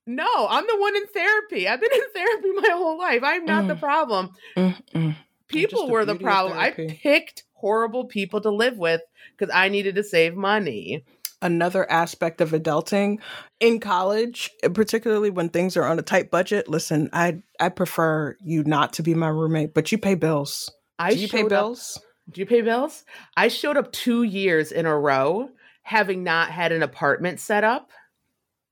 No, 0.07 0.46
I'm 0.48 0.66
the 0.66 0.77
one 0.79 0.96
in 0.96 1.07
therapy. 1.07 1.66
I've 1.66 1.81
been 1.81 1.92
in 1.92 2.11
therapy 2.14 2.53
my 2.53 2.74
whole 2.74 2.98
life. 2.98 3.22
I'm 3.24 3.46
not 3.46 3.66
the 3.66 3.74
Mm. 3.74 3.81
problem. 3.81 4.31
Mm, 4.57 4.83
mm. 4.92 5.16
People 5.48 5.88
were 5.88 6.05
the 6.05 6.14
problem. 6.14 6.59
I 6.59 6.72
picked 6.72 7.44
horrible 7.55 8.05
people 8.05 8.40
to 8.42 8.50
live 8.50 8.77
with 8.77 9.00
because 9.37 9.53
I 9.55 9.68
needed 9.70 9.94
to 9.94 10.05
save 10.05 10.35
money. 10.35 11.05
Another 11.44 11.88
aspect 11.90 12.40
of 12.40 12.50
adulting 12.50 13.20
in 13.61 13.78
college, 13.78 14.50
particularly 14.72 15.30
when 15.30 15.48
things 15.50 15.76
are 15.76 15.85
on 15.85 15.98
a 15.98 16.02
tight 16.02 16.30
budget. 16.33 16.68
Listen, 16.68 17.09
I 17.12 17.42
I 17.61 17.68
prefer 17.68 18.37
you 18.42 18.64
not 18.64 18.94
to 18.94 19.02
be 19.04 19.14
my 19.14 19.28
roommate, 19.28 19.74
but 19.74 19.92
you 19.92 19.98
pay 19.98 20.16
bills. 20.16 20.68
I 20.98 21.12
Do 21.14 21.20
you 21.20 21.28
pay 21.28 21.38
showed 21.42 21.52
up- 21.52 21.61
bills? 21.62 22.00
Do 22.30 22.40
you 22.40 22.46
pay 22.46 22.62
bills? 22.62 23.04
I 23.37 23.48
showed 23.48 23.76
up 23.76 23.92
two 23.92 24.22
years 24.22 24.72
in 24.72 24.87
a 24.87 24.98
row 24.98 25.50
having 25.83 26.24
not 26.24 26.50
had 26.50 26.72
an 26.72 26.83
apartment 26.83 27.38
set 27.38 27.62
up 27.62 27.90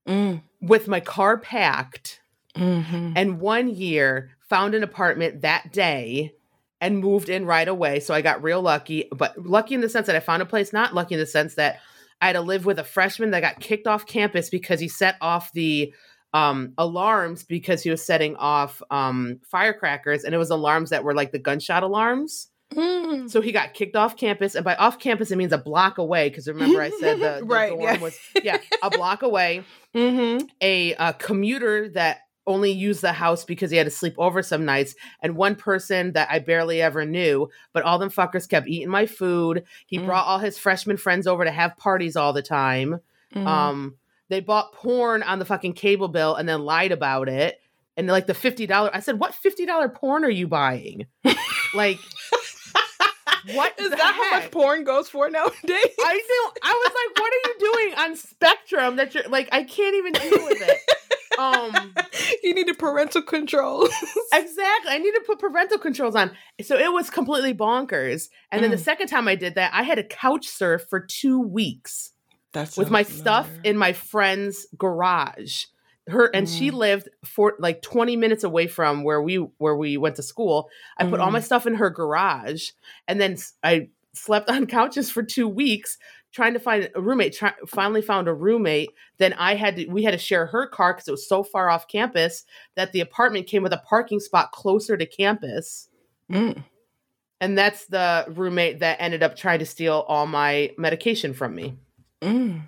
Mm, 0.09 0.43
with 0.61 0.89
my 0.89 0.99
car 0.99 1.39
packed, 1.39 2.21
mhm. 2.57 3.13
and 3.15 3.39
one 3.41 3.69
year 3.69 4.31
found 4.49 4.75
an 4.75 4.83
apartment 4.83 5.43
that 5.43 5.73
day 5.73 6.35
and 6.81 6.99
moved 6.99 7.29
in 7.29 7.47
right 7.47 7.69
away. 7.69 8.01
So 8.01 8.13
I 8.13 8.21
got 8.23 8.43
real 8.43 8.61
lucky, 8.61 9.09
but 9.13 9.39
lucky 9.47 9.75
in 9.77 9.81
the 9.81 9.89
sense 9.89 10.09
that 10.09 10.17
I 10.17 10.21
found 10.21 10.43
a 10.43 10.47
place, 10.47 10.73
not 10.73 10.93
lucky 10.95 11.15
in 11.15 11.21
the 11.21 11.27
sense 11.27 11.55
that 11.55 11.79
I 12.23 12.27
had 12.29 12.35
to 12.35 12.41
live 12.41 12.65
with 12.65 12.79
a 12.79 12.85
freshman 12.85 13.33
that 13.33 13.41
got 13.41 13.59
kicked 13.61 13.87
off 13.89 14.07
campus 14.07 14.49
because 14.49 14.79
he 14.81 14.89
set 14.89 15.17
off 15.21 15.53
the 15.53 15.93
um, 16.33 16.73
alarms 16.79 17.43
because 17.43 17.83
he 17.83 17.91
was 17.91 18.03
setting 18.03 18.37
off 18.37 18.81
um, 18.91 19.41
firecrackers, 19.51 20.25
and 20.25 20.35
it 20.35 20.39
was 20.39 20.49
alarms 20.51 20.91
that 20.91 21.05
were 21.05 21.15
like 21.15 21.33
the 21.33 21.39
gunshot 21.39 21.83
alarms. 21.83 22.49
Mm. 22.73 23.29
So 23.29 23.43
he 23.43 23.53
got 23.53 23.75
kicked 23.75 23.97
off 23.97 24.17
campus, 24.17 24.55
and 24.55 24.65
by 24.65 24.77
off 24.77 24.99
campus 24.99 25.31
it 25.31 25.37
means 25.37 25.53
a 25.53 25.59
block 25.59 25.99
away. 25.99 26.31
Because 26.31 26.49
remember, 26.49 26.81
I 26.81 26.91
said 26.91 27.19
the, 27.19 27.37
the 27.41 27.45
Right, 27.45 27.71
dorm 27.71 27.83
yeah. 27.83 27.99
was 27.99 28.19
yeah 28.43 28.59
a 28.83 28.89
block 28.91 29.23
away. 29.23 29.65
Mhm. 29.95 30.49
A, 30.63 30.95
uh 30.95 31.13
commuter 31.13 31.91
that 31.91 32.21
only 32.47 32.71
used 32.73 33.03
the 33.03 33.13
house 33.13 33.45
because 33.45 33.71
he 33.71 33.77
had 33.77 33.87
to 33.87 33.91
sleep 33.91 34.15
over 34.19 34.43
some 34.43 34.65
nights, 34.65 34.95
and 35.23 35.37
one 35.37 35.55
person 35.55 36.13
that 36.13 36.29
I 36.31 36.39
barely 36.41 36.83
ever 36.83 37.05
knew, 37.05 37.49
but 37.73 37.83
all 37.85 37.99
them 37.99 38.11
fuckers 38.11 38.49
kept 38.49 38.67
eating 38.69 38.89
my 38.89 39.07
food. 39.07 39.65
He 39.87 39.99
Mm. 39.99 40.07
brought 40.07 40.27
all 40.27 40.39
his 40.39 40.59
freshman 40.59 40.97
friends 40.97 41.27
over 41.27 41.45
to 41.45 41.51
have 41.51 41.77
parties 41.77 42.17
all 42.17 42.33
the 42.33 42.43
time. 42.43 43.01
Mhm. 43.35 43.47
Um, 43.47 43.95
they 44.29 44.41
bought 44.41 44.73
porn 44.73 45.23
on 45.23 45.39
the 45.39 45.45
fucking 45.45 45.75
cable 45.75 46.09
bill 46.09 46.35
and 46.35 46.49
then 46.49 46.65
lied 46.65 46.91
about 46.93 47.29
it. 47.29 47.61
And 47.97 48.07
like 48.09 48.27
the 48.27 48.35
fifty 48.35 48.67
dollar, 48.67 48.91
I 48.95 49.01
said, 49.01 49.19
"What 49.21 49.35
fifty 49.35 49.67
dollar 49.67 49.89
porn 49.89 50.25
are 50.25 50.31
you 50.31 50.49
buying?" 50.49 51.07
like, 51.75 51.99
what 53.55 53.79
Is 53.79 53.91
the 53.91 53.97
that 53.97 54.15
how 54.15 54.31
much 54.39 54.51
porn 54.51 54.85
goes 54.85 55.09
for 55.09 55.29
nowadays? 55.31 55.57
I 55.65 56.23
don't. 56.29 56.59
I 56.63 56.73
was 56.73 56.93
like, 56.95 57.19
"What 57.21 57.33
are 57.33 57.49
you 57.49 57.73
doing 57.73 57.95
on 57.99 58.17
Spectrum?" 58.17 58.97
That 58.97 59.15
you're 59.15 59.29
like, 59.29 59.49
I 59.53 59.65
can't 59.65 59.95
even 59.97 60.13
deal 60.13 60.45
with 60.45 60.63
it. 60.63 60.79
Um, 61.39 61.95
you 62.43 62.55
needed 62.55 62.79
parental 62.79 63.23
control. 63.23 63.87
exactly. 64.33 64.91
I 64.93 64.99
need 64.99 65.13
to 65.13 65.23
put 65.27 65.39
parental 65.39 65.79
controls 65.79 66.15
on. 66.15 66.31
So 66.63 66.77
it 66.77 66.93
was 66.93 67.09
completely 67.11 67.55
bonkers. 67.55 68.29
And 68.51 68.63
then 68.63 68.71
the 68.71 68.77
Mm. 68.77 68.81
second 68.85 69.07
time 69.09 69.27
I 69.29 69.35
did 69.35 69.55
that, 69.55 69.73
I 69.75 69.83
had 69.83 69.95
to 69.97 70.05
couch 70.05 70.47
surf 70.47 70.85
for 70.91 71.01
two 71.01 71.41
weeks. 71.41 72.13
That's 72.53 72.77
with 72.77 72.91
my 72.91 73.03
stuff 73.03 73.51
in 73.65 73.79
my 73.79 73.95
friend's 73.95 74.67
garage. 74.77 75.65
Her 76.09 76.27
and 76.35 76.49
she 76.49 76.71
Mm. 76.71 76.75
lived 76.75 77.09
for 77.25 77.55
like 77.61 77.81
20 77.83 78.17
minutes 78.17 78.43
away 78.45 78.67
from 78.67 79.05
where 79.05 79.23
we 79.23 79.37
where 79.37 79.77
we 79.77 79.97
went 79.97 80.17
to 80.17 80.23
school. 80.23 80.69
I 80.99 81.05
put 81.05 81.21
all 81.21 81.29
Mm. 81.29 81.35
my 81.35 81.41
stuff 81.41 81.67
in 81.67 81.75
her 81.75 81.91
garage 81.91 82.71
and 83.07 83.21
then 83.21 83.37
i 83.63 83.89
slept 84.15 84.51
on 84.51 84.67
couches 84.67 85.11
for 85.11 85.23
two 85.23 85.49
weeks 85.49 85.97
trying 86.33 86.55
to 86.55 86.59
find 86.59 86.91
a 86.95 87.01
roommate. 87.01 87.35
Try, 87.35 87.53
finally 87.67 88.01
found 88.03 88.27
a 88.27 88.33
roommate. 88.35 88.91
Then 89.19 89.33
I 89.35 89.55
had 89.55 89.77
to. 89.77 89.87
We 89.87 90.03
had 90.03 90.11
to 90.13 90.19
share 90.19 90.47
her 90.47 90.67
car 90.67 90.95
because 90.95 91.07
it 91.07 91.13
was 91.13 91.29
so 91.29 91.43
far 91.45 91.71
off 91.71 91.87
campus 91.89 92.45
that 92.75 92.93
the 92.93 93.01
apartment 93.01 93.47
came 93.47 93.63
with 93.63 93.73
a 93.73 93.83
parking 93.87 94.19
spot 94.19 94.51
closer 94.51 94.97
to 94.97 95.07
campus. 95.07 95.89
Mm. 96.31 96.65
And 97.41 97.59
that's 97.59 97.87
the 97.87 98.25
roommate 98.29 98.79
that 98.81 98.97
ended 99.01 99.23
up 99.23 99.37
trying 99.37 99.59
to 99.59 99.67
steal 99.67 100.05
all 100.09 100.27
my 100.27 100.71
medication 100.79 101.35
from 101.35 101.55
me. 101.55 101.77
Mm. 102.23 102.63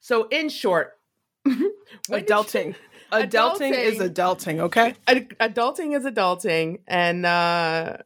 So, 0.00 0.28
in 0.28 0.48
short, 0.48 0.97
when 2.08 2.20
did 2.24 2.28
Adulting. 2.28 2.74
Adulting 3.12 3.72
is 3.72 3.98
Adulting. 3.98 4.56
adulting, 4.56 4.60
okay? 4.60 4.94
ad- 5.06 5.34
adulting 5.40 5.96
is 5.96 6.04
adulting 6.04 6.80
and 6.86 7.24
uh 7.24 7.96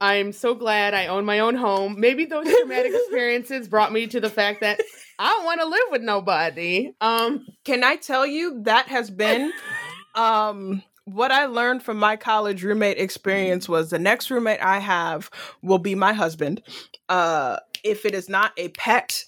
i'm 0.00 0.30
so 0.32 0.54
glad 0.54 0.94
i 0.94 1.08
own 1.08 1.24
my 1.24 1.40
own 1.40 1.56
home 1.56 1.98
maybe 1.98 2.24
those 2.24 2.46
traumatic 2.46 2.92
experiences 2.94 3.66
brought 3.68 3.92
me 3.92 4.06
to 4.06 4.20
the 4.20 4.30
fact 4.30 4.60
that 4.60 4.80
i 5.18 5.28
don't 5.28 5.44
want 5.44 5.60
to 5.60 5.66
live 5.66 5.82
with 5.90 6.02
nobody 6.02 6.92
um 7.00 7.44
Can 7.64 7.82
I 7.82 7.96
tell 7.96 8.24
you 8.24 8.62
that 8.62 8.86
has 8.86 9.10
been 9.10 9.52
um 10.14 10.82
what 11.04 11.32
I 11.32 11.46
learned 11.46 11.82
from 11.82 11.96
my 11.98 12.16
college 12.16 12.62
roommate 12.62 12.98
experience 12.98 13.66
was 13.68 13.88
the 13.90 13.98
next 13.98 14.30
roommate 14.30 14.60
I 14.62 14.78
have 14.78 15.30
will 15.62 15.78
be 15.78 15.94
my 15.94 16.12
husband. 16.12 16.62
Uh 17.08 17.56
if 17.82 18.04
it 18.04 18.14
is 18.14 18.28
not 18.28 18.52
a 18.56 18.68
pet 18.68 19.24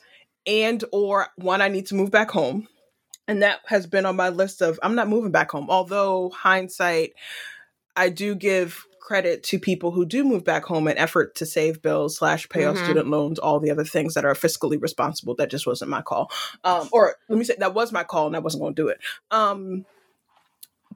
and 0.46 0.84
or 0.92 1.28
one 1.36 1.60
I 1.62 1.68
need 1.68 1.86
to 1.86 1.94
move 1.94 2.10
back 2.10 2.30
home. 2.30 2.68
And 3.30 3.42
that 3.42 3.60
has 3.66 3.86
been 3.86 4.06
on 4.06 4.16
my 4.16 4.28
list 4.28 4.60
of 4.60 4.80
I'm 4.82 4.96
not 4.96 5.08
moving 5.08 5.30
back 5.30 5.52
home. 5.52 5.70
Although 5.70 6.30
hindsight 6.30 7.12
I 7.94 8.08
do 8.08 8.34
give 8.34 8.84
credit 9.00 9.42
to 9.44 9.58
people 9.58 9.92
who 9.92 10.04
do 10.04 10.24
move 10.24 10.44
back 10.44 10.64
home 10.64 10.88
in 10.88 10.98
effort 10.98 11.34
to 11.36 11.46
save 11.46 11.80
bills 11.80 12.16
slash 12.16 12.48
pay 12.48 12.64
off 12.64 12.76
Mhm. 12.76 12.84
student 12.84 13.08
loans, 13.08 13.38
all 13.38 13.60
the 13.60 13.70
other 13.70 13.84
things 13.84 14.14
that 14.14 14.24
are 14.24 14.34
fiscally 14.34 14.80
responsible. 14.82 15.34
That 15.36 15.48
just 15.50 15.66
wasn't 15.66 15.90
my 15.90 16.02
call. 16.02 16.30
Um, 16.64 16.88
or 16.92 17.16
let 17.28 17.38
me 17.38 17.44
say 17.44 17.54
that 17.58 17.72
was 17.74 17.92
my 17.92 18.02
call 18.04 18.26
and 18.26 18.34
I 18.34 18.40
wasn't 18.40 18.62
going 18.62 18.74
to 18.74 18.82
do 18.82 18.88
it. 18.88 18.98
Um, 19.30 19.84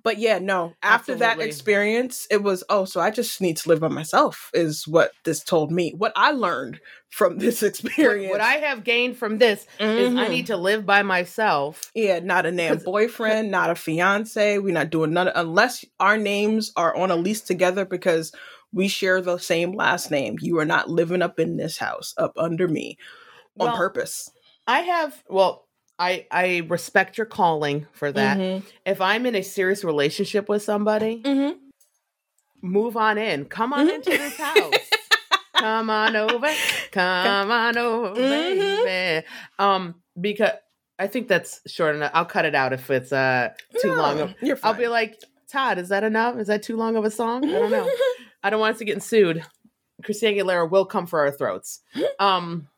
but 0.04 0.18
yeah, 0.18 0.38
no. 0.38 0.74
After 0.82 1.14
that 1.16 1.40
experience, 1.40 2.26
it 2.30 2.42
was 2.42 2.62
oh, 2.68 2.84
so 2.84 3.00
I 3.00 3.10
just 3.10 3.40
need 3.40 3.56
to 3.58 3.68
live 3.68 3.80
by 3.80 3.88
myself. 3.88 4.50
Is 4.54 4.86
what 4.86 5.10
this 5.24 5.42
told 5.42 5.72
me. 5.72 5.92
What 5.96 6.12
I 6.14 6.30
learned 6.30 6.78
from 7.10 7.38
this 7.44 7.62
experience. 7.62 8.30
what 8.32 8.40
i 8.40 8.54
have 8.54 8.82
gained 8.82 9.16
from 9.16 9.38
this 9.38 9.66
is 9.78 10.14
i 10.16 10.26
Mhm. 10.26 10.30
need 10.30 10.46
to 10.48 10.56
live 10.56 10.84
by 10.84 11.02
myself 11.02 11.90
Yeah, 11.94 12.18
not 12.18 12.44
a 12.46 12.50
damn 12.52 12.78
boyfriend, 12.78 13.50
not 13.52 13.70
a 13.70 13.74
fiance. 13.76 14.58
We're 14.58 14.74
not 14.74 14.90
doing 14.90 15.12
none 15.12 15.28
unless 15.34 15.84
our 16.00 16.16
names 16.16 16.72
are 16.76 16.94
on 16.96 17.10
a 17.12 17.16
lease 17.16 17.40
together 17.40 17.84
because 17.84 18.32
we 18.72 18.88
share 18.88 19.20
the 19.20 19.38
same 19.38 19.72
last 19.76 20.10
name. 20.10 20.36
You 20.40 20.58
are 20.58 20.64
not 20.64 20.90
living 20.90 21.22
up 21.22 21.38
in 21.38 21.56
this 21.56 21.78
house, 21.78 22.12
up 22.18 22.32
under 22.36 22.66
me, 22.66 22.98
on 23.60 23.68
Well, 23.68 23.76
purpose. 23.76 24.30
i 24.66 24.80
have 24.80 25.22
well 25.28 25.66
i 26.04 26.26
i 26.30 26.46
respect 26.68 27.16
your 27.18 27.26
calling 27.26 27.86
for 27.92 28.10
that 28.12 28.36
Mhm. 28.38 28.62
if 28.86 29.00
i'm 29.00 29.24
in 29.26 29.34
a 29.34 29.42
serious 29.42 29.82
relationship 29.84 30.48
with 30.48 30.62
somebody 30.62 31.22
Mhm. 31.24 31.54
move 32.62 32.96
on 32.96 33.18
in. 33.18 33.44
Come 33.44 33.72
on 33.72 33.86
Mhm. 33.88 33.94
into 33.96 34.10
this 34.10 34.36
house. 34.38 34.90
Come 35.54 35.88
on 35.90 36.16
over. 36.16 36.50
Come 36.92 37.50
on 37.50 37.76
over, 37.78 38.20
Mhm. 38.20 38.84
baby. 38.84 39.26
Um, 39.58 39.82
because 40.20 40.52
I 40.98 41.06
think 41.06 41.28
that's 41.28 41.60
short 41.66 41.94
enough. 41.96 42.10
I'll 42.14 42.24
cut 42.24 42.44
it 42.44 42.54
out 42.54 42.72
if 42.72 42.90
it's 42.90 43.12
uh 43.12 43.50
too 43.80 43.88
No, 43.88 44.02
long. 44.02 44.20
Of, 44.20 44.34
You're 44.40 44.56
fine. 44.56 44.72
I'll 44.72 44.78
be 44.78 44.88
like, 44.88 45.12
Todd, 45.50 45.78
is 45.78 45.88
that 45.90 46.04
enough? 46.04 46.36
Is 46.38 46.46
that 46.48 46.62
too 46.62 46.76
long 46.76 46.96
of 46.96 47.04
a 47.04 47.10
song? 47.10 47.44
I 47.48 47.52
don't 47.58 47.70
know. 47.70 47.88
I 48.42 48.50
don't 48.50 48.60
want 48.60 48.74
us 48.74 48.78
to 48.80 48.84
get 48.84 49.02
sued. 49.02 49.44
Christina 50.02 50.32
Aguilera 50.42 50.68
will 50.70 50.86
come 50.86 51.06
for 51.06 51.20
our 51.20 51.30
throats. 51.30 51.80
Um, 52.18 52.68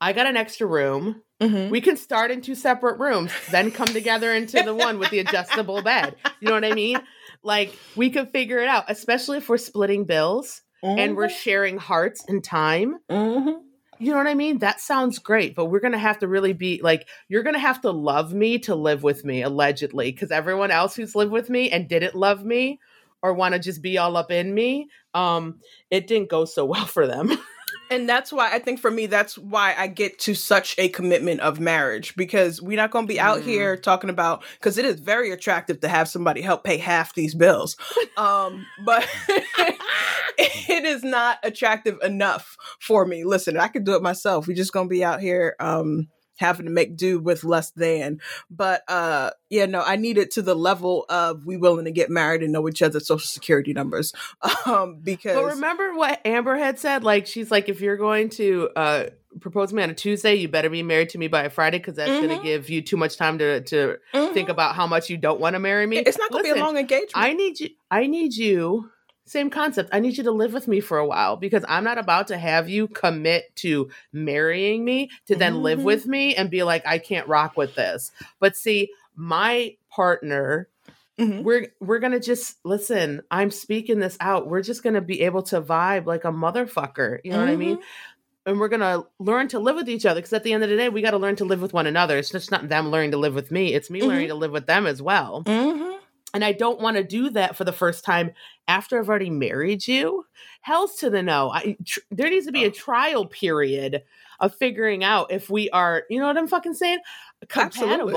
I 0.00 0.12
got 0.12 0.26
an 0.26 0.36
extra 0.36 0.66
room. 0.66 1.22
Mhm. 1.42 1.70
We 1.70 1.80
can 1.80 1.96
start 1.96 2.30
in 2.30 2.40
two 2.40 2.54
separate 2.54 2.98
rooms, 2.98 3.32
then 3.50 3.70
come 3.70 3.88
together 3.88 4.32
into 4.32 4.62
the 4.62 4.74
one 4.74 4.98
with 4.98 5.10
the 5.10 5.18
adjustable 5.18 5.82
bed. 5.82 6.14
You 6.40 6.48
know 6.48 6.54
what 6.54 6.64
I 6.64 6.72
mean? 6.74 7.00
Like 7.42 7.76
we 7.96 8.10
could 8.10 8.30
figure 8.30 8.58
it 8.58 8.68
out, 8.68 8.84
especially 8.88 9.38
if 9.38 9.48
we're 9.48 9.58
splitting 9.58 10.04
bills 10.04 10.62
and 10.82 11.16
we're 11.16 11.28
sharing 11.28 11.78
hearts 11.78 12.24
and 12.28 12.42
time. 12.42 12.98
Mhm. 13.10 13.60
You 13.98 14.10
know 14.10 14.16
what 14.16 14.26
I 14.26 14.34
mean? 14.34 14.58
That 14.58 14.80
sounds 14.80 15.18
great, 15.20 15.54
but 15.54 15.66
we're 15.66 15.78
going 15.80 15.92
to 15.92 15.98
have 15.98 16.18
to 16.20 16.28
really 16.28 16.52
be 16.52 16.80
like, 16.82 17.06
you're 17.28 17.44
going 17.44 17.54
to 17.54 17.60
have 17.60 17.80
to 17.82 17.92
love 17.92 18.34
me 18.34 18.58
to 18.60 18.74
live 18.74 19.04
with 19.04 19.24
me, 19.24 19.42
allegedly, 19.42 20.10
because 20.10 20.32
everyone 20.32 20.72
else 20.72 20.96
who's 20.96 21.14
lived 21.14 21.30
with 21.30 21.48
me 21.48 21.70
and 21.70 21.88
didn't 21.88 22.16
love 22.16 22.44
me 22.44 22.80
or 23.22 23.32
want 23.32 23.54
to 23.54 23.60
just 23.60 23.80
be 23.80 23.98
all 23.98 24.16
up 24.16 24.32
in 24.32 24.52
me, 24.52 24.88
um, 25.14 25.60
it 25.90 26.08
didn't 26.08 26.30
go 26.30 26.44
so 26.44 26.64
well 26.72 26.86
for 26.86 27.06
them. 27.06 27.30
And 27.92 28.08
that's 28.08 28.32
why 28.32 28.50
I 28.50 28.58
think 28.58 28.80
for 28.80 28.90
me, 28.90 29.04
that's 29.04 29.36
why 29.36 29.74
I 29.76 29.86
get 29.86 30.18
to 30.20 30.34
such 30.34 30.74
a 30.78 30.88
commitment 30.88 31.40
of 31.40 31.60
marriage 31.60 32.16
because 32.16 32.62
we're 32.62 32.78
not 32.78 32.90
going 32.90 33.06
to 33.06 33.12
be 33.12 33.20
out 33.20 33.40
Mm. 33.40 33.44
here 33.44 33.76
talking 33.76 34.08
about 34.08 34.42
because 34.58 34.78
it 34.78 34.86
is 34.86 34.98
very 34.98 35.30
attractive 35.30 35.80
to 35.80 35.88
have 35.88 36.08
somebody 36.08 36.40
help 36.40 36.64
pay 36.64 36.78
half 36.78 37.14
these 37.14 37.34
bills. 37.34 37.76
Um, 38.16 38.66
but 38.84 39.08
it 40.38 40.84
is 40.84 41.02
not 41.02 41.38
attractive 41.42 41.98
enough 42.02 42.56
for 42.78 43.04
me. 43.06 43.24
Listen, 43.24 43.56
I 43.58 43.68
could 43.68 43.84
do 43.84 43.94
it 43.94 44.02
myself. 44.02 44.46
We're 44.46 44.56
just 44.56 44.72
going 44.72 44.86
to 44.86 44.90
be 44.90 45.02
out 45.04 45.20
here 45.20 45.56
um, 45.58 46.08
having 46.42 46.66
to 46.66 46.72
make 46.72 46.96
do 46.96 47.18
with 47.18 47.44
less 47.44 47.70
than. 47.70 48.20
But 48.50 48.82
uh, 48.88 49.30
yeah, 49.48 49.66
no, 49.66 49.80
I 49.82 49.96
need 49.96 50.18
it 50.18 50.30
to 50.32 50.42
the 50.42 50.54
level 50.54 51.06
of 51.08 51.46
we 51.46 51.56
willing 51.56 51.86
to 51.86 51.90
get 51.90 52.10
married 52.10 52.42
and 52.42 52.52
know 52.52 52.68
each 52.68 52.82
other's 52.82 53.06
social 53.06 53.26
security 53.26 53.72
numbers 53.72 54.12
um, 54.66 54.98
because. 55.02 55.34
But 55.34 55.44
remember 55.54 55.94
what 55.94 56.20
Amber 56.26 56.56
had 56.56 56.78
said? 56.78 57.04
Like, 57.04 57.26
she's 57.26 57.50
like, 57.50 57.68
if 57.68 57.80
you're 57.80 57.96
going 57.96 58.28
to 58.30 58.68
uh, 58.76 59.04
propose 59.40 59.72
me 59.72 59.82
on 59.82 59.88
a 59.90 59.94
Tuesday, 59.94 60.34
you 60.34 60.48
better 60.48 60.68
be 60.68 60.82
married 60.82 61.08
to 61.10 61.18
me 61.18 61.28
by 61.28 61.44
a 61.44 61.50
Friday 61.50 61.78
because 61.78 61.94
that's 61.96 62.10
going 62.10 62.28
Mhm. 62.28 62.36
to 62.36 62.42
give 62.42 62.68
you 62.68 62.82
too 62.82 62.98
much 62.98 63.16
time 63.16 63.38
to 63.38 63.62
to 63.62 63.96
think 64.12 64.48
Mhm. 64.48 64.52
about 64.52 64.74
how 64.74 64.86
much 64.86 65.08
you 65.08 65.16
don't 65.16 65.40
want 65.40 65.54
to 65.54 65.60
marry 65.60 65.86
me. 65.86 65.98
It's 65.98 66.18
not 66.18 66.30
going 66.30 66.44
to 66.44 66.52
be 66.52 66.58
a 66.60 66.62
long 66.62 66.76
engagement. 66.76 67.12
I 67.14 67.32
need 67.32 67.58
you. 67.60 67.70
I 67.90 68.06
need 68.06 68.34
you. 68.34 68.90
Same 69.24 69.50
concept. 69.50 69.90
I 69.92 70.00
need 70.00 70.16
you 70.18 70.24
to 70.24 70.32
live 70.32 70.52
with 70.52 70.66
me 70.68 70.80
for 70.80 70.98
a 70.98 71.06
while 71.06 71.36
because 71.36 71.64
I'm 71.68 71.84
not 71.84 71.96
about 71.98 72.28
to 72.28 72.36
have 72.38 72.68
you 72.68 72.88
commit 72.88 73.54
to 73.56 73.88
marrying 74.12 74.84
me 74.84 75.10
to 75.26 75.36
then 75.36 75.62
live 75.62 75.78
Mhm. 75.80 75.84
with 75.84 76.06
me 76.06 76.34
and 76.34 76.50
be 76.50 76.62
like, 76.64 76.86
I 76.86 76.98
can't 76.98 77.28
rock 77.28 77.56
with 77.56 77.74
this. 77.74 78.10
But 78.40 78.56
see, 78.56 78.90
my 79.14 79.76
partner 79.90 80.68
Mhm. 81.18 81.42
we're 81.42 81.68
we're 81.78 81.98
gonna 81.98 82.18
just 82.18 82.56
listen 82.64 83.20
i'm 83.30 83.50
speaking 83.50 83.98
this 83.98 84.16
out 84.18 84.48
we're 84.48 84.62
just 84.62 84.82
gonna 84.82 85.02
be 85.02 85.20
able 85.20 85.42
to 85.42 85.60
vibe 85.60 86.06
like 86.06 86.24
a 86.24 86.32
motherfucker 86.32 87.18
you 87.22 87.30
know 87.32 87.38
what 87.38 87.50
i 87.50 87.54
mean 87.56 87.78
and 88.46 88.58
we're 88.58 88.68
gonna 88.68 89.04
learn 89.18 89.46
to 89.48 89.58
live 89.58 89.76
with 89.76 89.90
each 89.90 90.06
other 90.06 90.20
because 90.22 90.32
at 90.32 90.42
the 90.42 90.54
end 90.54 90.64
of 90.64 90.70
the 90.70 90.76
day 90.78 90.88
we 90.88 91.02
got 91.02 91.10
to 91.10 91.18
learn 91.18 91.36
to 91.36 91.44
live 91.44 91.60
with 91.60 91.74
one 91.74 91.86
another 91.86 92.16
it's 92.16 92.30
just 92.30 92.50
not 92.50 92.66
them 92.70 92.88
learning 92.90 93.10
to 93.10 93.18
live 93.18 93.34
with 93.34 93.50
me 93.50 93.74
it's 93.74 93.90
me 93.90 94.00
Mhm. 94.00 94.06
learning 94.06 94.28
to 94.28 94.34
live 94.34 94.52
with 94.52 94.64
them 94.66 94.86
as 94.86 95.02
well 95.02 95.44
Mhm. 95.44 95.91
And 96.34 96.44
i 96.44 96.52
don't 96.52 96.80
want 96.80 96.96
to 96.96 97.04
do 97.04 97.30
that 97.30 97.56
for 97.56 97.64
the 97.64 97.72
first 97.72 98.04
time 98.04 98.32
after 98.68 98.98
i've 98.98 99.08
already 99.08 99.30
married 99.30 99.86
you? 99.86 100.24
Hell's 100.62 100.94
to 100.96 101.10
the 101.10 101.22
no. 101.22 101.50
I, 101.50 101.76
tr- 101.84 102.00
there 102.10 102.30
needs 102.30 102.46
to 102.46 102.52
be 102.52 102.64
a 102.64 102.70
trial 102.70 103.26
period 103.26 104.02
of 104.38 104.54
figuring 104.54 105.02
out 105.02 105.32
if 105.32 105.50
we 105.50 105.68
are 105.70 106.04
you 106.08 106.20
know 106.20 106.26
what 106.26 106.38
i'm 106.38 106.48
fucking 106.48 106.74
saying? 106.74 106.98
Absolutely. 107.54 108.14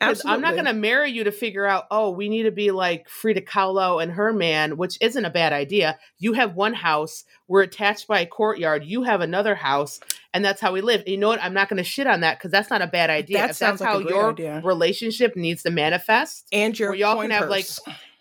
'Cause 0.00 0.22
I'm 0.24 0.40
not 0.40 0.54
going 0.54 0.64
to 0.66 0.72
marry 0.80 1.10
you 1.10 1.24
to 1.24 1.32
figure 1.32 1.66
out, 1.66 1.86
oh, 1.90 2.10
we 2.10 2.28
need 2.28 2.44
to 2.44 2.50
be 2.52 2.70
like 2.70 3.08
Frida 3.08 3.40
Kahlo 3.42 4.02
and 4.02 4.12
her 4.12 4.32
man, 4.32 4.76
which 4.76 4.96
isn't 5.00 5.24
a 5.24 5.30
bad 5.30 5.52
idea. 5.52 5.98
You 6.18 6.34
have 6.34 6.54
one 6.54 6.74
house, 6.74 7.24
we're 7.48 7.62
attached 7.62 8.06
by 8.06 8.20
a 8.20 8.26
courtyard, 8.26 8.84
you 8.84 9.02
have 9.02 9.20
another 9.20 9.54
house, 9.56 9.98
and 10.32 10.44
that's 10.44 10.60
how 10.60 10.72
we 10.72 10.80
live. 10.80 11.02
You 11.06 11.16
know 11.16 11.28
what? 11.28 11.42
I'm 11.42 11.54
not 11.54 11.68
going 11.68 11.78
to 11.78 11.84
shit 11.84 12.06
on 12.06 12.20
that 12.20 12.38
because 12.38 12.50
that's 12.52 12.70
not 12.70 12.82
a 12.82 12.86
bad 12.86 13.10
idea. 13.10 13.38
That 13.38 13.50
if 13.50 13.56
sounds 13.56 13.80
that's 13.80 13.94
like 13.94 14.04
how 14.04 14.08
your 14.08 14.30
idea. 14.30 14.60
relationship 14.64 15.34
needs 15.36 15.62
to 15.64 15.70
manifest, 15.70 16.46
and 16.52 16.78
your 16.78 16.94
y'all 16.94 17.14
coin 17.16 17.24
can 17.24 17.30
have, 17.32 17.48
like, 17.48 17.66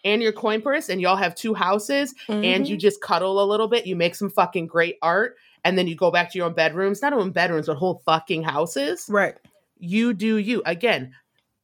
and 0.03 0.21
your 0.21 0.31
coin 0.31 0.61
purse, 0.61 0.89
and 0.89 0.99
y'all 1.01 1.15
have 1.17 1.35
two 1.35 1.53
houses, 1.53 2.15
and 2.27 2.65
Mhm. 2.65 2.69
you 2.69 2.77
just 2.77 3.01
cuddle 3.01 3.43
a 3.43 3.45
little 3.45 3.67
bit, 3.67 3.85
you 3.85 3.95
make 3.95 4.15
some 4.15 4.29
fucking 4.29 4.65
great 4.67 4.97
art, 5.01 5.35
and 5.63 5.77
then 5.77 5.87
you 5.87 5.95
go 5.95 6.09
back 6.09 6.31
to 6.31 6.37
your 6.37 6.47
own 6.47 6.53
bedrooms, 6.53 7.01
not 7.01 7.13
own 7.13 7.31
bedrooms, 7.31 7.67
but 7.67 7.75
whole 7.77 8.01
fucking 8.05 8.41
houses 8.43 9.05
right. 9.09 9.35
you 9.79 10.13
do 10.13 10.37
you 10.37 10.63
again 10.65 11.13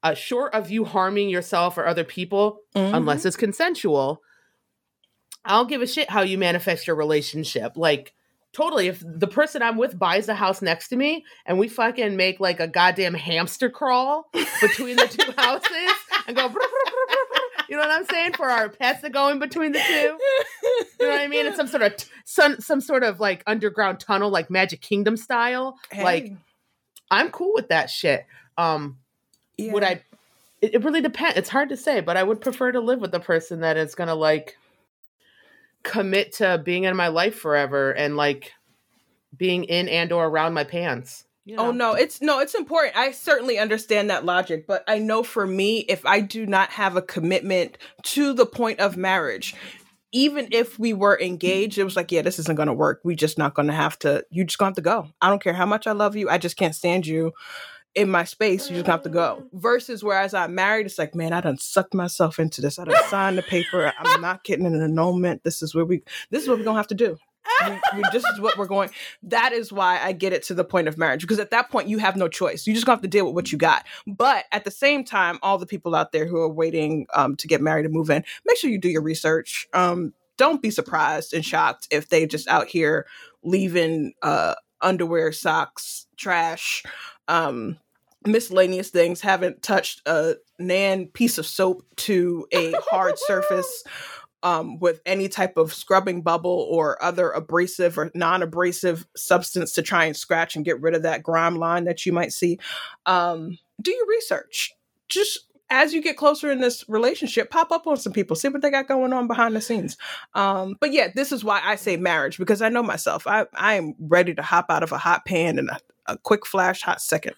uh, 0.03 0.13
short 0.13 0.53
of 0.53 0.69
you 0.69 0.83
harming 0.85 1.29
yourself 1.29 1.77
or 1.77 1.87
other 1.87 2.03
people 2.03 2.59
Mhm. 2.75 2.95
unless 2.95 3.25
it's 3.25 3.37
consensual 3.37 4.21
i'll 5.45 5.65
give 5.65 5.81
a 5.81 5.87
shit 5.87 6.09
how 6.09 6.21
you 6.21 6.37
manifest 6.37 6.87
your 6.87 6.95
relationship. 6.95 7.73
Like 7.75 8.13
totally 8.53 8.87
if 8.87 9.03
the 9.05 9.27
person 9.27 9.61
i'm 9.63 9.77
with 9.77 9.97
buys 9.97 10.29
a 10.29 10.35
house 10.35 10.61
next 10.61 10.89
to 10.89 10.95
me 10.95 11.25
and 11.45 11.57
we 11.57 11.67
fucking 11.67 12.15
make 12.15 12.39
like 12.39 12.59
a 12.59 12.67
goddamn 12.67 13.13
hamster 13.15 13.69
crawl 13.69 14.29
between 14.61 14.95
the 14.95 15.07
two 15.07 15.31
houses 15.37 15.93
and 16.27 16.35
go 16.37 16.53
you 17.69 17.77
know 17.77 17.81
what 17.81 17.91
i'm 17.91 18.05
saying? 18.05 18.33
For 18.33 18.49
our 18.49 18.69
pets 18.69 19.01
that 19.01 19.11
go 19.11 19.29
in 19.29 19.39
between 19.39 19.71
the 19.71 19.79
two. 19.79 20.17
You 20.99 21.07
know 21.07 21.09
what 21.09 21.21
i 21.21 21.27
mean? 21.27 21.45
It's 21.45 21.57
some 21.57 21.67
sort 21.67 21.81
of 21.81 21.95
t- 21.97 22.07
some 22.25 22.59
some 22.59 22.79
sort 22.81 23.03
of 23.03 23.19
like 23.19 23.41
underground 23.47 23.99
tunnel 23.99 24.29
like 24.29 24.49
magic 24.49 24.81
kingdom 24.81 25.17
style. 25.17 25.77
Like 25.97 26.33
i'm 27.09 27.29
cool 27.31 27.53
with 27.53 27.69
that 27.69 27.89
shit. 27.89 28.25
Um 28.57 28.97
yeah. 29.57 29.71
would 29.71 29.83
I? 29.83 30.03
It, 30.61 30.75
it 30.75 30.83
really 30.83 31.01
depends. 31.01 31.37
It's 31.37 31.49
hard 31.49 31.69
to 31.69 31.77
say, 31.77 32.01
but 32.01 32.17
I 32.17 32.23
would 32.23 32.41
prefer 32.41 32.71
to 32.71 32.79
live 32.79 32.99
with 32.99 33.13
a 33.13 33.19
person 33.19 33.61
that 33.61 33.77
is 33.77 33.95
gonna 33.95 34.15
like 34.15 34.57
commit 35.83 36.33
to 36.33 36.61
being 36.63 36.85
in 36.85 36.95
my 36.95 37.09
life 37.09 37.35
forever 37.35 37.91
and 37.91 38.15
like 38.15 38.53
being 39.35 39.65
in 39.65 39.89
and 39.89 40.11
or 40.11 40.25
around 40.25 40.53
my 40.53 40.63
pants. 40.63 41.25
You 41.45 41.57
Oh 41.57 41.71
no, 41.71 41.93
it's 41.93 42.21
no, 42.21 42.39
it's 42.39 42.55
important. 42.55 42.95
I 42.95 43.11
certainly 43.11 43.59
understand 43.59 44.09
that 44.09 44.23
logic, 44.23 44.65
but 44.65 44.83
I 44.87 44.99
know 44.99 45.23
for 45.23 45.45
me, 45.45 45.79
if 45.79 46.05
I 46.05 46.21
do 46.21 46.45
not 46.45 46.69
have 46.71 46.95
a 46.95 47.01
commitment 47.01 47.77
to 48.03 48.33
the 48.33 48.45
point 48.45 48.79
of 48.79 48.95
marriage, 48.95 49.53
even 50.13 50.47
if 50.51 50.79
we 50.79 50.93
were 50.93 51.19
engaged, 51.19 51.77
it 51.77 51.83
was 51.83 51.97
like, 51.97 52.13
yeah, 52.13 52.21
this 52.21 52.39
isn't 52.39 52.55
gonna 52.55 52.73
work. 52.73 53.01
We 53.03 53.15
just 53.15 53.37
not 53.37 53.55
gonna 53.55 53.73
have 53.73 53.99
to. 53.99 54.25
You 54.29 54.45
just 54.45 54.57
gonna 54.57 54.69
have 54.69 54.75
to 54.75 54.81
go. 54.81 55.09
I 55.21 55.29
don't 55.29 55.43
care 55.43 55.53
how 55.53 55.65
much 55.65 55.85
I 55.85 55.91
love 55.91 56.15
you. 56.15 56.29
I 56.29 56.37
just 56.37 56.55
can't 56.55 56.75
stand 56.75 57.05
you 57.05 57.33
in 57.95 58.09
my 58.09 58.23
space. 58.23 58.69
You 58.69 58.77
just 58.77 58.87
have 58.87 59.03
to 59.03 59.09
go. 59.09 59.43
Versus 59.53 60.03
whereas 60.03 60.33
I'm 60.33 60.55
married, 60.55 60.85
it's 60.85 60.97
like, 60.97 61.15
man, 61.15 61.33
I 61.33 61.41
done 61.41 61.57
sucked 61.57 61.93
myself 61.93 62.39
into 62.39 62.61
this. 62.61 62.79
I 62.79 62.85
done 62.85 63.03
signed 63.07 63.37
the 63.37 63.43
paper. 63.43 63.93
I'm 63.97 64.21
not 64.21 64.43
getting 64.43 64.65
an 64.65 64.81
annulment. 64.81 65.43
This 65.43 65.61
is 65.61 65.75
where 65.75 65.85
we. 65.85 66.03
This 66.29 66.43
is 66.43 66.49
what 66.49 66.57
we're 66.57 66.65
gonna 66.65 66.77
have 66.77 66.87
to 66.87 66.95
do. 66.95 67.17
we, 67.67 67.71
we, 67.97 68.03
this 68.11 68.23
is 68.23 68.39
what 68.39 68.57
we're 68.57 68.67
going. 68.67 68.89
That 69.23 69.51
is 69.51 69.71
why 69.71 69.99
I 70.01 70.13
get 70.13 70.31
it 70.31 70.43
to 70.43 70.53
the 70.53 70.63
point 70.63 70.87
of 70.87 70.97
marriage 70.97 71.21
because 71.21 71.39
at 71.39 71.51
that 71.51 71.69
point 71.69 71.89
you 71.89 71.97
have 71.97 72.15
no 72.15 72.27
choice. 72.27 72.65
You 72.65 72.73
just 72.73 72.85
gonna 72.85 72.95
have 72.95 73.01
to 73.03 73.07
deal 73.07 73.25
with 73.25 73.35
what 73.35 73.51
you 73.51 73.57
got. 73.57 73.85
But 74.07 74.45
at 74.51 74.63
the 74.63 74.71
same 74.71 75.03
time, 75.03 75.39
all 75.41 75.57
the 75.57 75.65
people 75.65 75.93
out 75.93 76.13
there 76.13 76.25
who 76.25 76.37
are 76.37 76.49
waiting 76.49 77.05
um, 77.13 77.35
to 77.37 77.47
get 77.47 77.61
married 77.61 77.85
and 77.85 77.93
move 77.93 78.09
in, 78.09 78.23
make 78.45 78.57
sure 78.57 78.69
you 78.69 78.79
do 78.79 78.89
your 78.89 79.03
research. 79.03 79.67
Um, 79.73 80.13
don't 80.37 80.61
be 80.61 80.71
surprised 80.71 81.33
and 81.33 81.45
shocked 81.45 81.87
if 81.91 82.09
they 82.09 82.25
just 82.25 82.47
out 82.47 82.67
here 82.67 83.05
leaving 83.43 84.13
uh, 84.21 84.55
underwear, 84.81 85.31
socks, 85.31 86.07
trash, 86.17 86.83
um, 87.27 87.77
miscellaneous 88.25 88.89
things. 88.89 89.21
Haven't 89.21 89.61
touched 89.61 90.01
a 90.07 90.35
nan 90.59 91.07
piece 91.07 91.37
of 91.37 91.45
soap 91.45 91.85
to 91.97 92.47
a 92.51 92.73
hard 92.89 93.17
surface 93.17 93.83
um, 94.43 94.77
with 94.79 95.01
any 95.05 95.29
type 95.29 95.57
of 95.57 95.73
scrubbing 95.73 96.21
bubble 96.21 96.67
or 96.69 97.01
other 97.01 97.31
abrasive 97.31 97.97
or 97.97 98.11
non-abrasive 98.13 99.07
substance 99.15 99.71
to 99.73 99.81
try 99.81 100.05
and 100.05 100.17
scratch 100.17 100.55
and 100.55 100.65
get 100.65 100.81
rid 100.81 100.93
of 100.93 101.03
that 101.03 101.23
grime 101.23 101.55
line 101.55 101.85
that 101.85 102.05
you 102.05 102.11
might 102.11 102.33
see. 102.33 102.59
Um, 103.05 103.57
do 103.81 103.91
your 103.91 104.07
research. 104.07 104.73
Just 105.07 105.47
as 105.69 105.93
you 105.93 106.01
get 106.01 106.17
closer 106.17 106.51
in 106.51 106.59
this 106.59 106.87
relationship, 106.87 107.49
pop 107.49 107.71
up 107.71 107.87
on 107.87 107.97
some 107.97 108.13
people, 108.13 108.35
see 108.35 108.49
what 108.49 108.61
they 108.61 108.69
got 108.69 108.87
going 108.87 109.13
on 109.13 109.27
behind 109.27 109.55
the 109.55 109.61
scenes. 109.61 109.97
Um, 110.35 110.75
but 110.79 110.91
yeah, 110.91 111.07
this 111.15 111.31
is 111.31 111.43
why 111.43 111.61
I 111.63 111.75
say 111.75 111.97
marriage 111.97 112.37
because 112.37 112.61
I 112.61 112.69
know 112.69 112.83
myself. 112.83 113.25
I 113.25 113.45
I 113.55 113.75
am 113.75 113.95
ready 113.99 114.35
to 114.35 114.41
hop 114.41 114.67
out 114.69 114.83
of 114.83 114.91
a 114.91 114.97
hot 114.97 115.25
pan 115.25 115.57
in 115.57 115.69
a, 115.69 115.79
a 116.07 116.17
quick 116.17 116.45
flash, 116.45 116.81
hot 116.81 117.01
second. 117.01 117.35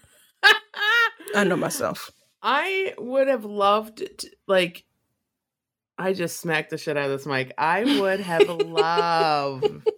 I 1.34 1.43
know 1.43 1.58
myself. 1.58 2.12
I 2.41 2.93
would 2.98 3.28
have 3.28 3.46
loved 3.46 3.98
to, 4.20 4.30
like 4.48 4.84
I 5.98 6.14
just 6.14 6.39
smacked 6.41 6.70
the 6.70 6.78
shit 6.78 6.98
out 6.98 7.10
of 7.10 7.18
this 7.18 7.26
mic. 7.26 7.54
I 7.58 7.86
would 8.00 8.20
have 8.20 8.50
loved 8.50 9.82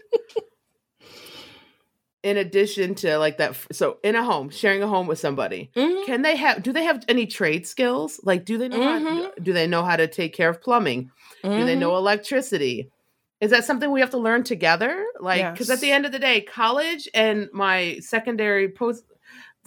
in 2.24 2.38
addition 2.38 2.96
to 2.96 3.18
like 3.18 3.38
that 3.38 3.56
so 3.72 3.98
in 4.04 4.16
a 4.16 4.24
home 4.24 4.50
sharing 4.50 4.82
a 4.82 4.88
home 4.88 5.06
with 5.08 5.20
somebody 5.20 5.70
Mhm. 5.76 6.06
can 6.06 6.22
they 6.24 6.36
have 6.36 6.64
do 6.64 6.74
they 6.74 6.84
have 6.84 7.06
any 7.08 7.28
trade 7.28 7.68
skills 7.68 8.20
like 8.24 8.44
do 8.44 8.58
they 8.58 8.68
know 8.68 8.82
how, 8.82 9.00
Mhm. 9.00 9.44
do 9.44 9.54
they 9.54 9.68
know 9.68 9.84
how 9.84 9.96
to 9.96 10.08
take 10.08 10.34
care 10.34 10.50
of 10.50 10.60
plumbing 10.62 11.12
do 11.44 11.64
they 11.64 11.76
know 11.76 11.96
electricity 11.96 12.90
is 13.40 13.52
that 13.52 13.66
something 13.66 13.92
we 13.92 14.00
have 14.02 14.10
to 14.10 14.18
learn 14.18 14.44
together 14.44 15.06
like 15.20 15.54
because 15.54 15.70
at 15.70 15.80
the 15.80 15.92
end 15.92 16.06
of 16.08 16.12
the 16.12 16.20
day 16.20 16.42
college 16.42 17.08
and 17.14 17.50
my 17.54 18.00
secondary 18.02 18.68
post 18.68 19.04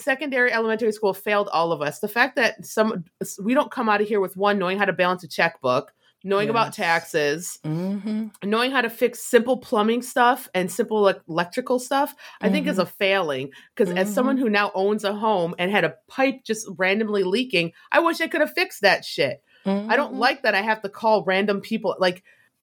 secondary 0.00 0.52
elementary 0.52 0.92
school 0.92 1.14
failed 1.14 1.48
all 1.52 1.72
of 1.72 1.80
us 1.82 2.00
the 2.00 2.08
fact 2.08 2.36
that 2.36 2.64
some 2.64 3.04
we 3.42 3.54
don't 3.54 3.70
come 3.70 3.88
out 3.88 4.00
of 4.00 4.08
here 4.08 4.20
with 4.20 4.36
one 4.36 4.58
knowing 4.58 4.78
how 4.78 4.84
to 4.84 4.92
balance 4.92 5.22
a 5.24 5.28
checkbook 5.28 5.92
knowing 6.22 6.50
about 6.50 6.66
Yes. 6.66 6.76
taxes 6.76 7.58
Mhm. 7.64 8.30
knowing 8.44 8.70
how 8.72 8.82
to 8.82 8.90
fix 8.90 9.20
simple 9.20 9.56
plumbing 9.56 10.02
stuff 10.02 10.48
and 10.54 10.70
simple 10.70 11.00
like, 11.00 11.20
electrical 11.28 11.78
stuff 11.78 12.14
i 12.42 12.48
think 12.50 12.66
is 12.66 12.74
Mm-hmm. 12.74 12.82
a 12.82 12.86
failing 12.86 13.50
because 13.74 13.94
as 13.94 14.12
someone 14.12 14.36
who 14.36 14.50
now 14.50 14.70
owns 14.74 15.02
a 15.04 15.14
home 15.14 15.54
and 15.58 15.70
had 15.70 15.84
a 15.84 15.94
pipe 16.08 16.44
just 16.44 16.66
randomly 16.76 17.22
leaking 17.22 17.72
i 17.92 18.00
wish 18.00 18.20
i 18.20 18.26
could 18.28 18.40
have 18.42 18.52
fixed 18.52 18.82
that 18.82 19.04
shit 19.04 19.42
I 19.66 19.94
don't 19.96 20.14
Mhm. 20.14 20.18
like 20.18 20.42
that 20.44 20.54
I 20.54 20.62
have 20.62 20.80
to 20.80 20.88
call 20.88 21.22
random 21.24 21.60
people. 21.60 21.94
Like, 21.98 22.22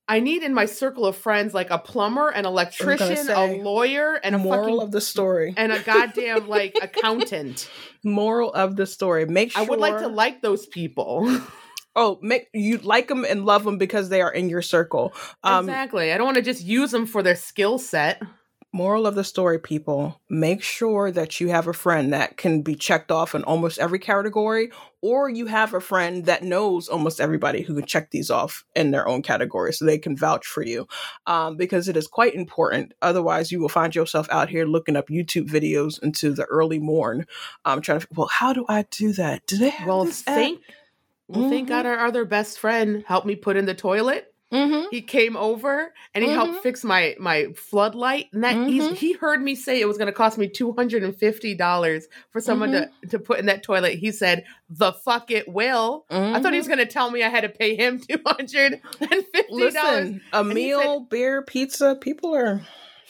I 0.10 0.20
need 0.22 0.42
in 0.44 0.54
my 0.54 0.66
circle 0.66 1.06
of 1.06 1.18
friends 1.18 1.54
like 1.54 1.70
a 1.70 1.78
plumber, 1.78 2.30
an 2.30 2.46
electrician, 2.46 3.18
say, 3.18 3.34
a 3.34 3.62
lawyer, 3.62 4.14
and 4.24 4.36
a 4.36 4.38
moral 4.38 4.64
fucking 4.64 4.82
of 4.82 4.92
the 4.92 5.02
story. 5.02 5.54
and 5.58 5.72
a 5.72 5.80
goddamn 5.82 6.48
like 6.48 6.78
accountant. 6.82 7.70
moral 8.04 8.54
of 8.54 8.76
the 8.78 8.86
story. 8.86 9.26
Make 9.26 9.52
sure 9.52 9.62
I 9.62 9.66
would 9.66 9.80
like 9.80 10.00
to 10.00 10.08
like 10.08 10.42
those 10.42 10.66
people. 10.66 11.40
Oh, 12.00 12.20
make 12.22 12.48
you 12.54 12.78
like 12.78 13.08
them 13.08 13.26
and 13.26 13.44
love 13.44 13.64
them 13.64 13.80
because 13.80 14.10
they 14.10 14.22
are 14.22 14.32
in 14.32 14.50
your 14.50 14.62
circle. 14.62 15.14
Um, 15.44 15.68
exactly. 15.68 16.14
I 16.14 16.18
don't 16.20 16.26
want 16.26 16.38
to 16.38 16.44
just 16.44 16.64
use 16.64 16.92
them 16.92 17.08
for 17.08 17.24
their 17.24 17.36
skill 17.36 17.80
set. 17.80 18.22
Moral 18.78 19.08
of 19.08 19.16
the 19.16 19.24
story, 19.24 19.58
people, 19.58 20.22
make 20.30 20.62
sure 20.62 21.10
that 21.10 21.40
you 21.42 21.48
have 21.48 21.68
a 21.68 21.74
friend 21.74 22.14
that 22.14 22.38
can 22.38 22.62
be 22.62 22.76
checked 22.76 23.12
off 23.12 23.34
in 23.34 23.44
almost 23.44 23.80
every 23.80 23.98
category, 23.98 24.70
or 25.02 25.32
you 25.32 25.48
have 25.48 25.74
a 25.74 25.82
friend 25.82 26.26
that 26.28 26.44
knows 26.44 26.88
almost 26.88 27.20
everybody 27.20 27.64
who 27.64 27.74
can 27.74 27.88
check 27.88 28.12
these 28.12 28.30
off 28.30 28.64
in 28.76 28.92
their 28.92 29.08
own 29.08 29.24
category 29.24 29.74
so 29.74 29.84
they 29.84 29.98
can 29.98 30.16
vouch 30.16 30.46
for 30.46 30.64
you. 30.64 30.88
Um, 31.26 31.58
because 31.58 31.88
it 31.88 31.98
is 31.98 32.08
quite 32.08 32.36
important. 32.36 32.94
Otherwise, 33.02 33.52
you 33.52 33.60
will 33.60 33.68
find 33.68 33.96
yourself 33.96 34.28
out 34.30 34.48
here 34.48 34.68
looking 34.68 34.96
up 34.96 35.08
YouTube 35.08 35.50
videos 35.50 36.00
into 36.04 36.32
the 36.32 36.46
early 36.46 36.78
morn, 36.78 37.26
um, 37.66 37.82
trying 37.82 38.02
to, 38.02 38.08
well, 38.16 38.28
how 38.28 38.54
do 38.54 38.64
I 38.70 38.86
do 38.92 39.12
that? 39.14 39.44
Do 39.48 39.58
they 39.58 39.70
have 39.70 39.88
Well, 39.88 40.06
this 40.06 40.22
thank 40.22 40.62
well, 41.28 41.50
thank 41.50 41.66
Mhm. 41.68 41.70
God 41.70 41.86
our 41.88 42.06
other 42.06 42.26
best 42.26 42.60
friend 42.60 43.04
helped 43.08 43.26
me 43.26 43.36
put 43.36 43.58
in 43.58 43.66
the 43.66 43.74
toilet. 43.74 44.36
Mhm. 44.52 44.86
He 44.92 45.02
came 45.02 45.36
over 45.36 45.94
and 46.14 46.24
he 46.24 46.30
Mhm. 46.30 46.34
helped 46.36 46.64
fix 46.64 46.84
my 46.86 47.16
my 47.20 47.48
floodlight. 47.56 48.28
And 48.32 48.44
that 48.46 48.56
Mhm. 48.56 48.70
he's, 48.70 49.00
he 49.00 49.12
heard 49.14 49.42
me 49.42 49.56
say 49.56 49.82
it 49.82 49.88
was 49.88 49.98
going 49.98 50.06
to 50.08 50.14
cost 50.14 50.38
me 50.38 50.48
two 50.48 50.72
hundred 50.72 51.04
and 51.04 51.14
fifty 51.14 51.54
dollars 51.54 52.08
for 52.32 52.40
someone 52.40 52.72
to 52.72 53.10
to 53.10 53.20
put 53.20 53.40
in 53.40 53.48
that 53.48 53.62
toilet. 53.64 53.96
He 54.00 54.12
said, 54.12 54.46
"The 54.70 54.94
fuck 54.94 55.32
it 55.32 55.50
will." 55.50 56.06
I 56.10 56.40
thought 56.40 56.54
he 56.54 56.60
was 56.60 56.68
going 56.68 56.80
to 56.80 56.86
tell 56.86 57.12
me 57.12 57.24
I 57.24 57.30
had 57.30 57.42
to 57.42 57.50
pay 57.50 57.76
him 57.76 58.00
two 58.10 58.20
hundred 58.26 58.80
and 59.02 59.26
fifty 59.34 59.72
dollars. 59.72 60.12
A 60.32 60.44
meal, 60.44 61.02
beer, 61.02 61.42
pizza, 61.42 61.96
people 62.00 62.34
are. 62.34 62.62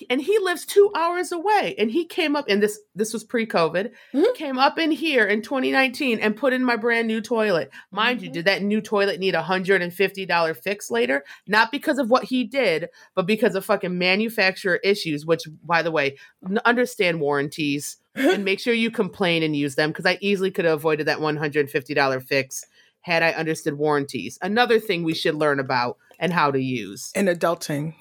And 0.10 0.22
he 0.22 0.38
lives 0.40 0.66
two 0.66 0.92
hours 0.96 1.32
away. 1.32 1.76
And 1.78 1.90
he 1.92 2.06
came 2.06 2.36
up, 2.36 2.46
and 2.48 2.62
this 2.62 2.80
this 2.96 3.14
was 3.14 3.24
pre 3.24 3.46
COVID. 3.46 3.92
He 4.12 4.20
Mhm. 4.20 4.36
came 4.36 4.58
up 4.58 4.78
in 4.80 4.92
here 4.92 5.26
in 5.26 5.42
2019 5.42 6.20
and 6.20 6.36
put 6.36 6.54
in 6.54 6.64
my 6.64 6.76
brand 6.76 7.08
new 7.08 7.22
toilet. 7.22 7.70
Mind 7.92 8.22
you, 8.22 8.30
Mhm. 8.30 8.34
did 8.34 8.46
that 8.46 8.62
new 8.64 8.82
toilet 8.82 9.20
need 9.20 9.36
a 9.36 9.42
hundred 9.42 9.82
and 9.82 9.94
fifty 9.94 10.26
dollar 10.26 10.54
fix 10.54 10.90
later? 10.92 11.24
Not 11.48 11.72
because 11.72 12.00
of 12.00 12.10
what 12.10 12.26
he 12.26 12.44
did, 12.44 12.90
but 13.16 13.26
because 13.26 13.56
of 13.56 13.66
fucking 13.66 13.98
manufacturer 13.98 14.80
issues. 14.84 15.26
Which, 15.26 15.44
by 15.64 15.82
the 15.82 15.92
way, 15.92 16.18
n- 16.48 16.60
understand 16.66 17.20
warranties 17.20 17.98
and 18.16 18.44
make 18.46 18.60
sure 18.60 18.74
you 18.74 18.92
complain 18.92 19.44
and 19.44 19.56
use 19.56 19.76
them 19.76 19.92
because 19.92 20.06
I 20.06 20.18
easily 20.22 20.52
could 20.52 20.66
have 20.66 20.74
avoided 20.76 21.08
that 21.08 21.22
one 21.22 21.38
hundred 21.38 21.62
and 21.62 21.70
fifty 21.70 21.94
dollar 21.94 22.20
fix 22.20 22.64
had 23.02 23.24
I 23.24 23.32
understood 23.32 23.76
warranties. 23.76 24.38
Another 24.42 24.80
thing 24.80 25.04
we 25.04 25.14
should 25.14 25.36
learn 25.36 25.60
about 25.60 25.98
and 26.20 26.34
how 26.34 26.52
to 26.52 26.60
use. 26.62 27.12
in 27.16 27.28
adulting. 27.28 27.94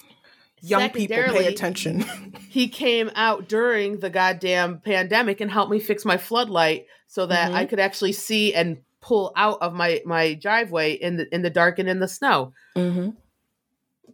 Young 0.69 0.89
people 0.89 1.17
pay 1.33 1.47
attention. 1.47 2.01
he 2.49 2.67
came 2.67 3.09
out 3.15 3.47
during 3.47 3.99
the 3.99 4.09
goddamn 4.09 4.79
pandemic 4.79 5.41
and 5.41 5.49
helped 5.51 5.71
me 5.71 5.79
fix 5.79 6.05
my 6.05 6.17
floodlight 6.17 6.85
so 7.07 7.25
that 7.27 7.51
Mhm. 7.51 7.55
I 7.55 7.65
could 7.65 7.79
actually 7.79 8.13
see 8.13 8.53
and 8.53 8.77
pull 9.01 9.31
out 9.35 9.59
of 9.61 9.73
my 9.73 10.01
my 10.05 10.33
driveway 10.33 10.93
in 10.93 11.17
the 11.17 11.33
in 11.33 11.41
the 11.41 11.49
dark 11.49 11.79
and 11.79 11.87
in 11.87 11.99
the 11.99 12.07
snow. 12.07 12.53
mm-hmm. 12.75 13.09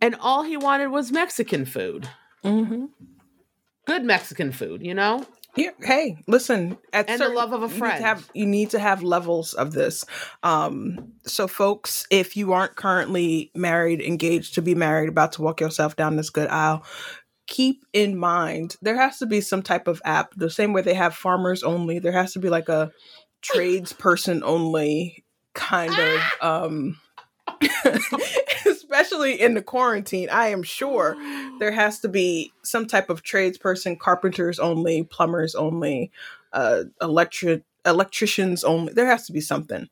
And 0.01 0.15
all 0.19 0.43
he 0.43 0.57
wanted 0.57 0.87
was 0.87 1.11
Mexican 1.11 1.65
food. 1.65 2.09
Mm-hmm. 2.43 2.85
Good 3.85 4.03
Mexican 4.03 4.51
food, 4.51 4.81
you 4.81 4.93
know? 4.93 5.25
Here, 5.55 5.73
hey, 5.81 6.17
listen. 6.27 6.77
At 6.91 7.09
And 7.09 7.19
the 7.19 7.25
certain- 7.25 7.35
love 7.35 7.53
of 7.53 7.61
a 7.61 7.65
you 7.65 7.67
need 7.67 7.73
to 7.73 7.79
friend. 7.79 8.03
have- 8.05 8.29
You 8.33 8.45
need 8.47 8.69
to 8.71 8.79
have 8.79 9.03
levels 9.03 9.53
of 9.53 9.71
this. 9.73 10.03
Um, 10.41 11.13
so, 11.27 11.47
folks, 11.47 12.07
if 12.09 12.35
you 12.35 12.53
aren't 12.53 12.75
currently 12.75 13.51
married, 13.53 14.01
engaged 14.01 14.55
to 14.55 14.61
be 14.63 14.73
married, 14.73 15.09
about 15.09 15.33
to 15.33 15.43
walk 15.43 15.61
yourself 15.61 15.95
down 15.95 16.15
this 16.15 16.31
good 16.31 16.49
aisle, 16.49 16.83
keep 17.45 17.85
in 17.93 18.17
mind 18.17 18.77
there 18.81 18.95
has 18.97 19.19
to 19.19 19.25
be 19.27 19.41
some 19.41 19.61
type 19.61 19.87
of 19.87 20.01
app. 20.05 20.33
The 20.35 20.49
same 20.49 20.73
way 20.73 20.81
they 20.81 20.95
have 20.95 21.13
farmers 21.15 21.61
only, 21.61 21.99
there 21.99 22.13
has 22.13 22.33
to 22.33 22.39
be 22.39 22.49
like 22.49 22.69
a 22.69 22.91
tradesperson 23.43 24.41
only 24.43 25.23
kind 25.53 25.93
of. 25.99 26.21
Um, 26.41 26.97
especially 28.65 29.39
in 29.39 29.53
the 29.53 29.61
quarantine, 29.61 30.29
I 30.31 30.47
am 30.47 30.63
sure 30.63 31.15
there 31.59 31.71
has 31.71 31.99
to 31.99 32.09
be 32.09 32.53
some 32.63 32.85
type 32.85 33.09
of 33.09 33.23
tradesperson, 33.23 33.99
carpenters 33.99 34.59
only, 34.59 35.03
plumbers 35.03 35.55
only, 35.55 36.11
uh, 36.51 36.83
electric 37.01 37.63
electricians 37.85 38.63
only. 38.63 38.93
There 38.93 39.07
has 39.07 39.25
to 39.27 39.33
be 39.33 39.41
something 39.41 39.89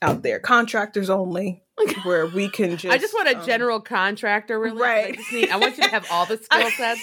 out 0.00 0.22
there, 0.22 0.38
contractors 0.38 1.08
only, 1.08 1.62
where 2.02 2.26
we 2.26 2.48
can 2.48 2.70
just. 2.76 2.92
I 2.92 2.98
just 2.98 3.14
want 3.14 3.28
a 3.28 3.38
um, 3.38 3.46
general 3.46 3.80
contractor, 3.80 4.58
really. 4.58 4.82
I, 4.82 5.02
right. 5.02 5.16
just 5.16 5.32
need, 5.32 5.50
I 5.50 5.56
want 5.56 5.76
you 5.76 5.84
to 5.84 5.90
have 5.90 6.06
all 6.10 6.26
the 6.26 6.36
skill 6.42 6.66
I, 6.66 6.70
sets. 6.70 7.02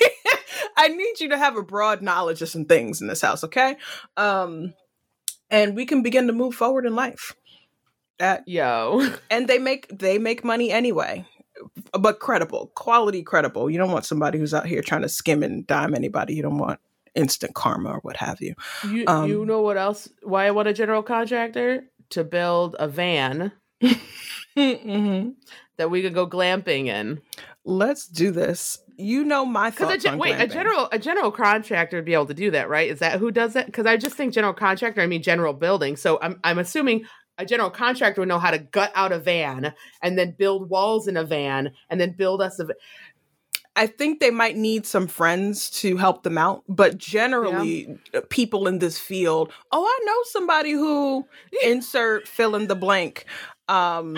I 0.77 0.89
need 0.89 1.19
you 1.19 1.29
to 1.29 1.37
have 1.37 1.57
a 1.57 1.63
broad 1.63 2.01
knowledge 2.01 2.41
of 2.41 2.49
some 2.49 2.65
things 2.65 3.01
in 3.01 3.07
this 3.07 3.21
house, 3.21 3.43
okay? 3.43 3.77
Um, 4.17 4.73
and 5.49 5.75
we 5.75 5.85
can 5.85 6.03
begin 6.03 6.27
to 6.27 6.33
move 6.33 6.53
forward 6.55 6.85
in 6.85 6.95
life. 6.95 7.35
That 8.19 8.43
Yo. 8.47 9.07
and 9.31 9.47
they 9.47 9.57
make 9.59 9.87
they 9.89 10.17
make 10.17 10.43
money 10.43 10.71
anyway 10.71 11.25
but 11.99 12.19
credible 12.19 12.71
quality 12.75 13.21
credible 13.21 13.69
you 13.69 13.77
don't 13.77 13.91
want 13.91 14.05
somebody 14.05 14.37
who's 14.39 14.53
out 14.53 14.65
here 14.65 14.81
trying 14.81 15.01
to 15.01 15.09
skim 15.09 15.43
and 15.43 15.67
dime 15.67 15.93
anybody 15.93 16.33
you 16.35 16.41
don't 16.41 16.57
want 16.57 16.79
instant 17.15 17.53
karma 17.55 17.89
or 17.89 17.99
what 18.01 18.15
have 18.17 18.39
you. 18.41 18.53
You 18.85 19.03
Um, 19.07 19.27
you 19.29 19.45
know 19.45 19.61
what 19.61 19.77
else? 19.77 20.07
Why 20.21 20.45
I 20.45 20.51
want 20.51 20.67
a 20.67 20.73
general 20.73 21.03
contractor 21.03 21.83
to 22.11 22.23
build 22.23 22.75
a 22.79 22.87
van 22.87 23.51
Mhm. 24.57 25.33
that 25.77 25.89
we 25.89 26.01
could 26.01 26.13
go 26.13 26.27
glamping 26.27 26.87
in. 26.87 27.21
Let's 27.65 28.07
do 28.07 28.31
this. 28.31 28.79
You 28.97 29.23
know 29.23 29.45
my 29.45 29.69
Because 29.69 29.87
a 29.87 29.91
thoughts 29.91 30.03
gen- 30.03 30.13
on 30.13 30.19
wait, 30.19 30.35
a 30.39 30.47
general 30.47 30.89
a 30.91 30.99
general 30.99 31.31
contractor 31.31 31.97
would 31.97 32.05
be 32.05 32.13
able 32.13 32.25
to 32.27 32.33
do 32.33 32.51
that, 32.51 32.69
right? 32.69 32.89
Is 32.89 32.99
that 32.99 33.19
who 33.19 33.31
does 33.31 33.53
that? 33.53 33.65
Because 33.67 33.85
I 33.85 33.95
just 33.97 34.15
think 34.15 34.33
general 34.33 34.53
contractor. 34.53 35.01
I 35.01 35.07
mean 35.07 35.23
general 35.23 35.53
building. 35.53 35.95
So 35.95 36.19
I'm 36.21 36.39
I'm 36.43 36.59
assuming 36.59 37.05
a 37.39 37.45
general 37.45 37.69
contractor 37.69 38.21
would 38.21 38.27
know 38.27 38.37
how 38.37 38.51
to 38.51 38.59
gut 38.59 38.91
out 38.93 39.13
a 39.13 39.17
van 39.17 39.73
and 40.03 40.19
then 40.19 40.35
build 40.37 40.69
walls 40.69 41.07
in 41.07 41.15
a 41.17 41.23
van 41.23 41.71
and 41.89 41.99
then 41.99 42.11
build 42.11 42.41
us 42.41 42.59
a. 42.59 42.65
va- 42.65 42.75
I 43.75 43.87
think 43.87 44.19
they 44.19 44.29
might 44.29 44.57
need 44.57 44.85
some 44.85 45.07
friends 45.07 45.69
to 45.81 45.95
help 45.95 46.23
them 46.23 46.37
out, 46.37 46.63
but 46.67 46.97
generally, 46.97 47.97
uh, 48.13 48.21
people 48.29 48.67
in 48.67 48.79
this 48.79 48.99
field. 48.99 49.53
Oh, 49.71 49.85
I 49.85 50.05
know 50.05 50.17
somebody 50.25 50.71
who 50.71 51.25
insert 51.63 52.27
fill 52.27 52.55
in 52.55 52.67
the 52.67 52.75
blank, 52.75 53.23
um, 53.69 54.17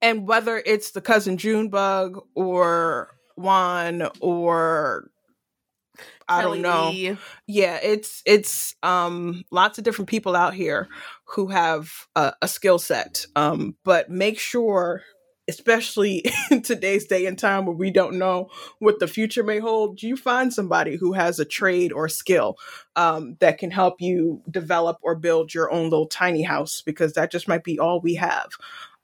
and 0.00 0.28
whether 0.28 0.62
it's 0.64 0.92
the 0.92 1.00
cousin 1.00 1.36
Junebug 1.36 2.22
or 2.36 3.08
Juan 3.34 4.08
or 4.20 5.10
I 6.28 6.42
Kelly 6.42 6.62
don't 6.62 6.62
know. 6.62 7.16
Yeah, 7.46 7.78
it's 7.82 8.22
it's 8.24 8.74
um 8.82 9.44
lots 9.50 9.78
of 9.78 9.84
different 9.84 10.08
people 10.08 10.36
out 10.36 10.54
here 10.54 10.88
who 11.24 11.48
have 11.48 12.06
a, 12.14 12.32
a 12.42 12.48
skill 12.48 12.78
set. 12.78 13.26
Um, 13.34 13.76
but 13.84 14.10
make 14.10 14.38
sure, 14.38 15.02
especially 15.48 16.24
in 16.50 16.62
today's 16.62 17.06
day 17.06 17.26
and 17.26 17.38
time 17.38 17.66
where 17.66 17.74
we 17.74 17.90
don't 17.90 18.18
know 18.18 18.50
what 18.78 18.98
the 18.98 19.06
future 19.06 19.42
may 19.42 19.58
hold, 19.58 20.02
you 20.02 20.16
find 20.16 20.52
somebody 20.52 20.96
who 20.96 21.12
has 21.12 21.38
a 21.38 21.44
trade 21.44 21.92
or 21.92 22.08
skill 22.08 22.56
um, 22.96 23.36
that 23.40 23.58
can 23.58 23.70
help 23.70 24.00
you 24.00 24.42
develop 24.50 24.98
or 25.02 25.14
build 25.14 25.54
your 25.54 25.72
own 25.72 25.84
little 25.84 26.06
tiny 26.06 26.42
house 26.42 26.82
because 26.82 27.14
that 27.14 27.30
just 27.30 27.48
might 27.48 27.64
be 27.64 27.78
all 27.78 28.00
we 28.00 28.14
have 28.14 28.50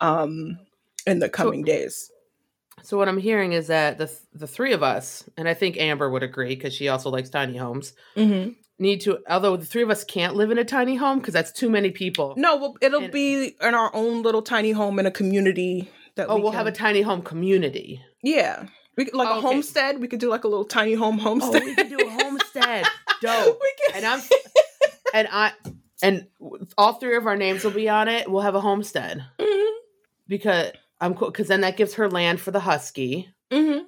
um, 0.01 0.59
in 1.07 1.19
the 1.19 1.29
coming 1.29 1.63
days. 1.63 2.11
So 2.83 2.97
what 2.97 3.09
I'm 3.09 3.19
hearing 3.19 3.53
is 3.53 3.67
that 3.67 3.99
the 3.99 4.11
the 4.33 4.47
three 4.47 4.73
of 4.73 4.83
us, 4.83 5.29
and 5.37 5.47
I 5.47 5.53
think 5.53 5.77
Amber 5.77 6.09
would 6.09 6.23
agree 6.23 6.55
because 6.55 6.73
she 6.73 6.89
also 6.89 7.11
likes 7.11 7.29
tiny 7.29 7.59
homes, 7.59 7.93
Mm-hmm. 8.17 8.53
Need 8.81 9.01
to. 9.03 9.19
Although 9.29 9.57
the 9.57 9.67
three 9.67 9.83
of 9.83 9.91
us 9.91 10.03
can't 10.05 10.35
live 10.35 10.51
in 10.51 10.59
a 10.59 10.65
tiny 10.65 10.97
home 10.97 11.19
because 11.19 11.35
that's 11.35 11.53
too 11.53 11.71
many 11.71 11.91
people. 11.91 12.35
No, 12.37 12.57
well, 12.57 12.77
it'll 12.81 13.03
And- 13.05 13.13
be 13.13 13.55
in 13.61 13.75
our 13.75 13.91
own 13.95 14.23
little 14.23 14.43
tiny 14.43 14.73
home 14.73 14.99
in 14.99 15.07
a 15.07 15.11
community 15.11 15.91
that 16.17 16.29
Oh, 16.29 16.37
we 16.37 16.43
we'll 16.43 16.51
can- 16.53 16.59
have 16.59 16.67
a 16.67 16.73
tiny 16.73 17.03
home 17.03 17.23
community. 17.23 18.01
Yeah. 18.23 18.67
We 18.97 19.05
could, 19.05 19.15
like 19.15 19.29
Oh, 19.29 19.35
a 19.35 19.39
okay. 19.39 19.47
homestead. 19.47 20.01
We 20.01 20.09
could 20.09 20.21
do 20.21 20.29
like 20.29 20.45
a 20.45 20.49
little 20.49 20.65
tiny 20.65 20.95
home 20.95 21.19
homestead. 21.19 21.63
Oh, 21.63 21.67
we 21.67 21.75
can 21.75 21.89
do 21.89 21.99
a 22.07 22.11
homestead. 22.11 22.87
Dope. 23.23 23.59
we 23.61 23.73
can. 23.93 23.97
And 23.97 24.07
I'm 24.07 24.21
and 25.15 25.29
I 25.31 25.53
and 26.03 26.27
all 26.79 26.95
three 26.95 27.17
of 27.17 27.27
our 27.27 27.37
names 27.37 27.63
will 27.65 27.71
be 27.71 27.89
on 27.89 28.09
it. 28.09 28.31
We'll 28.31 28.43
have 28.43 28.55
a 28.55 28.61
homestead 28.61 29.23
Mhm, 29.39 29.71
because 30.29 30.73
I'm 31.01 31.15
cool. 31.15 31.31
Because 31.31 31.49
then 31.49 31.61
that 31.63 31.77
gives 31.77 31.95
her 31.95 32.11
land 32.11 32.41
for 32.41 32.51
the 32.51 32.61
husky. 32.61 33.29
mhm. 33.51 33.85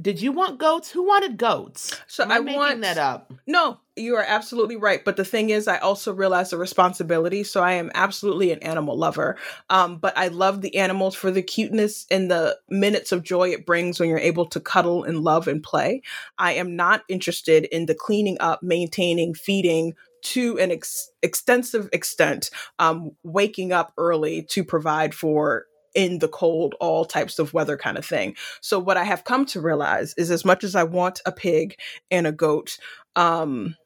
Did 0.00 0.22
you 0.22 0.30
want 0.30 0.58
goats? 0.60 0.90
Who 0.90 1.04
wanted 1.04 1.38
goats? 1.38 2.00
So 2.06 2.22
Am 2.22 2.30
I, 2.30 2.36
I 2.36 2.40
making 2.40 2.58
want 2.58 2.80
that 2.82 2.98
up. 2.98 3.32
No, 3.48 3.80
you 3.96 4.14
are 4.14 4.24
absolutely 4.26 4.76
right. 4.76 5.04
But 5.04 5.16
the 5.16 5.24
thing 5.24 5.50
is, 5.50 5.66
I 5.66 5.78
also 5.78 6.12
realize 6.12 6.50
the 6.50 6.56
responsibility. 6.56 7.42
So 7.42 7.62
I 7.64 7.72
am 7.72 7.90
absolutely 7.94 8.52
an 8.52 8.60
animal 8.60 8.96
lover. 8.96 9.36
Um, 9.70 9.98
but 9.98 10.16
I 10.16 10.28
love 10.28 10.60
the 10.60 10.76
animals 10.76 11.16
for 11.16 11.32
the 11.32 11.42
cuteness 11.42 12.06
and 12.12 12.30
the 12.30 12.56
minutes 12.68 13.10
of 13.10 13.24
joy 13.24 13.48
it 13.48 13.66
brings 13.66 13.98
when 13.98 14.08
you're 14.08 14.18
able 14.18 14.46
to 14.46 14.60
cuddle 14.60 15.02
and 15.02 15.22
love 15.24 15.48
and 15.48 15.62
play. 15.62 16.02
I 16.38 16.52
am 16.52 16.76
not 16.76 17.02
interested 17.08 17.64
in 17.64 17.86
the 17.86 17.94
cleaning 17.94 18.36
up, 18.38 18.62
maintaining, 18.62 19.34
feeding 19.34 19.94
to 20.20 20.58
an 20.58 20.70
ex- 20.70 21.10
extensive 21.22 21.88
extent, 21.92 22.50
um, 22.78 23.12
waking 23.22 23.72
up 23.72 23.92
early 23.96 24.42
to 24.42 24.64
provide 24.64 25.14
for 25.14 25.66
in 25.94 26.18
the 26.18 26.28
cold, 26.28 26.74
all 26.80 27.04
types 27.04 27.38
of 27.38 27.54
weather 27.54 27.76
kind 27.76 27.98
of 27.98 28.04
thing. 28.04 28.36
So 28.60 28.78
what 28.78 28.96
I 28.96 29.04
have 29.04 29.24
come 29.24 29.46
to 29.46 29.60
realize 29.60 30.14
is 30.16 30.30
as 30.30 30.44
much 30.44 30.64
as 30.64 30.74
I 30.74 30.84
want 30.84 31.20
a 31.26 31.32
pig 31.32 31.78
and 32.10 32.26
a 32.26 32.32
goat, 32.32 32.78
um, 33.16 33.76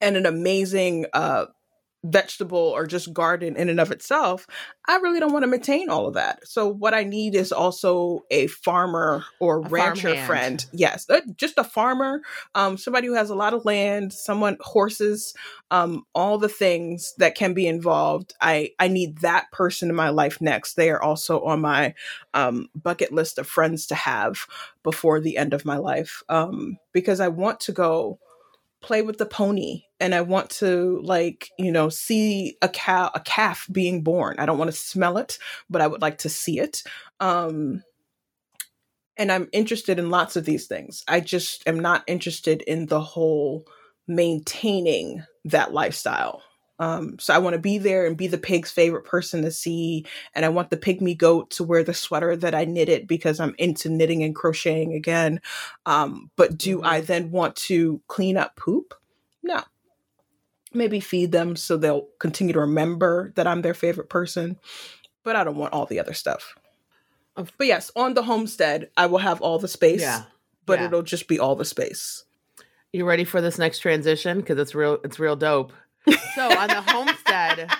and 0.00 0.16
an 0.16 0.26
amazing 0.26 1.06
uh, 1.12 1.46
vegetable 2.04 2.58
or 2.58 2.86
just 2.86 3.12
garden 3.12 3.56
in 3.56 3.68
and 3.68 3.80
of 3.80 3.90
itself, 3.90 4.46
I 4.86 4.96
really 4.96 5.18
don't 5.20 5.32
want 5.32 5.42
to 5.44 5.48
maintain 5.48 5.88
all 5.88 6.06
of 6.06 6.14
that. 6.14 6.46
So 6.46 6.68
what 6.68 6.92
I 6.94 7.02
need 7.02 7.34
is 7.34 7.50
also 7.50 8.20
a 8.30 8.46
farmer 8.48 9.24
or 9.40 9.58
A 9.58 9.68
rancher 9.68 10.14
friend. 10.14 10.64
Yes, 10.72 11.08
uh, 11.08 11.20
just 11.36 11.58
a 11.58 11.64
farmer, 11.64 12.20
um, 12.54 12.76
somebody 12.76 13.06
who 13.06 13.14
has 13.14 13.30
a 13.30 13.34
lot 13.34 13.54
of 13.54 13.64
land, 13.64 14.12
someone 14.12 14.58
horses, 14.60 15.34
um, 15.70 16.04
all 16.14 16.38
the 16.38 16.48
things 16.48 17.14
that 17.18 17.34
can 17.34 17.54
be 17.54 17.66
involved. 17.66 18.34
I 18.40 18.70
I 18.78 18.88
need 18.88 19.18
that 19.18 19.50
person 19.50 19.88
in 19.88 19.96
my 19.96 20.10
life 20.10 20.40
next. 20.40 20.74
They 20.74 20.90
are 20.90 21.02
also 21.02 21.40
on 21.42 21.60
my 21.60 21.94
um, 22.34 22.68
bucket 22.74 23.12
list 23.12 23.38
of 23.38 23.46
friends 23.46 23.86
to 23.86 23.94
have 23.94 24.46
before 24.82 25.20
the 25.20 25.38
end 25.38 25.54
of 25.54 25.64
my 25.64 25.78
life 25.78 26.22
um, 26.28 26.76
because 26.92 27.20
I 27.20 27.28
want 27.28 27.60
to 27.60 27.72
go 27.72 28.18
play 28.84 29.02
with 29.02 29.18
the 29.18 29.26
pony 29.26 29.82
and 29.98 30.14
I 30.14 30.20
want 30.20 30.50
to 30.50 31.00
like, 31.02 31.48
you 31.58 31.72
know, 31.72 31.88
see 31.88 32.56
a 32.62 32.68
cow 32.68 33.10
a 33.14 33.20
calf 33.20 33.66
being 33.72 34.02
born. 34.02 34.36
I 34.38 34.46
don't 34.46 34.58
want 34.58 34.70
to 34.70 34.76
smell 34.76 35.18
it, 35.18 35.38
but 35.70 35.80
I 35.80 35.86
would 35.86 36.02
like 36.02 36.18
to 36.18 36.28
see 36.28 36.58
it. 36.58 36.82
Um 37.20 37.82
and 39.16 39.30
I'm 39.30 39.48
interested 39.52 39.98
in 39.98 40.10
lots 40.10 40.36
of 40.36 40.44
these 40.44 40.66
things. 40.66 41.04
I 41.06 41.20
just 41.20 41.66
am 41.68 41.78
not 41.78 42.02
interested 42.06 42.62
in 42.62 42.86
the 42.86 43.00
whole 43.00 43.64
maintaining 44.06 45.22
that 45.44 45.72
lifestyle. 45.72 46.42
Um, 46.78 47.18
so 47.20 47.32
I 47.32 47.38
want 47.38 47.54
to 47.54 47.60
be 47.60 47.78
there 47.78 48.04
and 48.06 48.16
be 48.16 48.26
the 48.26 48.38
pig's 48.38 48.70
favorite 48.70 49.04
person 49.04 49.42
to 49.42 49.50
see, 49.50 50.04
and 50.34 50.44
I 50.44 50.48
want 50.48 50.70
the 50.70 50.76
pygmy 50.76 51.16
goat 51.16 51.50
to 51.52 51.64
wear 51.64 51.84
the 51.84 51.94
sweater 51.94 52.34
that 52.36 52.54
I 52.54 52.64
knitted 52.64 53.06
because 53.06 53.38
I'm 53.38 53.54
into 53.58 53.88
knitting 53.88 54.22
and 54.24 54.34
crocheting 54.34 54.92
again. 54.94 55.40
Um, 55.86 56.30
but 56.36 56.58
do 56.58 56.78
Mhm. 56.80 56.86
I 56.86 57.00
then 57.00 57.30
want 57.30 57.54
to 57.56 58.00
clean 58.08 58.36
up 58.36 58.56
poop? 58.56 58.94
No. 59.42 59.62
Maybe 60.72 60.98
feed 60.98 61.30
them 61.30 61.54
so 61.54 61.76
they'll 61.76 62.08
continue 62.18 62.52
to 62.54 62.60
remember 62.60 63.32
that 63.36 63.46
I'm 63.46 63.62
their 63.62 63.74
favorite 63.74 64.08
person, 64.08 64.58
but 65.22 65.36
I 65.36 65.44
don't 65.44 65.56
want 65.56 65.72
all 65.72 65.86
the 65.86 66.00
other 66.00 66.14
stuff. 66.14 66.56
But 67.36 67.66
yes, 67.66 67.92
on 67.94 68.14
the 68.14 68.22
homestead, 68.24 68.90
I 68.96 69.06
will 69.06 69.18
have 69.18 69.40
all 69.40 69.58
the 69.60 69.68
space, 69.68 70.00
Yeah. 70.00 70.24
but 70.66 70.80
yeah. 70.80 70.86
it'll 70.86 71.02
just 71.02 71.28
be 71.28 71.38
all 71.38 71.54
the 71.54 71.64
space. 71.64 72.24
You 72.92 73.04
ready 73.04 73.24
for 73.24 73.40
this 73.40 73.58
next 73.58 73.80
transition? 73.80 74.38
Because 74.40 74.58
it's 74.58 74.74
real. 74.74 74.98
It's 75.04 75.18
real 75.18 75.34
dope. 75.36 75.72
So 76.34 76.50
on 76.50 76.68
the 76.68 76.82
homestead, 76.82 77.70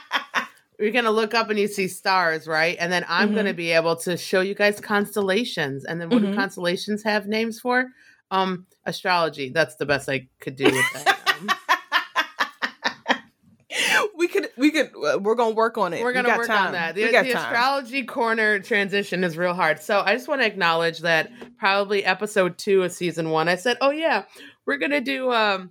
you're 0.78 0.90
gonna 0.92 1.10
look 1.10 1.34
up 1.34 1.50
and 1.50 1.58
you 1.58 1.68
see 1.68 1.88
stars, 1.88 2.46
right? 2.46 2.76
And 2.80 2.90
then 2.92 3.04
I'm 3.08 3.32
Mhm. 3.32 3.36
gonna 3.36 3.54
be 3.54 3.72
able 3.72 3.96
to 3.96 4.16
show 4.16 4.40
you 4.40 4.54
guys 4.54 4.80
constellations. 4.80 5.84
And 5.84 6.00
then 6.00 6.08
what 6.10 6.22
Mhm. 6.22 6.30
do 6.30 6.36
constellations 6.36 7.02
have 7.02 7.26
names 7.26 7.60
for? 7.60 7.86
Um, 8.30 8.66
astrology. 8.86 9.50
That's 9.50 9.76
the 9.76 9.86
best 9.86 10.08
I 10.08 10.28
could 10.40 10.56
do 10.56 10.64
with 10.64 10.92
that. 10.94 11.36
Um, 11.38 11.50
we 14.16 14.28
could, 14.28 14.48
we 14.56 14.70
could, 14.70 14.90
uh, 14.96 15.18
we're 15.18 15.34
gonna 15.34 15.54
work 15.54 15.76
on 15.78 15.92
it. 15.92 16.02
We're 16.02 16.12
gonna 16.12 16.28
got 16.28 16.38
work 16.38 16.46
time. 16.46 16.66
on 16.68 16.72
that. 16.72 16.94
The, 16.94 17.04
we 17.04 17.12
got 17.12 17.24
the 17.24 17.32
astrology 17.32 18.04
corner 18.04 18.58
transition 18.60 19.24
is 19.24 19.36
real 19.36 19.54
hard. 19.54 19.80
So 19.82 20.00
I 20.00 20.14
just 20.14 20.28
want 20.28 20.40
to 20.42 20.46
acknowledge 20.46 21.00
that 21.00 21.30
probably 21.58 22.04
episode 22.04 22.56
two 22.58 22.82
of 22.84 22.92
season 22.92 23.30
one, 23.30 23.48
I 23.48 23.56
said, 23.56 23.76
"Oh 23.80 23.90
yeah, 23.90 24.24
we're 24.66 24.78
gonna 24.78 25.00
do 25.00 25.32
um, 25.32 25.70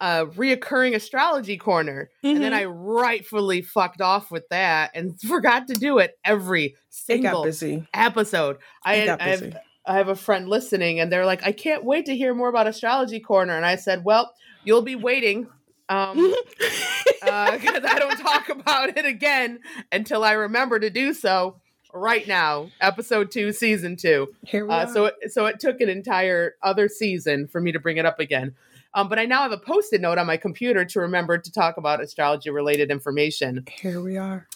a 0.00 0.26
reoccurring 0.26 0.94
astrology 0.94 1.56
corner," 1.56 2.08
and 2.22 2.42
then 2.42 2.52
Mhm. 2.52 2.56
I 2.56 2.64
rightfully 2.64 3.62
fucked 3.62 4.00
off 4.00 4.30
with 4.30 4.48
that 4.50 4.92
and 4.94 5.20
forgot 5.28 5.66
to 5.68 5.74
do 5.74 5.98
it 5.98 6.18
every 6.24 6.64
it 6.66 6.74
single 6.88 7.44
busy. 7.44 7.86
episode. 7.94 8.56
I, 8.84 8.94
It 8.96 9.08
I 9.20 9.28
have. 9.28 9.56
I 9.86 9.94
have 9.94 10.08
a 10.08 10.14
friend 10.16 10.48
listening, 10.48 11.00
and 11.00 11.10
they're 11.10 11.24
like, 11.26 11.44
"I 11.46 11.52
can't 11.52 11.84
wait 11.84 12.06
to 12.06 12.16
hear 12.16 12.34
more 12.34 12.48
about 12.48 12.66
astrology 12.66 13.18
corner," 13.20 13.56
and 13.56 13.64
I 13.66 13.76
said, 13.76 14.04
"Well, 14.04 14.32
you'll 14.64 14.82
be 14.82 14.94
waiting." 14.96 15.48
Um, 15.88 16.16
because 17.20 17.84
I 17.84 17.96
don't 17.98 18.16
talk 18.18 18.48
about 18.48 18.96
it 18.96 19.04
again 19.04 19.60
until 19.90 20.22
I 20.24 20.32
remember 20.32 20.78
to 20.78 20.90
do 20.90 21.12
so. 21.12 21.56
Right 21.92 22.28
now, 22.28 22.70
episode 22.80 23.32
two, 23.32 23.50
season 23.52 23.96
two. 23.96 24.28
Here 24.46 24.64
we 24.64 24.72
Uh, 24.72 24.84
are. 24.86 24.92
so, 24.92 25.04
it, 25.06 25.14
so 25.32 25.46
it 25.46 25.58
took 25.58 25.80
an 25.80 25.88
entire 25.88 26.54
other 26.62 26.86
season 26.86 27.48
for 27.48 27.60
me 27.60 27.72
to 27.72 27.80
bring 27.80 27.96
it 27.96 28.06
up 28.06 28.20
again. 28.20 28.54
Um, 28.94 29.08
but 29.08 29.18
I 29.18 29.26
now 29.26 29.42
have 29.42 29.52
a 29.52 29.58
post-it 29.58 30.00
note 30.00 30.18
on 30.18 30.26
my 30.26 30.36
computer 30.36 30.84
to 30.84 31.00
remember 31.00 31.38
to 31.38 31.52
talk 31.52 31.76
about 31.76 32.02
astrology-related 32.02 32.90
information. 32.90 33.64
here 33.80 34.00
we 34.00 34.16
are. 34.16 34.48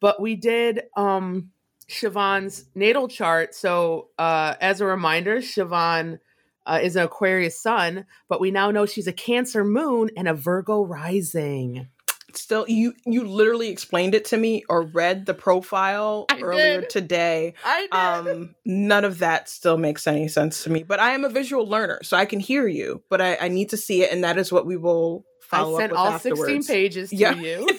But 0.00 0.20
we 0.20 0.36
did 0.36 0.82
um, 0.96 1.50
Siobhan's 1.88 2.66
natal 2.74 3.08
chart. 3.08 3.54
So, 3.54 4.08
uh, 4.18 4.54
as 4.60 4.80
a 4.80 4.86
reminder, 4.86 5.36
Siobhan 5.36 6.18
uh, 6.66 6.80
is 6.82 6.96
an 6.96 7.04
Aquarius 7.04 7.60
sun, 7.60 8.06
but 8.28 8.40
we 8.40 8.50
now 8.50 8.70
know 8.70 8.86
she's 8.86 9.06
a 9.06 9.12
Cancer 9.12 9.64
moon 9.64 10.10
and 10.16 10.28
a 10.28 10.34
Virgo 10.34 10.84
rising. 10.84 11.88
Still 12.36 12.64
you 12.68 12.94
you 13.06 13.24
literally 13.24 13.68
explained 13.68 14.14
it 14.14 14.24
to 14.26 14.36
me 14.36 14.64
or 14.68 14.82
read 14.82 15.26
the 15.26 15.34
profile 15.34 16.26
I 16.30 16.40
earlier 16.40 16.80
did. 16.80 16.90
today. 16.90 17.54
I 17.64 17.80
did. 17.82 17.92
Um, 17.92 18.54
none 18.64 19.04
of 19.04 19.18
that 19.20 19.48
still 19.48 19.76
makes 19.78 20.06
any 20.06 20.28
sense 20.28 20.64
to 20.64 20.70
me. 20.70 20.82
But 20.82 21.00
I 21.00 21.10
am 21.12 21.24
a 21.24 21.28
visual 21.28 21.66
learner, 21.66 22.00
so 22.02 22.16
I 22.16 22.24
can 22.24 22.40
hear 22.40 22.66
you, 22.66 23.02
but 23.10 23.20
I, 23.20 23.36
I 23.40 23.48
need 23.48 23.70
to 23.70 23.76
see 23.76 24.02
it, 24.02 24.12
and 24.12 24.24
that 24.24 24.38
is 24.38 24.50
what 24.52 24.66
we 24.66 24.76
will 24.76 25.24
follow 25.40 25.76
I 25.76 25.80
sent 25.80 25.92
up 25.92 25.96
with 25.96 25.98
all 26.00 26.06
afterwards. 26.12 26.66
16 26.66 26.74
pages 26.74 27.10
to 27.10 27.16
Yeah. 27.16 27.34
you. 27.34 27.68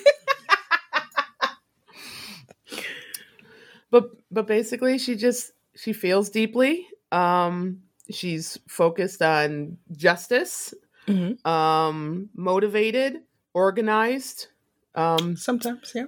but 3.91 4.05
but 4.31 4.47
basically 4.47 4.97
she 4.97 5.15
just 5.15 5.51
she 5.75 5.93
feels 5.93 6.29
deeply. 6.29 6.87
Um 7.11 7.81
she's 8.11 8.57
focused 8.67 9.21
on 9.21 9.77
justice, 9.91 10.73
Mhm. 11.07 11.45
um 11.45 12.29
motivated, 12.35 13.17
organized, 13.55 14.47
um 14.93 15.35
Sometimes, 15.35 15.91
yeah. 15.95 16.05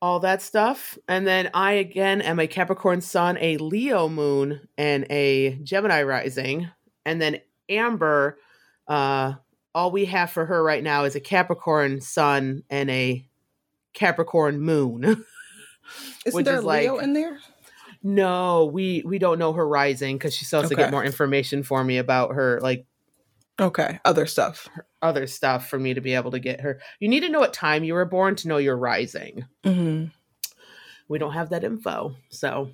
all 0.00 0.20
that 0.20 0.40
stuff. 0.40 0.96
And 1.06 1.26
then 1.26 1.50
I 1.52 1.72
again 1.72 2.22
am 2.22 2.38
a 2.40 2.46
Capricorn 2.46 3.02
sun, 3.02 3.36
a 3.40 3.58
Leo 3.58 4.08
moon, 4.08 4.66
and 4.78 5.06
a 5.10 5.56
Gemini 5.62 6.02
rising. 6.04 6.70
And 7.04 7.20
then 7.20 7.40
Amber, 7.68 8.38
uh, 8.88 9.34
all 9.74 9.90
we 9.90 10.06
have 10.06 10.30
for 10.30 10.46
her 10.46 10.62
right 10.62 10.82
now 10.82 11.04
is 11.04 11.14
a 11.14 11.20
Capricorn 11.20 12.00
sun 12.00 12.62
and 12.70 12.88
a 12.90 13.26
Capricorn 13.92 14.60
moon. 14.60 15.04
Isn't 16.24 16.44
there 16.44 16.56
is 16.58 16.64
a 16.64 16.66
Leo 16.66 16.94
like- 16.94 17.04
in 17.04 17.12
there? 17.12 17.38
no, 18.02 18.64
we 18.72 19.02
we 19.04 19.18
don't 19.18 19.38
know 19.38 19.52
her 19.52 19.66
rising 19.68 20.16
because 20.16 20.34
she 20.34 20.46
still 20.46 20.62
has 20.62 20.70
to 20.70 20.76
get 20.76 20.90
more 20.90 21.04
information 21.04 21.62
for 21.62 21.84
me 21.84 21.98
about 21.98 22.34
her 22.34 22.58
like 22.62 22.86
Okay, 23.60 24.00
other 24.04 24.26
stuff. 24.26 24.68
other 25.02 25.26
stuff 25.26 25.68
for 25.68 25.78
me 25.78 25.94
to 25.94 26.00
be 26.00 26.14
able 26.14 26.30
to 26.30 26.38
get 26.40 26.60
her. 26.60 26.80
You 26.98 27.08
need 27.08 27.20
to 27.20 27.28
know 27.28 27.40
what 27.40 27.52
time 27.52 27.84
you 27.84 27.94
were 27.94 28.04
born 28.06 28.34
to 28.36 28.48
know 28.48 28.56
your 28.58 28.76
rising. 28.76 29.44
hmm 29.64 30.06
we 31.08 31.18
don't 31.18 31.32
have 31.32 31.50
that 31.50 31.64
info 31.64 32.14
so 32.28 32.70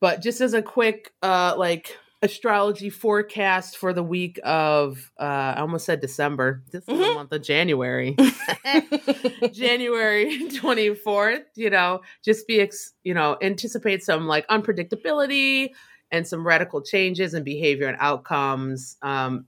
but 0.00 0.22
just 0.22 0.40
as 0.40 0.54
a 0.54 0.62
quick 0.62 1.12
uh 1.22 1.54
like 1.58 1.98
astrology 2.22 2.88
forecast 2.88 3.76
for 3.76 3.92
the 3.92 4.02
week 4.02 4.40
of 4.42 5.12
uh 5.20 5.52
i 5.56 5.60
almost 5.60 5.84
said 5.84 6.00
december 6.00 6.62
this 6.70 6.80
is 6.82 6.86
the 6.86 6.94
Mhm. 6.94 7.14
month 7.14 7.32
of 7.32 7.42
january 7.42 8.16
january 9.52 10.48
24th 10.48 11.42
you 11.56 11.70
know 11.70 12.00
just 12.24 12.46
be 12.46 12.60
ex- 12.60 12.94
you 13.04 13.12
know 13.14 13.36
anticipate 13.42 14.02
some 14.02 14.26
like 14.26 14.46
unpredictability 14.48 15.70
and 16.10 16.26
some 16.26 16.46
radical 16.46 16.80
changes 16.82 17.34
in 17.34 17.42
behavior 17.42 17.86
and 17.86 17.96
outcomes 18.00 18.96
um 19.02 19.44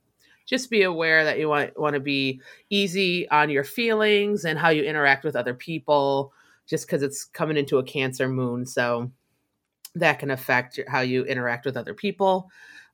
just 0.46 0.70
be 0.70 0.82
aware 0.82 1.24
that 1.24 1.38
you 1.38 1.48
want 1.48 1.78
want 1.78 1.94
to 1.94 2.00
be 2.00 2.40
easy 2.70 3.28
on 3.30 3.50
your 3.50 3.64
feelings 3.64 4.44
and 4.44 4.58
how 4.58 4.68
you 4.68 4.82
interact 4.82 5.24
with 5.24 5.36
other 5.36 5.54
people 5.54 6.32
just 6.66 6.86
because 6.86 7.02
it's 7.02 7.24
coming 7.24 7.56
into 7.56 7.78
a 7.78 7.84
cancer 7.84 8.28
moon 8.28 8.66
so 8.66 9.10
that 9.94 10.18
can 10.18 10.30
affect 10.30 10.80
how 10.88 11.00
you 11.00 11.24
interact 11.24 11.64
with 11.64 11.76
other 11.76 11.94
people 11.94 12.50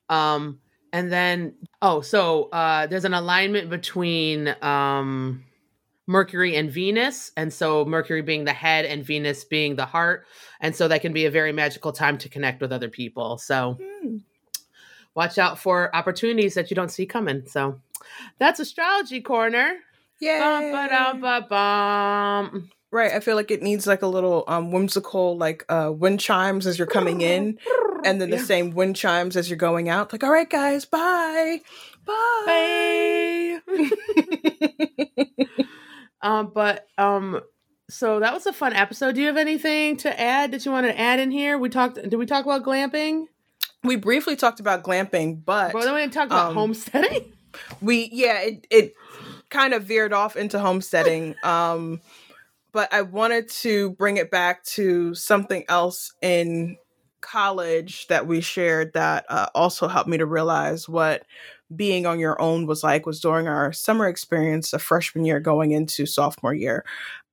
um 0.09 0.59
and 0.92 1.11
then 1.11 1.55
oh 1.82 2.01
so 2.01 2.44
uh 2.51 2.86
there's 2.86 3.05
an 3.05 3.14
alignment 3.14 3.70
between 3.70 4.55
um 4.62 5.44
mercury 6.07 6.57
and 6.57 6.72
venus 6.72 7.30
and 7.36 7.53
so 7.53 7.84
mercury 7.84 8.22
being 8.22 8.44
the 8.44 8.53
head 8.53 8.84
and 8.84 9.05
venus 9.05 9.44
being 9.44 9.76
the 9.76 9.86
heart 9.86 10.26
and 10.61 10.74
so 10.74 10.88
that 10.88 11.01
can 11.01 11.12
be 11.12 11.24
a 11.24 11.30
very 11.30 11.53
magical 11.53 11.92
time 11.92 12.18
to 12.18 12.28
connect 12.28 12.61
with 12.61 12.72
other 12.72 12.88
people 12.88 13.38
so 13.38 13.78
Hmm. 14.01 14.16
Watch 15.14 15.38
out 15.38 15.58
for 15.58 15.94
opportunities 15.94 16.54
that 16.54 16.70
you 16.70 16.74
don't 16.74 16.90
see 16.90 17.06
coming 17.06 17.42
so 17.46 17.80
that's 18.38 18.61
astrology 18.61 19.20
corner 19.20 19.74
Bum, 20.22 20.70
ba-dum, 20.70 21.16
Yay. 21.16 21.20
ba-bum. 21.22 22.70
Right. 22.92 23.12
I 23.12 23.20
feel 23.20 23.36
like 23.36 23.50
it 23.50 23.62
needs 23.62 23.86
like 23.86 24.02
a 24.02 24.06
little 24.06 24.44
um 24.48 24.70
whimsical 24.70 25.38
like 25.38 25.64
uh 25.70 25.90
wind 25.94 26.20
chimes 26.20 26.66
as 26.66 26.76
you're 26.78 26.86
coming 26.86 27.22
in 27.22 27.58
and 28.04 28.20
then 28.20 28.28
the 28.28 28.36
Yeah. 28.36 28.42
same 28.42 28.70
wind 28.72 28.96
chimes 28.96 29.34
as 29.36 29.48
you're 29.48 29.56
going 29.56 29.88
out. 29.88 30.12
Like, 30.12 30.22
all 30.22 30.30
right 30.30 30.48
guys, 30.50 30.84
bye. 30.84 31.61
Bye. 32.04 33.61
Bye. 33.66 33.90
um, 36.22 36.50
but 36.54 36.86
um, 36.98 37.40
so 37.88 38.20
that 38.20 38.32
was 38.34 38.44
a 38.46 38.52
fun 38.52 38.72
episode. 38.74 39.14
Do 39.14 39.20
you 39.22 39.26
have 39.28 39.36
anything 39.36 39.96
to 39.98 40.20
add 40.20 40.52
that 40.52 40.64
you 40.66 40.72
want 40.72 40.86
to 40.86 40.98
add 40.98 41.18
in 41.20 41.30
here? 41.30 41.56
We 41.58 41.68
talked. 41.68 41.94
Did 41.96 42.14
we 42.14 42.26
talk 42.26 42.44
about 42.44 42.62
glamping? 42.64 43.24
We 43.82 43.96
briefly 43.96 44.36
talked 44.36 44.61
about 44.61 44.82
glamping, 44.82 45.44
but 45.44 45.72
Well, 45.74 45.84
then 45.84 45.94
we 45.94 46.00
didn't 46.00 46.12
talk 46.12 46.26
about 46.26 46.48
um, 46.48 46.54
homesteading. 46.54 47.32
we 47.80 48.08
yeah, 48.12 48.40
it 48.40 48.66
it 48.70 48.94
kind 49.50 49.74
of 49.74 49.84
veered 49.84 50.12
off 50.12 50.36
into 50.36 50.58
homesteading. 50.58 51.34
Um 51.44 52.00
but 52.72 52.92
I 52.94 53.02
wanted 53.02 53.48
to 53.62 53.90
bring 53.92 54.16
it 54.16 54.30
back 54.30 54.62
to 54.76 55.12
something 55.14 55.64
else 55.68 56.12
in 56.22 56.76
college 57.20 58.06
that 58.06 58.26
we 58.28 58.40
shared 58.40 58.92
that 58.92 59.24
uh, 59.28 59.46
also 59.56 59.88
helped 59.88 60.08
me 60.08 60.18
to 60.18 60.24
realize 60.26 60.88
what 60.88 61.24
being 61.74 62.06
on 62.06 62.18
your 62.20 62.40
own 62.40 62.66
was 62.66 62.84
like 62.84 63.06
was 63.06 63.20
during 63.20 63.48
our 63.48 63.72
summer 63.72 64.06
experience 64.06 64.72
of 64.72 64.80
freshman 64.82 65.24
year 65.24 65.40
going 65.40 65.72
into 65.72 66.06
sophomore 66.06 66.54
year 66.54 66.84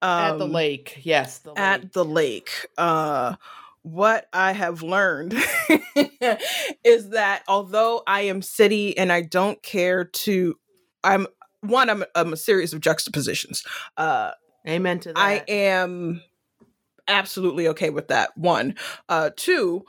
at 0.02 0.38
the 0.38 0.46
Um, 0.46 0.52
lake, 0.52 1.00
yes, 1.04 1.38
the 1.40 1.54
at 1.54 1.94
the 1.94 2.04
lake. 2.06 2.66
Uh, 2.78 3.36
what 3.92 4.28
I 4.34 4.52
have 4.52 4.84
learned 4.84 5.34
is 6.84 7.10
that 7.12 7.44
although 7.48 8.04
I 8.06 8.22
am 8.22 8.42
city 8.42 8.98
and 8.98 9.12
I 9.12 9.22
don't 9.22 9.62
care 9.64 10.04
to, 10.04 10.56
I'm 11.04 11.28
one, 11.62 11.90
I'm, 11.90 12.04
I'm 12.14 12.34
a 12.34 12.38
series 12.38 12.74
of 12.74 12.82
juxtapositions. 12.82 13.64
Uh, 13.96 14.32
Amen 14.68 15.00
to 15.00 15.14
that. 15.14 15.18
I 15.18 15.44
am 15.48 16.22
absolutely 17.08 17.70
okay 17.70 17.90
with 17.90 18.10
that. 18.10 18.38
One, 18.38 18.76
uh, 19.08 19.30
two, 19.36 19.86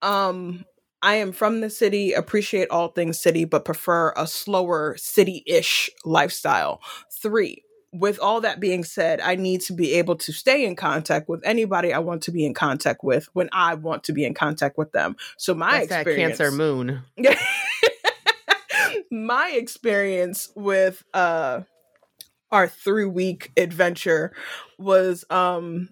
um, 0.00 0.64
I 1.02 1.16
am 1.16 1.32
from 1.32 1.60
the 1.60 1.70
city, 1.70 2.12
appreciate 2.12 2.68
all 2.70 2.88
things 2.88 3.18
city, 3.18 3.44
but 3.44 3.64
prefer 3.64 4.12
a 4.16 4.26
slower 4.26 4.96
city 4.96 5.42
ish 5.46 5.90
lifestyle. 6.04 6.80
Three, 7.20 7.64
with 7.92 8.18
all 8.20 8.40
that 8.42 8.60
being 8.60 8.84
said, 8.84 9.20
I 9.20 9.34
need 9.34 9.62
to 9.62 9.72
be 9.72 9.94
able 9.94 10.16
to 10.16 10.32
stay 10.32 10.64
in 10.64 10.76
contact 10.76 11.28
with 11.28 11.40
anybody 11.44 11.92
I 11.92 11.98
want 11.98 12.22
to 12.22 12.30
be 12.30 12.44
in 12.44 12.54
contact 12.54 13.02
with 13.02 13.28
when 13.32 13.48
I 13.52 13.74
want 13.74 14.04
to 14.04 14.12
be 14.12 14.24
in 14.24 14.34
contact 14.34 14.78
with 14.78 14.92
them. 14.92 15.16
So 15.36 15.54
my 15.54 15.78
That's 15.78 15.88
that 15.88 16.00
experience, 16.06 16.38
Cancer 16.38 16.56
moon. 16.56 17.02
my 19.10 19.50
experience 19.50 20.50
with 20.54 21.02
uh 21.12 21.62
our 22.52 22.68
three 22.68 23.06
week 23.06 23.50
adventure 23.56 24.32
was 24.78 25.24
um 25.30 25.88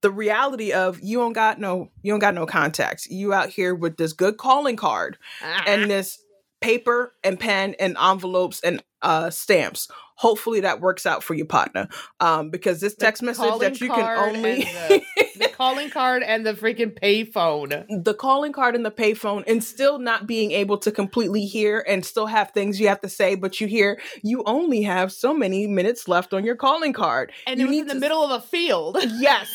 the 0.00 0.10
reality 0.10 0.72
of 0.72 1.00
you 1.00 1.18
don't 1.18 1.32
got 1.32 1.60
no 1.60 1.90
you 2.02 2.12
don't 2.12 2.20
got 2.20 2.34
no 2.34 2.46
contacts 2.46 3.10
you 3.10 3.32
out 3.32 3.48
here 3.48 3.74
with 3.74 3.96
this 3.96 4.12
good 4.12 4.36
calling 4.36 4.76
card 4.76 5.18
and 5.66 5.90
this 5.90 6.22
paper 6.60 7.12
and 7.24 7.38
pen 7.38 7.74
and 7.78 7.96
envelopes 8.00 8.60
and 8.62 8.82
uh 9.02 9.30
stamps. 9.30 9.88
Hopefully 10.16 10.60
that 10.60 10.80
works 10.80 11.06
out 11.06 11.22
for 11.22 11.34
your 11.34 11.46
partner. 11.46 11.88
Um 12.20 12.50
because 12.50 12.80
this 12.80 12.94
The 12.94 13.04
text 13.04 13.22
message 13.22 13.58
that 13.60 13.80
you 13.80 13.88
can 13.88 14.18
only 14.18 14.62
the, 14.64 15.02
the 15.38 15.48
calling 15.56 15.90
card 15.90 16.22
and 16.24 16.44
the 16.44 16.54
freaking 16.54 16.94
pay 16.96 17.24
phone. 17.24 17.68
the 17.88 18.14
calling 18.14 18.52
card 18.52 18.74
and 18.74 18.84
the 18.84 18.90
payphone 18.90 19.44
and 19.46 19.62
still 19.62 19.98
not 20.00 20.26
being 20.26 20.50
able 20.50 20.78
to 20.78 20.90
completely 20.90 21.44
hear 21.46 21.84
and 21.88 22.04
still 22.04 22.26
have 22.26 22.50
things 22.50 22.80
you 22.80 22.88
have 22.88 23.00
to 23.02 23.08
say 23.08 23.34
but 23.36 23.60
you 23.60 23.66
hear 23.68 24.00
you 24.22 24.42
only 24.46 24.82
have 24.82 25.12
so 25.12 25.32
many 25.32 25.66
minutes 25.68 26.08
left 26.08 26.34
on 26.34 26.44
your 26.44 26.56
calling 26.56 26.92
card. 26.92 27.30
And 27.46 27.60
you 27.60 27.68
need 27.68 27.80
in 27.82 27.86
the 27.88 27.94
to- 27.94 28.00
middle 28.00 28.22
of 28.24 28.30
a 28.30 28.44
field. 28.44 28.98
yes. 29.18 29.48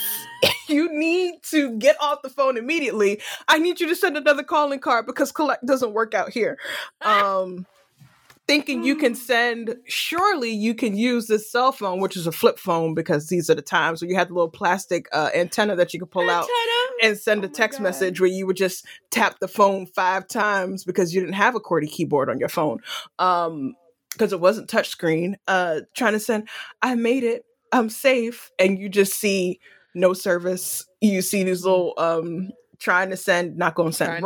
You 0.70 0.90
need 0.98 1.36
to 1.52 1.78
get 1.78 1.96
off 2.02 2.22
the 2.22 2.30
phone 2.30 2.58
immediately. 2.58 3.22
I 3.48 3.60
need 3.60 3.80
you 3.82 3.88
to 3.88 3.96
send 3.96 4.18
another 4.18 4.44
calling 4.44 4.80
card 4.80 5.06
because 5.06 5.32
collect 5.32 5.66
doesn't 5.66 5.94
work 5.94 6.14
out 6.14 6.32
here. 6.32 6.58
Um 7.02 7.66
thinking 8.54 8.84
you 8.84 8.96
can 8.96 9.16
send 9.16 9.76
surely 9.86 10.52
you 10.52 10.74
can 10.76 10.96
use 10.96 11.28
this 11.28 11.52
cell 11.52 11.72
phone 11.72 12.00
which 12.00 12.16
is 12.16 12.28
a 12.28 12.32
flip 12.32 12.58
phone 12.60 12.94
because 12.94 13.28
these 13.28 13.50
are 13.50 13.56
the 13.56 13.62
times 13.62 14.02
where 14.02 14.10
you 14.10 14.16
had 14.16 14.30
the 14.30 14.34
little 14.34 14.50
plastic 14.50 15.08
uh, 15.12 15.30
antenna 15.36 15.76
that 15.76 15.94
you 15.94 16.00
could 16.00 16.12
pull 16.12 16.30
out 16.30 16.48
and 17.02 17.18
send 17.18 17.44
Oh 17.44 17.48
a 17.48 17.50
text 17.50 17.80
God. 17.80 17.84
message 17.84 18.20
where 18.22 18.30
you 18.30 18.46
would 18.48 18.56
just 18.58 18.86
tap 19.12 19.40
the 19.40 19.48
phone 19.48 19.86
five 19.88 20.28
times 20.28 20.84
because 20.84 21.14
you 21.14 21.22
didn't 21.22 21.36
have 21.36 21.56
a 21.56 21.60
QWERTY 21.60 21.90
keyboard 21.90 22.30
on 22.30 22.40
your 22.40 22.50
phone 22.50 22.80
um 23.20 23.74
because 24.12 24.32
it 24.32 24.40
wasn't 24.40 24.70
touchscreen 24.70 25.36
uh 25.48 25.82
trying 25.96 26.14
to 26.14 26.20
send. 26.20 26.48
I 26.82 26.94
made 26.96 27.24
it. 27.24 27.44
I'm 27.72 27.90
safe. 27.90 28.52
And 28.60 28.78
you 28.78 28.88
just 28.88 29.14
see 29.20 29.60
no 29.96 30.14
service. 30.14 30.86
You 31.02 31.24
see 31.24 31.44
these 31.44 31.64
little 31.66 31.94
um 31.98 32.52
trying 32.80 33.10
to 33.10 33.18
send 33.18 33.58
not 33.58 33.74
going 33.76 33.92
to 33.92 33.98
Trying 33.98 34.22
send. 34.22 34.24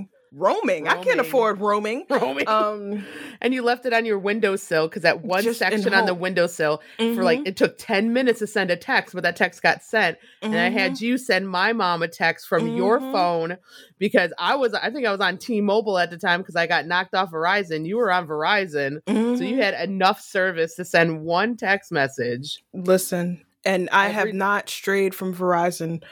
send. 0.00 0.09
Roaming 0.32 0.84
roaming. 0.84 0.88
I 0.88 1.02
can't 1.02 1.20
afford 1.20 1.60
roaming. 1.60 2.06
Roaming. 2.08 2.46
Um, 2.48 3.06
and 3.40 3.52
you 3.54 3.62
left 3.62 3.86
it 3.86 3.92
on 3.92 4.04
your 4.04 4.18
windowsill 4.18 4.88
because 4.88 5.02
that 5.02 5.22
one 5.22 5.54
section 5.54 5.92
on 5.94 6.06
the 6.06 6.14
windowsill 6.14 6.82
for 7.14 7.22
like 7.24 7.42
it 7.44 7.56
took 7.56 7.76
10 7.78 8.12
minutes 8.12 8.40
to 8.40 8.46
send 8.46 8.70
a 8.70 8.76
text, 8.76 9.14
but 9.14 9.22
that 9.22 9.36
text 9.36 9.62
got 9.62 9.82
sent. 9.82 10.18
And 10.42 10.58
I 10.58 10.68
had 10.70 11.00
you 11.00 11.18
send 11.18 11.48
my 11.48 11.72
mom 11.72 12.02
a 12.02 12.08
text 12.08 12.48
from 12.48 12.66
your 12.68 13.00
Mhm. 13.00 13.12
phone 13.12 13.58
because 13.98 14.32
I 14.38 14.56
was, 14.56 14.74
I 14.74 14.90
think 14.90 15.06
I 15.06 15.12
was 15.12 15.20
on 15.20 15.38
T 15.38 15.60
Mobile 15.60 15.98
at 15.98 16.10
the 16.10 16.18
time 16.18 16.40
because 16.40 16.56
I 16.56 16.66
got 16.66 16.86
knocked 16.86 17.14
off 17.14 17.30
Verizon. 17.30 17.86
You 17.86 17.96
were 17.96 18.10
on 18.10 18.26
Verizon. 18.26 19.00
So 19.36 19.44
you 19.44 19.62
had 19.62 19.74
enough 19.88 20.20
service 20.20 20.74
to 20.76 20.84
send 20.84 21.22
one 21.22 21.56
text 21.56 21.92
message. 21.92 22.62
Listen, 22.72 23.44
and 23.64 23.88
I 23.90 24.08
have 24.08 24.32
not 24.32 24.68
strayed 24.68 25.14
from 25.14 25.34
Verizon. 25.34 26.02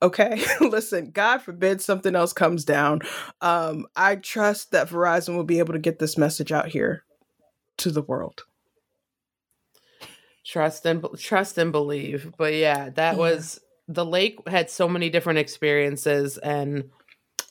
Okay, 0.00 0.40
listen, 0.60 1.10
God 1.10 1.38
forbid 1.38 1.80
something 1.80 2.14
else 2.14 2.32
comes 2.32 2.64
down. 2.64 3.00
Um, 3.40 3.86
I 3.96 4.16
trust 4.16 4.70
that 4.70 4.88
Verizon 4.88 5.34
will 5.36 5.44
be 5.44 5.58
able 5.58 5.72
to 5.72 5.78
get 5.80 5.98
this 5.98 6.16
message 6.16 6.52
out 6.52 6.68
here 6.68 7.02
to 7.78 7.90
the 7.90 8.02
world. 8.02 8.44
Trust 10.44 10.86
and 10.86 11.04
trust 11.18 11.58
and 11.58 11.72
believe. 11.72 12.32
But 12.38 12.54
yeah, 12.54 12.90
that 12.90 13.14
Yeah. 13.14 13.18
was 13.18 13.60
the 13.86 14.04
lake 14.04 14.38
had 14.48 14.70
so 14.70 14.88
many 14.88 15.10
different 15.10 15.38
experiences 15.40 16.38
and 16.38 16.90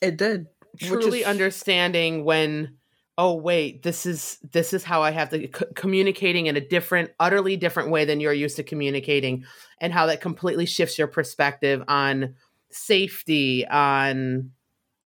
It 0.02 0.18
did. 0.18 0.48
Truly 0.80 1.22
is- 1.22 1.26
understanding 1.26 2.24
when 2.24 2.78
oh 3.18 3.34
wait 3.34 3.82
this 3.84 4.06
is 4.06 4.38
this 4.52 4.74
is 4.74 4.84
how 4.84 5.02
i 5.02 5.12
have 5.12 5.30
to 5.30 5.40
c- 5.42 5.66
communicating 5.76 6.46
in 6.46 6.56
a 6.56 6.62
different 6.62 7.10
utterly 7.20 7.58
different 7.58 7.90
way 7.90 8.06
than 8.06 8.20
you're 8.20 8.34
used 8.34 8.56
to 8.58 8.64
communicating 8.64 9.44
and 9.82 9.92
how 9.94 10.06
that 10.06 10.22
completely 10.22 10.66
shifts 10.66 10.98
your 10.98 11.08
perspective 11.08 11.84
on 11.88 12.36
safety 12.70 13.66
on 13.68 14.52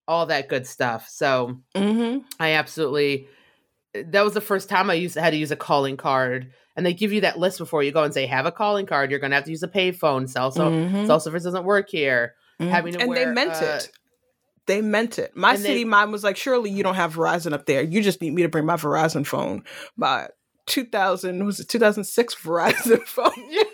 all 0.07 0.25
that 0.25 0.49
good 0.49 0.67
stuff 0.67 1.07
so 1.09 1.57
Mhm. 1.75 2.23
i 2.39 2.51
absolutely 2.51 3.27
that 3.93 4.23
was 4.23 4.33
the 4.33 4.41
first 4.41 4.67
time 4.69 4.89
i 4.89 4.93
used 4.93 5.15
had 5.15 5.31
to 5.31 5.37
use 5.37 5.51
a 5.51 5.55
calling 5.55 5.95
card 5.97 6.51
and 6.75 6.85
they 6.85 6.93
give 6.93 7.11
you 7.13 7.21
that 7.21 7.37
list 7.39 7.57
before 7.59 7.83
you 7.83 7.91
go 7.91 8.03
and 8.03 8.13
say 8.13 8.25
have 8.25 8.45
a 8.45 8.51
calling 8.51 8.85
card 8.85 9.09
you're 9.11 9.19
going 9.19 9.31
to 9.31 9.35
have 9.35 9.45
to 9.45 9.51
use 9.51 9.63
a 9.63 9.67
payphone 9.67 10.27
cell 10.27 10.51
so 10.51 10.69
Mhm. 10.71 11.05
cell 11.05 11.19
service 11.19 11.43
doesn't 11.43 11.65
work 11.65 11.89
here 11.89 12.35
Mhm. 12.59 12.69
having 12.69 12.93
to 12.93 12.99
and 13.01 13.15
they 13.15 13.25
meant 13.25 13.51
uh, 13.51 13.79
it. 13.79 13.89
They 14.71 14.81
meant 14.81 15.19
it. 15.19 15.35
My 15.35 15.53
and 15.55 15.63
they- 15.63 15.69
city 15.69 15.85
mom 15.85 16.11
was 16.11 16.23
like, 16.23 16.37
"Surely 16.37 16.69
you 16.69 16.83
don't 16.83 16.95
have 16.95 17.15
Verizon 17.15 17.53
up 17.53 17.65
there. 17.65 17.81
You 17.81 18.01
just 18.01 18.21
need 18.21 18.33
me 18.33 18.43
to 18.43 18.49
bring 18.49 18.65
my 18.65 18.75
Verizon 18.77 19.25
phone." 19.25 19.63
My 19.97 20.27
2000 20.67 21.45
was 21.45 21.59
it 21.59 21.67
2006 21.67 22.35
Verizon 22.35 23.01
phone. 23.05 23.31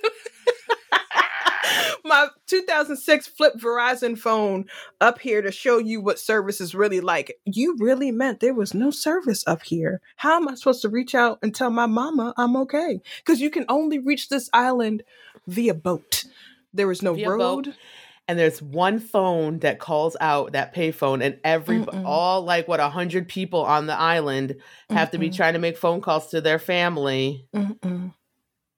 my 2.03 2.27
2006 2.47 3.27
flip 3.27 3.53
Verizon 3.57 4.17
phone 4.17 4.65
up 5.01 5.19
here 5.19 5.41
to 5.41 5.51
show 5.51 5.77
you 5.77 6.01
what 6.01 6.19
service 6.19 6.61
is 6.61 6.73
really 6.73 7.01
like. 7.01 7.37
You 7.45 7.75
really 7.79 8.11
meant 8.11 8.39
there 8.39 8.53
was 8.53 8.73
no 8.73 8.91
service 8.91 9.43
up 9.45 9.63
here. 9.63 9.99
How 10.15 10.37
am 10.37 10.47
I 10.47 10.55
supposed 10.55 10.81
to 10.83 10.89
reach 10.89 11.13
out 11.13 11.39
and 11.43 11.53
tell 11.53 11.69
my 11.69 11.85
mama 11.85 12.33
I'm 12.37 12.55
okay? 12.57 13.01
Because 13.17 13.41
you 13.41 13.49
can 13.49 13.65
only 13.69 13.99
reach 13.99 14.29
this 14.29 14.49
island 14.53 15.03
via 15.47 15.73
boat. 15.73 16.23
There 16.73 16.87
was 16.87 17.01
no 17.01 17.13
Via 17.13 17.29
road. 17.31 17.65
boat. 17.65 17.73
And 18.28 18.38
there's 18.38 18.61
one 18.61 18.99
phone 18.99 19.59
that 19.59 19.80
calls 19.80 20.17
out 20.19 20.53
that 20.53 20.75
payphone 20.75 21.23
and 21.23 21.39
every 21.43 21.80
Mm-mm. 21.80 22.05
all 22.05 22.41
like 22.43 22.67
what 22.67 22.80
a 22.80 22.89
hundred 22.89 23.28
people 23.28 23.61
on 23.63 23.88
the 23.88 23.97
island 23.97 24.55
have 24.89 25.11
to 25.11 25.17
be 25.17 25.30
trying 25.30 25.53
to 25.53 25.59
make 25.59 25.78
phone 25.78 26.01
calls 26.01 26.28
to 26.28 26.41
their 26.41 26.59
family 26.59 27.47
Mm-mm. 27.55 28.13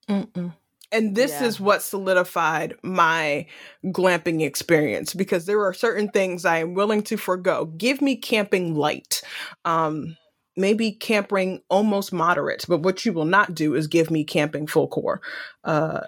Mm-mm. 0.10 0.56
And 0.91 1.16
this 1.16 1.39
Yeah. 1.39 1.47
is 1.47 1.60
what 1.60 1.84
solidified 1.84 2.76
my 2.82 3.45
glamping 3.86 4.41
experience 4.41 5.14
because 5.14 5.45
there 5.45 5.64
are 5.64 5.74
certain 5.74 6.10
things 6.10 6.45
I 6.45 6.58
am 6.60 6.74
willing 6.74 7.04
to 7.04 7.18
forego. 7.18 7.66
Give 7.66 8.02
me 8.02 8.16
camping 8.16 8.74
light. 8.76 9.22
Um, 9.66 10.18
maybe 10.58 10.91
camping 10.91 11.62
almost 11.70 12.12
moderate, 12.12 12.66
but 12.68 12.82
what 12.82 13.06
you 13.06 13.14
will 13.14 13.26
not 13.26 13.54
do 13.54 13.76
is 13.76 13.88
give 13.88 14.10
me 14.12 14.24
camping 14.24 14.68
full 14.68 14.88
core. 14.88 15.22
Uh, 15.64 16.02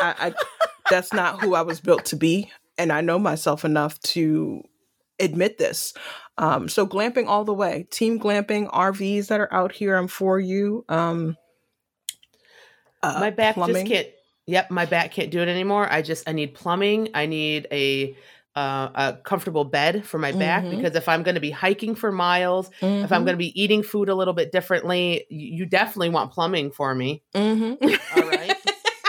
I, 0.00 0.14
I, 0.18 0.34
that's 0.90 1.12
not 1.12 1.40
who 1.40 1.54
I 1.54 1.62
was 1.62 1.80
built 1.80 2.06
to 2.06 2.16
be. 2.16 2.50
And 2.78 2.92
I 2.92 3.00
know 3.00 3.18
myself 3.18 3.64
enough 3.64 4.00
to 4.00 4.62
admit 5.20 5.58
this. 5.58 5.94
Um, 6.38 6.68
so 6.68 6.86
glamping 6.86 7.26
all 7.28 7.44
the 7.44 7.54
way, 7.54 7.86
team 7.90 8.18
glamping, 8.18 8.68
RVs 8.70 9.28
that 9.28 9.40
are 9.40 9.52
out 9.52 9.70
here, 9.72 9.96
I'm 9.96 10.08
for 10.08 10.40
you. 10.40 10.84
Um, 10.88 11.36
uh, 13.02 13.18
my 13.20 13.30
back 13.30 13.54
plumbing. 13.54 13.86
just 13.86 13.92
can't 13.92 14.08
yep 14.46 14.70
my 14.70 14.86
back 14.86 15.10
can't 15.12 15.30
do 15.30 15.40
it 15.40 15.48
anymore 15.48 15.90
i 15.90 16.00
just 16.02 16.28
i 16.28 16.32
need 16.32 16.54
plumbing 16.54 17.08
i 17.14 17.26
need 17.26 17.66
a 17.70 18.16
uh, 18.56 18.88
a 18.94 19.18
comfortable 19.24 19.64
bed 19.64 20.06
for 20.06 20.18
my 20.18 20.32
back 20.32 20.64
Mhm. 20.64 20.70
because 20.70 20.94
if 20.94 21.08
i'm 21.08 21.22
going 21.22 21.34
to 21.34 21.40
be 21.40 21.50
hiking 21.50 21.94
for 21.94 22.10
miles 22.12 22.70
if 22.80 23.12
i'm 23.12 23.22
Mhm. 23.22 23.26
going 23.26 23.34
to 23.34 23.36
be 23.36 23.60
eating 23.60 23.82
food 23.82 24.08
a 24.08 24.14
little 24.14 24.32
bit 24.34 24.52
differently 24.52 25.26
you, 25.28 25.56
you 25.58 25.66
definitely 25.66 26.08
want 26.10 26.32
plumbing 26.32 26.70
for 26.70 26.94
me 26.94 27.22
Mhm. 27.34 27.78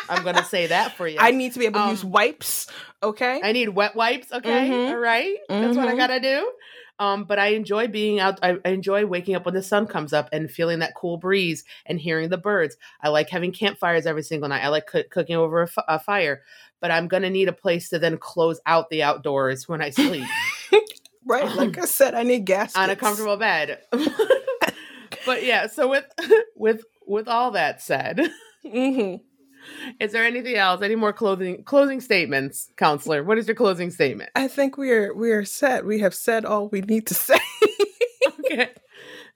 I'm 0.09 0.23
going 0.23 0.35
to 0.35 0.43
say 0.45 0.67
that 0.67 0.95
for 0.97 1.07
you 1.07 1.17
I 1.19 1.31
need 1.31 1.53
to 1.53 1.59
be 1.59 1.65
able 1.65 1.79
to 1.81 1.89
use 1.89 2.03
Um, 2.03 2.11
wipes. 2.11 2.67
Okay. 3.03 3.39
I 3.43 3.51
need 3.51 3.69
wet 3.69 3.95
wipes. 3.95 4.31
Okay, 4.31 4.69
Mhm. 4.69 4.89
all 4.89 4.97
right. 4.97 5.37
That's 5.49 5.77
what 5.77 5.87
I 5.87 5.93
Mhm. 5.93 5.97
gotta 5.97 6.19
do. 6.19 6.51
Um, 6.97 7.25
but 7.25 7.37
I 7.39 7.47
enjoy 7.47 7.87
being 7.87 8.19
out. 8.21 8.39
I, 8.41 8.57
I 8.63 8.69
enjoy 8.69 9.05
waking 9.05 9.35
up 9.35 9.45
when 9.45 9.53
the 9.53 9.61
sun 9.61 9.85
comes 9.85 10.13
up 10.13 10.29
and 10.31 10.49
feeling 10.49 10.79
that 10.79 10.95
cool 10.95 11.17
breeze 11.17 11.63
and 11.85 11.99
hearing 11.99 12.29
the 12.29 12.37
birds. 12.37 12.77
I 13.01 13.09
like 13.09 13.29
having 13.29 13.51
campfires 13.51 14.05
every 14.05 14.23
single 14.23 14.47
night. 14.49 14.63
I 14.63 14.69
like 14.69 14.87
coo- 14.87 15.03
cooking 15.11 15.35
over 15.35 15.61
a, 15.61 15.65
f- 15.65 15.83
a 15.89 15.99
fire. 15.99 16.41
But 16.79 16.91
I'm 16.91 17.07
gonna 17.07 17.29
need 17.29 17.47
a 17.49 17.53
place 17.53 17.89
to 17.89 17.99
then 17.99 18.17
close 18.17 18.59
out 18.65 18.89
the 18.89 19.03
outdoors 19.03 19.67
when 19.67 19.81
I 19.81 19.89
sleep 19.89 20.25
right. 21.25 21.53
Like 21.55 21.77
I 21.77 21.85
said, 21.85 22.13
I 22.15 22.23
need 22.23 22.45
gas 22.45 22.75
on 22.75 22.89
a 22.89 22.95
comfortable 22.95 23.37
bed. 23.37 23.81
but 25.25 25.43
yeah, 25.43 25.67
so 25.67 25.89
with 25.89 26.05
with 26.55 26.83
with 27.05 27.27
all 27.27 27.51
that 27.51 27.81
said, 27.81 28.19
hmm 28.63 29.15
is 29.99 30.11
there 30.11 30.25
anything 30.25 30.55
else? 30.55 30.81
Any 30.81 30.95
more 30.95 31.13
clothing 31.13 31.63
closing 31.63 32.01
statements, 32.01 32.69
counselor? 32.77 33.23
What 33.23 33.37
is 33.37 33.47
your 33.47 33.55
closing 33.55 33.91
statement? 33.91 34.29
I 34.35 34.47
think 34.47 34.77
we 34.77 34.91
are 34.91 35.13
we 35.13 35.31
are 35.31 35.45
set. 35.45 35.85
We 35.85 35.99
have 35.99 36.13
said 36.13 36.45
all 36.45 36.69
we 36.69 36.81
need 36.81 37.07
to 37.07 37.13
say. 37.13 37.39
okay. 38.39 38.69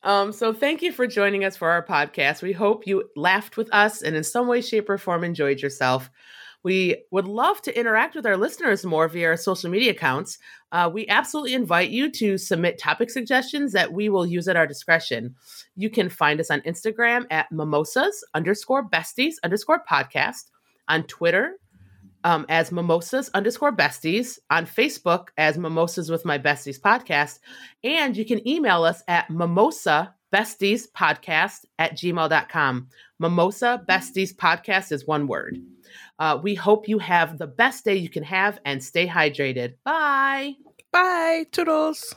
Um, 0.03 0.32
so 0.32 0.53
thank 0.53 0.82
you 0.82 0.91
for 0.91 1.07
joining 1.07 1.43
us 1.43 1.57
for 1.57 1.69
our 1.69 1.86
podcast. 1.86 2.41
We 2.41 2.53
hope 2.53 2.88
you 2.88 3.09
laughed 3.15 3.57
with 3.57 3.69
us 3.73 4.01
and 4.01 4.15
in 4.15 4.23
some 4.23 4.47
way, 4.47 4.61
shape, 4.61 4.89
or 4.89 4.97
form 4.97 5.23
enjoyed 5.23 5.61
yourself. 5.61 6.09
We 6.64 7.03
would 7.12 7.28
love 7.28 7.62
to 7.64 7.80
interact 7.80 8.16
with 8.16 8.26
our 8.26 8.38
listeners 8.38 8.86
more 8.86 9.07
via 9.07 9.30
our 9.30 9.38
social 9.38 9.70
media 9.70 9.91
accounts. 9.91 10.38
Uh, 10.72 10.89
we 10.93 11.07
absolutely 11.07 11.53
invite 11.53 11.89
you 11.89 12.12
to 12.12 12.38
submit 12.38 12.78
topic 12.78 13.10
suggestions 13.10 13.72
that 13.74 13.93
we 13.93 14.10
will 14.10 14.26
use 14.26 14.47
at 14.47 14.57
our 14.57 14.68
discretion. 14.68 15.36
You 15.76 15.89
can 15.89 16.10
find 16.10 16.39
us 16.39 16.51
on 16.51 16.62
Instagram 16.62 17.26
at 17.32 17.51
mimosas 17.51 18.24
underscore 18.34 18.89
besties 18.89 19.36
underscore 19.43 19.84
podcast, 19.89 20.49
on 20.89 21.03
Twitter 21.03 21.55
um, 22.24 22.45
as 22.49 22.72
mimosas 22.72 23.30
underscore 23.34 23.76
besties, 23.76 24.39
on 24.49 24.66
Facebook 24.66 25.28
as 25.38 25.57
mimosas 25.57 26.10
with 26.10 26.26
my 26.26 26.38
besties 26.38 26.80
podcast, 26.80 27.39
and 27.84 28.18
you 28.18 28.26
can 28.26 28.45
email 28.47 28.84
us 28.84 29.01
at 29.07 29.30
mimosa 29.30 30.14
besties 30.34 30.88
podcast 30.91 31.65
at 31.77 31.93
gmail.com. 31.93 32.88
Mimosa 33.19 33.84
besties 33.88 34.34
podcast 34.34 34.91
is 34.91 35.07
one 35.07 35.27
word. 35.27 35.57
Uh, 36.19 36.39
we 36.41 36.55
hope 36.55 36.88
you 36.88 36.99
have 36.99 37.38
the 37.38 37.47
best 37.47 37.86
day 37.86 37.95
you 37.95 38.09
can 38.09 38.23
have 38.23 38.59
and 38.65 38.84
stay 38.84 39.07
hydrated. 39.07 39.75
Bye. 39.84 40.53
Bye. 40.91 41.45
Toodles. 41.51 42.13